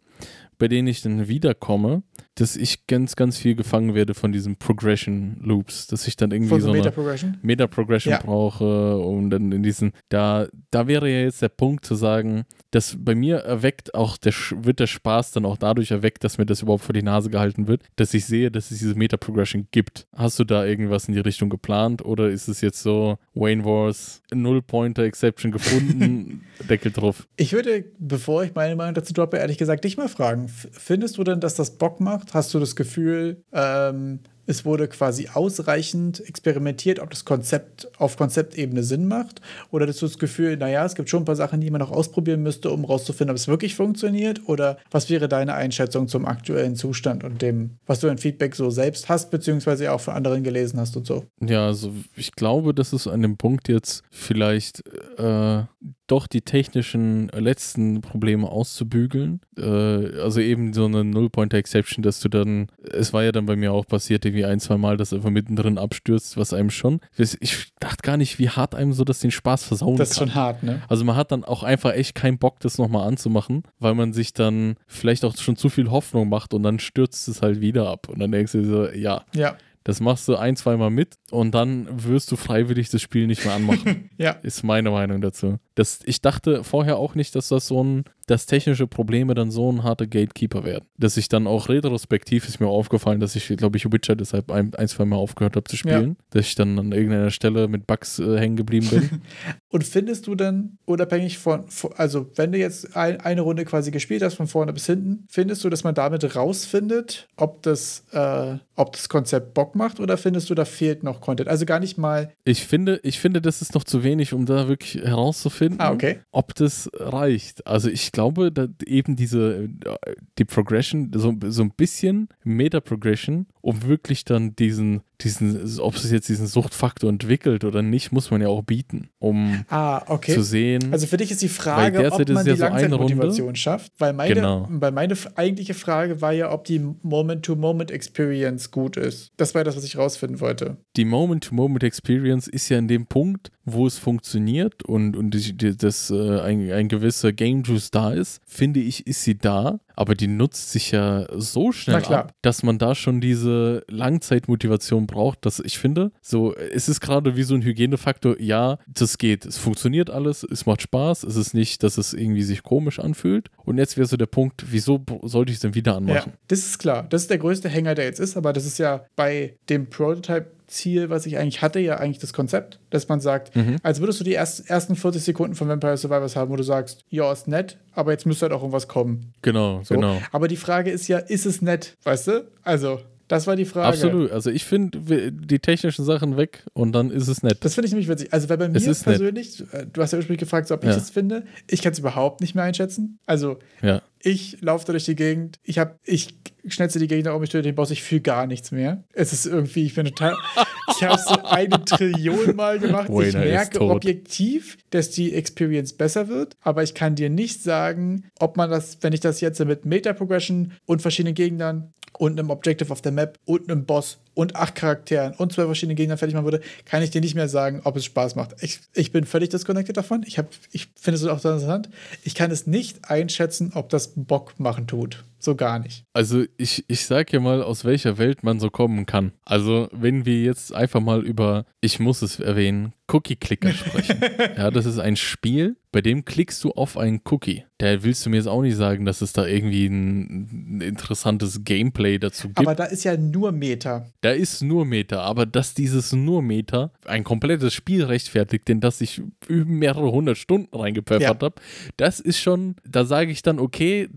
[0.58, 2.04] bei denen ich dann wiederkomme,
[2.36, 6.50] dass ich ganz, ganz viel gefangen werde von diesen Progression Loops, dass ich dann irgendwie
[6.50, 8.22] von so eine Meta-Progression Meta -Progression ja.
[8.22, 12.96] brauche und dann in diesen, da, da wäre ja jetzt der Punkt zu sagen, dass
[12.98, 16.62] bei mir erweckt auch der, wird der Spaß dann auch dadurch erweckt, dass mir das
[16.62, 20.08] überhaupt vor die Nase gehalten wird, dass ich sehe, dass es diese Meta-Progression gibt.
[20.16, 24.22] Hast du da irgendwas in die Richtung geplant oder ist es jetzt so, Wayne Wars,
[24.34, 27.28] Null-Pointer-Exception gefunden, Deckel drauf?
[27.36, 31.24] Ich würde, bevor ich meine Meinung dazu droppe, ehrlich gesagt dich mal fragen, findest du
[31.24, 32.11] denn, dass das Bock macht?
[32.34, 34.20] Hast du das Gefühl, ähm,
[34.52, 39.42] es wurde quasi ausreichend experimentiert, ob das Konzept auf Konzeptebene Sinn macht?
[39.72, 41.92] Oder hast du das Gefühl, naja, es gibt schon ein paar Sachen, die man noch
[41.92, 44.48] ausprobieren müsste, um rauszufinden, ob es wirklich funktioniert?
[44.48, 48.70] Oder was wäre deine Einschätzung zum aktuellen Zustand und dem, was du an Feedback so
[48.70, 51.26] selbst hast, beziehungsweise auch von anderen gelesen hast und so?
[51.42, 54.84] Ja, also ich glaube, dass es an dem Punkt jetzt vielleicht
[55.18, 55.64] äh,
[56.12, 59.40] doch die technischen letzten Probleme auszubügeln.
[59.58, 63.72] Äh, also eben so eine Null-Pointer-Exception, dass du dann, es war ja dann bei mir
[63.72, 68.02] auch passiert, irgendwie ein, zwei Mal, dass einfach mittendrin abstürzt, was einem schon, ich dachte
[68.02, 70.28] gar nicht, wie hart einem so das den Spaß versauen Das ist kann.
[70.30, 70.82] schon hart, ne?
[70.88, 74.34] Also man hat dann auch einfach echt keinen Bock, das nochmal anzumachen, weil man sich
[74.34, 78.10] dann vielleicht auch schon zu viel Hoffnung macht und dann stürzt es halt wieder ab
[78.10, 79.24] und dann denkst du so, ja.
[79.34, 79.56] Ja.
[79.84, 83.56] Das machst du ein, zweimal mit und dann wirst du freiwillig das Spiel nicht mehr
[83.56, 84.12] anmachen.
[84.18, 84.34] ja.
[84.44, 85.58] Ist meine Meinung dazu.
[85.74, 89.70] Das, ich dachte vorher auch nicht, dass das so ein dass technische Probleme dann so
[89.70, 90.86] ein harter Gatekeeper werden.
[90.98, 94.74] Dass ich dann auch retrospektiv ist mir aufgefallen, dass ich, glaube ich, Witcher deshalb ein,
[94.76, 96.08] ein, zwei Mal aufgehört habe zu spielen.
[96.12, 96.26] Ja.
[96.30, 99.22] Dass ich dann an irgendeiner Stelle mit Bugs äh, hängen geblieben bin.
[99.70, 101.66] Und findest du dann, unabhängig von,
[101.98, 105.66] also wenn du jetzt ein, eine Runde quasi gespielt hast, von vorne bis hinten, findest
[105.66, 110.50] du, dass man damit rausfindet, ob das, äh, ob das Konzept Bock macht oder findest
[110.50, 111.50] du, da fehlt noch Content?
[111.50, 112.32] Also gar nicht mal.
[112.46, 116.20] Ich finde, ich finde, das ist noch zu wenig, um da wirklich herauszufinden, ah, okay.
[116.32, 117.68] ob das reicht.
[117.68, 118.21] Also ich glaube,
[118.52, 125.02] dass eben diese, äh, die Progression, so, so ein bisschen Meta-Progression, um wirklich dann diesen,
[125.22, 129.64] diesen, ob es jetzt diesen Suchtfaktor entwickelt oder nicht, muss man ja auch bieten, um
[129.70, 130.34] ah, okay.
[130.34, 130.92] zu sehen.
[130.92, 134.34] Also für dich ist die Frage, ob man die ja Langzeitmotivation so schafft, weil meine,
[134.34, 134.68] genau.
[134.70, 139.32] weil meine eigentliche Frage war ja, ob die Moment-to-Moment-Experience gut ist.
[139.38, 140.78] Das war das, was ich rausfinden wollte.
[140.96, 146.40] Die Moment-to-Moment-Experience ist ja in dem Punkt, wo es funktioniert und, und die, das, äh,
[146.42, 150.72] ein, ein gewisser Game Juice da ist, finde ich, ist sie da, aber die nutzt
[150.72, 156.12] sich ja so schnell ab, dass man da schon diese Langzeitmotivation braucht, dass ich finde,
[156.22, 160.66] so, es ist gerade wie so ein Hygienefaktor, ja, das geht, es funktioniert alles, es
[160.66, 163.50] macht Spaß, es ist nicht, dass es irgendwie sich komisch anfühlt.
[163.58, 166.32] Und jetzt wäre so der Punkt, wieso sollte ich es denn wieder anmachen?
[166.32, 168.78] Ja, das ist klar, das ist der größte Hänger, der jetzt ist, aber das ist
[168.78, 173.20] ja bei dem Prototype Ziel, was ich eigentlich hatte, ja eigentlich das Konzept, dass man
[173.20, 173.78] sagt, mhm.
[173.84, 177.06] als würdest du die erst, ersten 40 Sekunden von Vampire Survivors haben, wo du sagst,
[177.10, 179.34] ja, ist nett, aber jetzt müsste halt auch irgendwas kommen.
[179.42, 179.96] Genau, so.
[179.96, 180.22] genau.
[180.32, 182.48] Aber die Frage ist ja, ist es nett, weißt du?
[182.64, 183.00] Also,
[183.32, 183.88] das war die Frage.
[183.88, 184.32] Absolut.
[184.32, 187.60] Also ich finde die technischen Sachen weg und dann ist es nett.
[187.62, 188.34] Das finde ich nämlich witzig.
[188.34, 189.74] Also weil bei mir persönlich, nett.
[189.74, 190.96] Äh, du hast ja ursprünglich gefragt, ob ich ja.
[190.96, 191.46] das finde.
[191.70, 193.20] Ich kann es überhaupt nicht mehr einschätzen.
[193.26, 194.02] Also ja.
[194.20, 195.60] ich laufe da durch die Gegend.
[195.64, 196.36] Ich habe, ich
[196.68, 197.90] schnetze die Gegend um mich durch den Boss.
[197.90, 199.06] Ich fühle gar nichts mehr.
[199.14, 200.36] Es ist irgendwie, ich bin total.
[200.90, 203.08] ich habe es so eine Trillion Mal gemacht.
[203.08, 208.26] Wayne ich merke objektiv, dass die Experience besser wird, aber ich kann dir nicht sagen,
[208.40, 212.52] ob man das, wenn ich das jetzt mit Meta Progression und verschiedenen Gegnern und einem
[212.52, 216.36] Objective auf der Map und einem Boss und acht Charakteren und zwei verschiedene Gegner fertig
[216.36, 218.56] machen würde, kann ich dir nicht mehr sagen, ob es Spaß macht.
[218.62, 220.24] Ich, ich bin völlig disconnected davon.
[220.26, 220.40] Ich,
[220.72, 221.90] ich finde es auch so interessant.
[222.24, 225.24] Ich kann es nicht einschätzen, ob das Bock machen tut.
[225.42, 226.06] So gar nicht.
[226.14, 229.32] Also ich, ich sag ja mal, aus welcher Welt man so kommen kann.
[229.44, 234.22] Also wenn wir jetzt einfach mal über, ich muss es erwähnen, Cookie-Clicker sprechen.
[234.58, 237.66] ja, das ist ein Spiel, bei dem klickst du auf einen Cookie.
[237.80, 241.64] Da willst du mir jetzt auch nicht sagen, dass es da irgendwie ein, ein interessantes
[241.64, 242.60] Gameplay dazu gibt.
[242.60, 244.08] Aber da ist ja nur Meta.
[244.22, 249.02] Da ist nur Meta, aber dass dieses nur Meta ein komplettes Spiel rechtfertigt, in das
[249.02, 251.30] ich mehrere hundert Stunden reingepfeffert ja.
[251.30, 251.54] habe,
[251.98, 254.10] das ist schon, da sage ich dann, okay,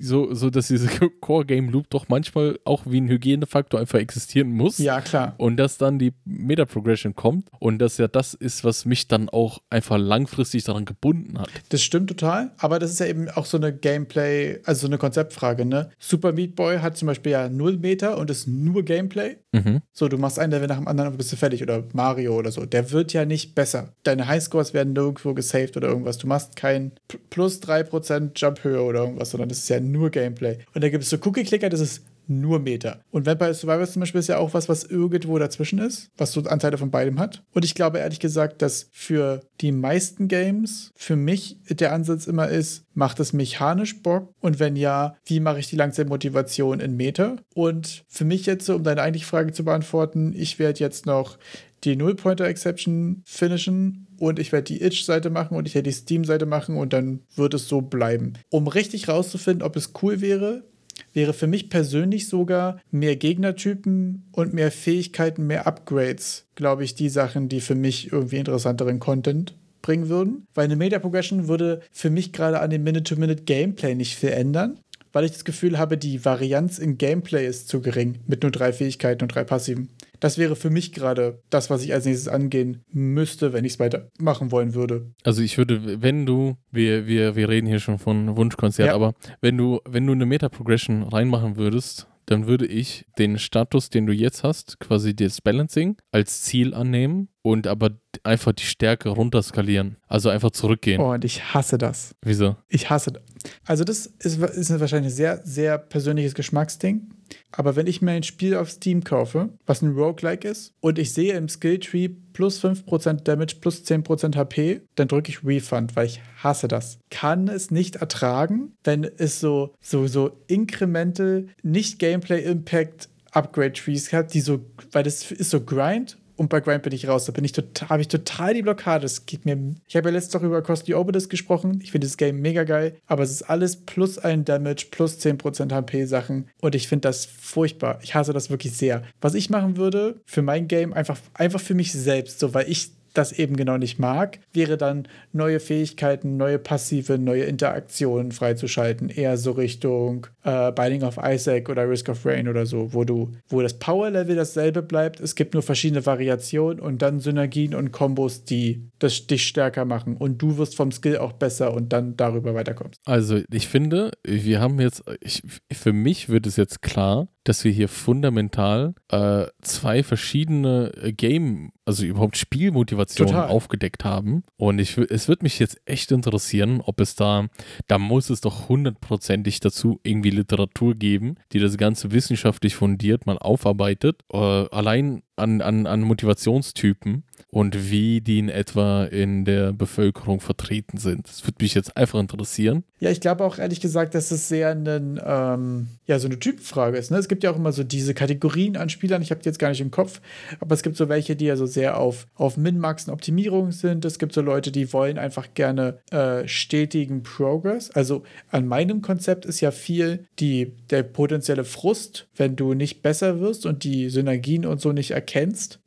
[0.00, 0.88] so, so dass diese
[1.20, 4.78] Core-Game-Loop doch manchmal auch wie ein Hygienefaktor einfach existieren muss.
[4.78, 5.34] Ja, klar.
[5.38, 9.60] Und dass dann die Meta-Progression kommt und dass ja das ist, was mich dann auch
[9.70, 11.48] einfach langfristig daran gebunden hat.
[11.70, 14.98] Das stimmt total, aber das ist ja eben auch so eine Gameplay, also so eine
[14.98, 15.90] Konzeptfrage, ne?
[15.98, 19.36] Super Meat Boy hat zum Beispiel ja null Meter und ist nur Gameplay.
[19.52, 19.80] Mhm.
[19.92, 22.50] So, du machst einen Level nach dem anderen und bist du fertig oder Mario oder
[22.50, 22.66] so.
[22.66, 23.94] Der wird ja nicht besser.
[24.02, 26.18] Deine Highscores werden nirgendwo gesaved oder irgendwas.
[26.18, 26.92] Du machst kein
[27.30, 30.58] plus 3% Jump-Höhe oder irgendwas, sondern das ist ja nur Gameplay.
[30.74, 33.00] Und da gibt es so Cookie-Clicker, das ist nur Meter.
[33.10, 36.42] Und Vampire Survivors zum Beispiel ist ja auch was, was irgendwo dazwischen ist, was so
[36.42, 37.42] Anteile von beidem hat.
[37.52, 42.48] Und ich glaube ehrlich gesagt, dass für die meisten Games für mich der Ansatz immer
[42.48, 44.34] ist, macht es mechanisch Bock?
[44.40, 47.36] Und wenn ja, wie mache ich die Langzeitmotivation in Meter?
[47.54, 51.38] Und für mich jetzt, um deine eigentliche Frage zu beantworten, ich werde jetzt noch
[51.84, 56.76] die Null-Pointer-Exception finishen und ich werde die Itch-Seite machen und ich werde die Steam-Seite machen
[56.76, 58.34] und dann wird es so bleiben.
[58.50, 60.64] Um richtig rauszufinden, ob es cool wäre,
[61.12, 67.08] wäre für mich persönlich sogar mehr Gegnertypen und mehr Fähigkeiten, mehr Upgrades, glaube ich, die
[67.08, 70.46] Sachen, die für mich irgendwie interessanteren Content bringen würden.
[70.54, 74.78] Weil eine Meta Progression würde für mich gerade an dem Minute-to-Minute-Gameplay nicht viel ändern
[75.18, 78.72] weil ich das Gefühl habe, die Varianz im Gameplay ist zu gering mit nur drei
[78.72, 79.88] Fähigkeiten und drei Passiven.
[80.20, 83.80] Das wäre für mich gerade das, was ich als nächstes angehen müsste, wenn ich es
[83.80, 85.10] weitermachen wollen würde.
[85.24, 88.94] Also ich würde, wenn du, wir, wir, wir reden hier schon von Wunschkonzert, ja.
[88.94, 94.06] aber wenn du, wenn du eine Meta-Progression reinmachen würdest, dann würde ich den Status, den
[94.06, 97.90] du jetzt hast, quasi das Balancing, als Ziel annehmen und aber
[98.22, 99.96] einfach die Stärke runterskalieren.
[100.06, 101.00] Also einfach zurückgehen.
[101.00, 102.14] Oh, und ich hasse das.
[102.22, 102.56] Wieso?
[102.68, 103.22] Ich hasse das.
[103.64, 107.08] Also, das ist, ist wahrscheinlich ein sehr, sehr persönliches Geschmacksding.
[107.52, 111.12] Aber wenn ich mir ein Spiel auf Steam kaufe, was ein Roguelike ist, und ich
[111.12, 116.20] sehe im Skilltree plus 5% Damage plus 10% HP, dann drücke ich Refund, weil ich
[116.42, 116.98] hasse das.
[117.10, 124.34] Kann es nicht ertragen, wenn es so, so, so incremental, nicht Gameplay-Impact Upgrade Trees hat,
[124.34, 124.60] die so,
[124.92, 127.24] weil das ist so Grind und bei Grind bin ich raus.
[127.24, 129.02] Da bin ich total, habe ich total die Blockade.
[129.02, 129.58] Das geht mir.
[129.86, 131.80] Ich habe ja letztes doch über Cross the Obelisk gesprochen.
[131.82, 135.72] Ich finde das Game mega geil, aber es ist alles plus ein Damage, plus 10%
[135.72, 136.48] HP-Sachen.
[136.60, 137.98] Und ich finde das furchtbar.
[138.02, 139.02] Ich hasse das wirklich sehr.
[139.20, 142.92] Was ich machen würde für mein Game, einfach, einfach für mich selbst, so weil ich
[143.18, 149.10] das eben genau nicht mag, wäre dann neue Fähigkeiten, neue Passive, neue Interaktionen freizuschalten.
[149.10, 153.32] Eher so Richtung äh, Binding of Isaac oder Risk of Rain oder so, wo du,
[153.48, 155.18] wo das Power-Level dasselbe bleibt.
[155.20, 160.16] Es gibt nur verschiedene Variationen und dann Synergien und Kombos, die das dich stärker machen.
[160.16, 163.00] Und du wirst vom Skill auch besser und dann darüber weiterkommst.
[163.04, 165.42] Also ich finde, wir haben jetzt, ich,
[165.72, 171.72] für mich wird es jetzt klar, dass wir hier fundamental äh, zwei verschiedene äh, Game,
[171.86, 173.48] also überhaupt Spielmotivationen Total.
[173.48, 174.42] aufgedeckt haben.
[174.56, 177.46] Und ich, es wird mich jetzt echt interessieren, ob es da,
[177.86, 183.38] da muss es doch hundertprozentig dazu irgendwie Literatur geben, die das Ganze wissenschaftlich fundiert mal
[183.38, 184.22] aufarbeitet.
[184.30, 190.98] Äh, allein an, an, an Motivationstypen und wie die in etwa in der Bevölkerung vertreten
[190.98, 191.28] sind.
[191.28, 192.84] Das würde mich jetzt einfach interessieren.
[193.00, 196.98] Ja, ich glaube auch ehrlich gesagt, dass es sehr einen, ähm, ja, so eine Typenfrage
[196.98, 197.10] ist.
[197.10, 197.16] Ne?
[197.16, 199.70] Es gibt ja auch immer so diese Kategorien an Spielern, ich habe die jetzt gar
[199.70, 200.20] nicht im Kopf,
[200.60, 204.04] aber es gibt so welche, die ja so sehr auf, auf Min-Maxen Optimierung sind.
[204.04, 207.90] Es gibt so Leute, die wollen einfach gerne äh, stetigen Progress.
[207.92, 213.40] Also an meinem Konzept ist ja viel die, der potenzielle Frust, wenn du nicht besser
[213.40, 215.27] wirst und die Synergien und so nicht erkennst,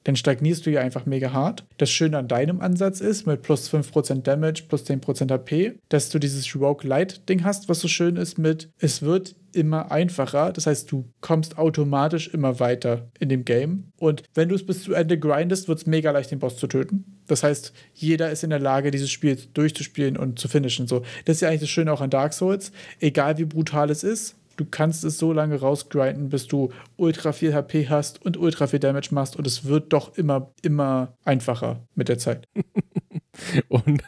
[0.04, 1.66] dann stagnierst du ja einfach mega hart.
[1.78, 6.20] Das Schöne an deinem Ansatz ist, mit plus 5% Damage, plus 10% HP, dass du
[6.20, 10.52] dieses Rogue Light Ding hast, was so schön ist mit, es wird immer einfacher.
[10.52, 13.92] Das heißt, du kommst automatisch immer weiter in dem Game.
[13.98, 16.68] Und wenn du es bis zu Ende grindest, wird es mega leicht, den Boss zu
[16.68, 17.22] töten.
[17.28, 20.88] Das heißt, jeder ist in der Lage, dieses Spiel durchzuspielen und zu finishen.
[20.88, 22.72] So, das ist ja eigentlich das Schöne auch an Dark Souls.
[23.00, 27.54] Egal wie brutal es ist, du kannst es so lange rausgrinden, bis du ultra viel
[27.54, 32.10] HP hast und ultra viel Damage machst und es wird doch immer, immer einfacher mit
[32.10, 32.48] der Zeit.
[33.70, 34.04] Und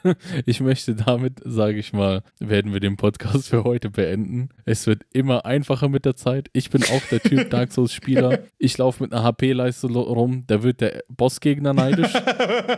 [0.46, 4.50] ich möchte damit, sage ich mal, werden wir den Podcast für heute beenden.
[4.66, 6.50] Es wird immer einfacher mit der Zeit.
[6.54, 8.40] Ich bin auch der Typ Dark Souls-Spieler.
[8.58, 12.14] Ich laufe mit einer HP-Leiste rum, da wird der Bossgegner neidisch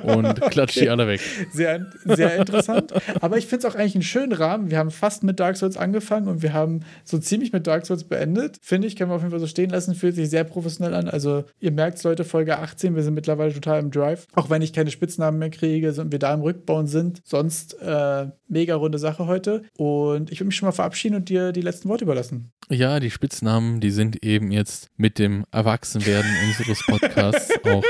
[0.04, 0.86] und klatscht okay.
[0.86, 1.22] die alle weg.
[1.52, 2.94] Sehr, sehr interessant.
[3.22, 4.70] Aber ich finde es auch eigentlich einen schönen Rahmen.
[4.70, 8.04] Wir haben fast mit Dark Souls angefangen und wir haben so ziemlich mit Dark Souls
[8.04, 8.58] beendet.
[8.62, 9.96] Finde ich, können wir auf jeden Fall so stehen lassen.
[9.96, 11.10] Fühlt sich sehr professionell an.
[11.10, 14.28] Also, ihr merkt es, Leute, Folge 18, wir sind mittlerweile total im Drive.
[14.36, 17.22] Auch wenn ich keine Spitznamen mehr kriege, sind wir da im Rückbauen sind.
[17.26, 19.64] Sonst äh, mega runde Sache heute.
[19.78, 22.52] Und ich würde mich schon mal verabschieden und dir die letzten Worte überlassen.
[22.70, 27.84] Ja, die Spitznamen, die sind eben jetzt mit dem Erwachsenwerden unseres Podcasts auch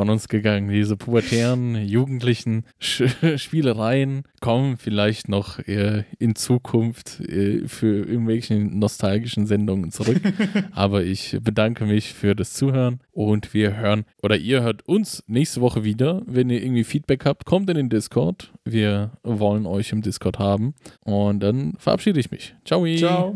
[0.00, 0.70] von uns gegangen.
[0.70, 3.02] Diese pubertären, jugendlichen Sch
[3.36, 10.22] Spielereien kommen vielleicht noch äh, in Zukunft äh, für irgendwelche nostalgischen Sendungen zurück.
[10.72, 15.60] Aber ich bedanke mich für das Zuhören und wir hören oder ihr hört uns nächste
[15.60, 16.22] Woche wieder.
[16.24, 18.54] Wenn ihr irgendwie Feedback habt, kommt in den Discord.
[18.64, 20.72] Wir wollen euch im Discord haben.
[21.04, 22.54] Und dann verabschiede ich mich.
[22.64, 22.86] Ciao.
[22.96, 23.34] Ciao.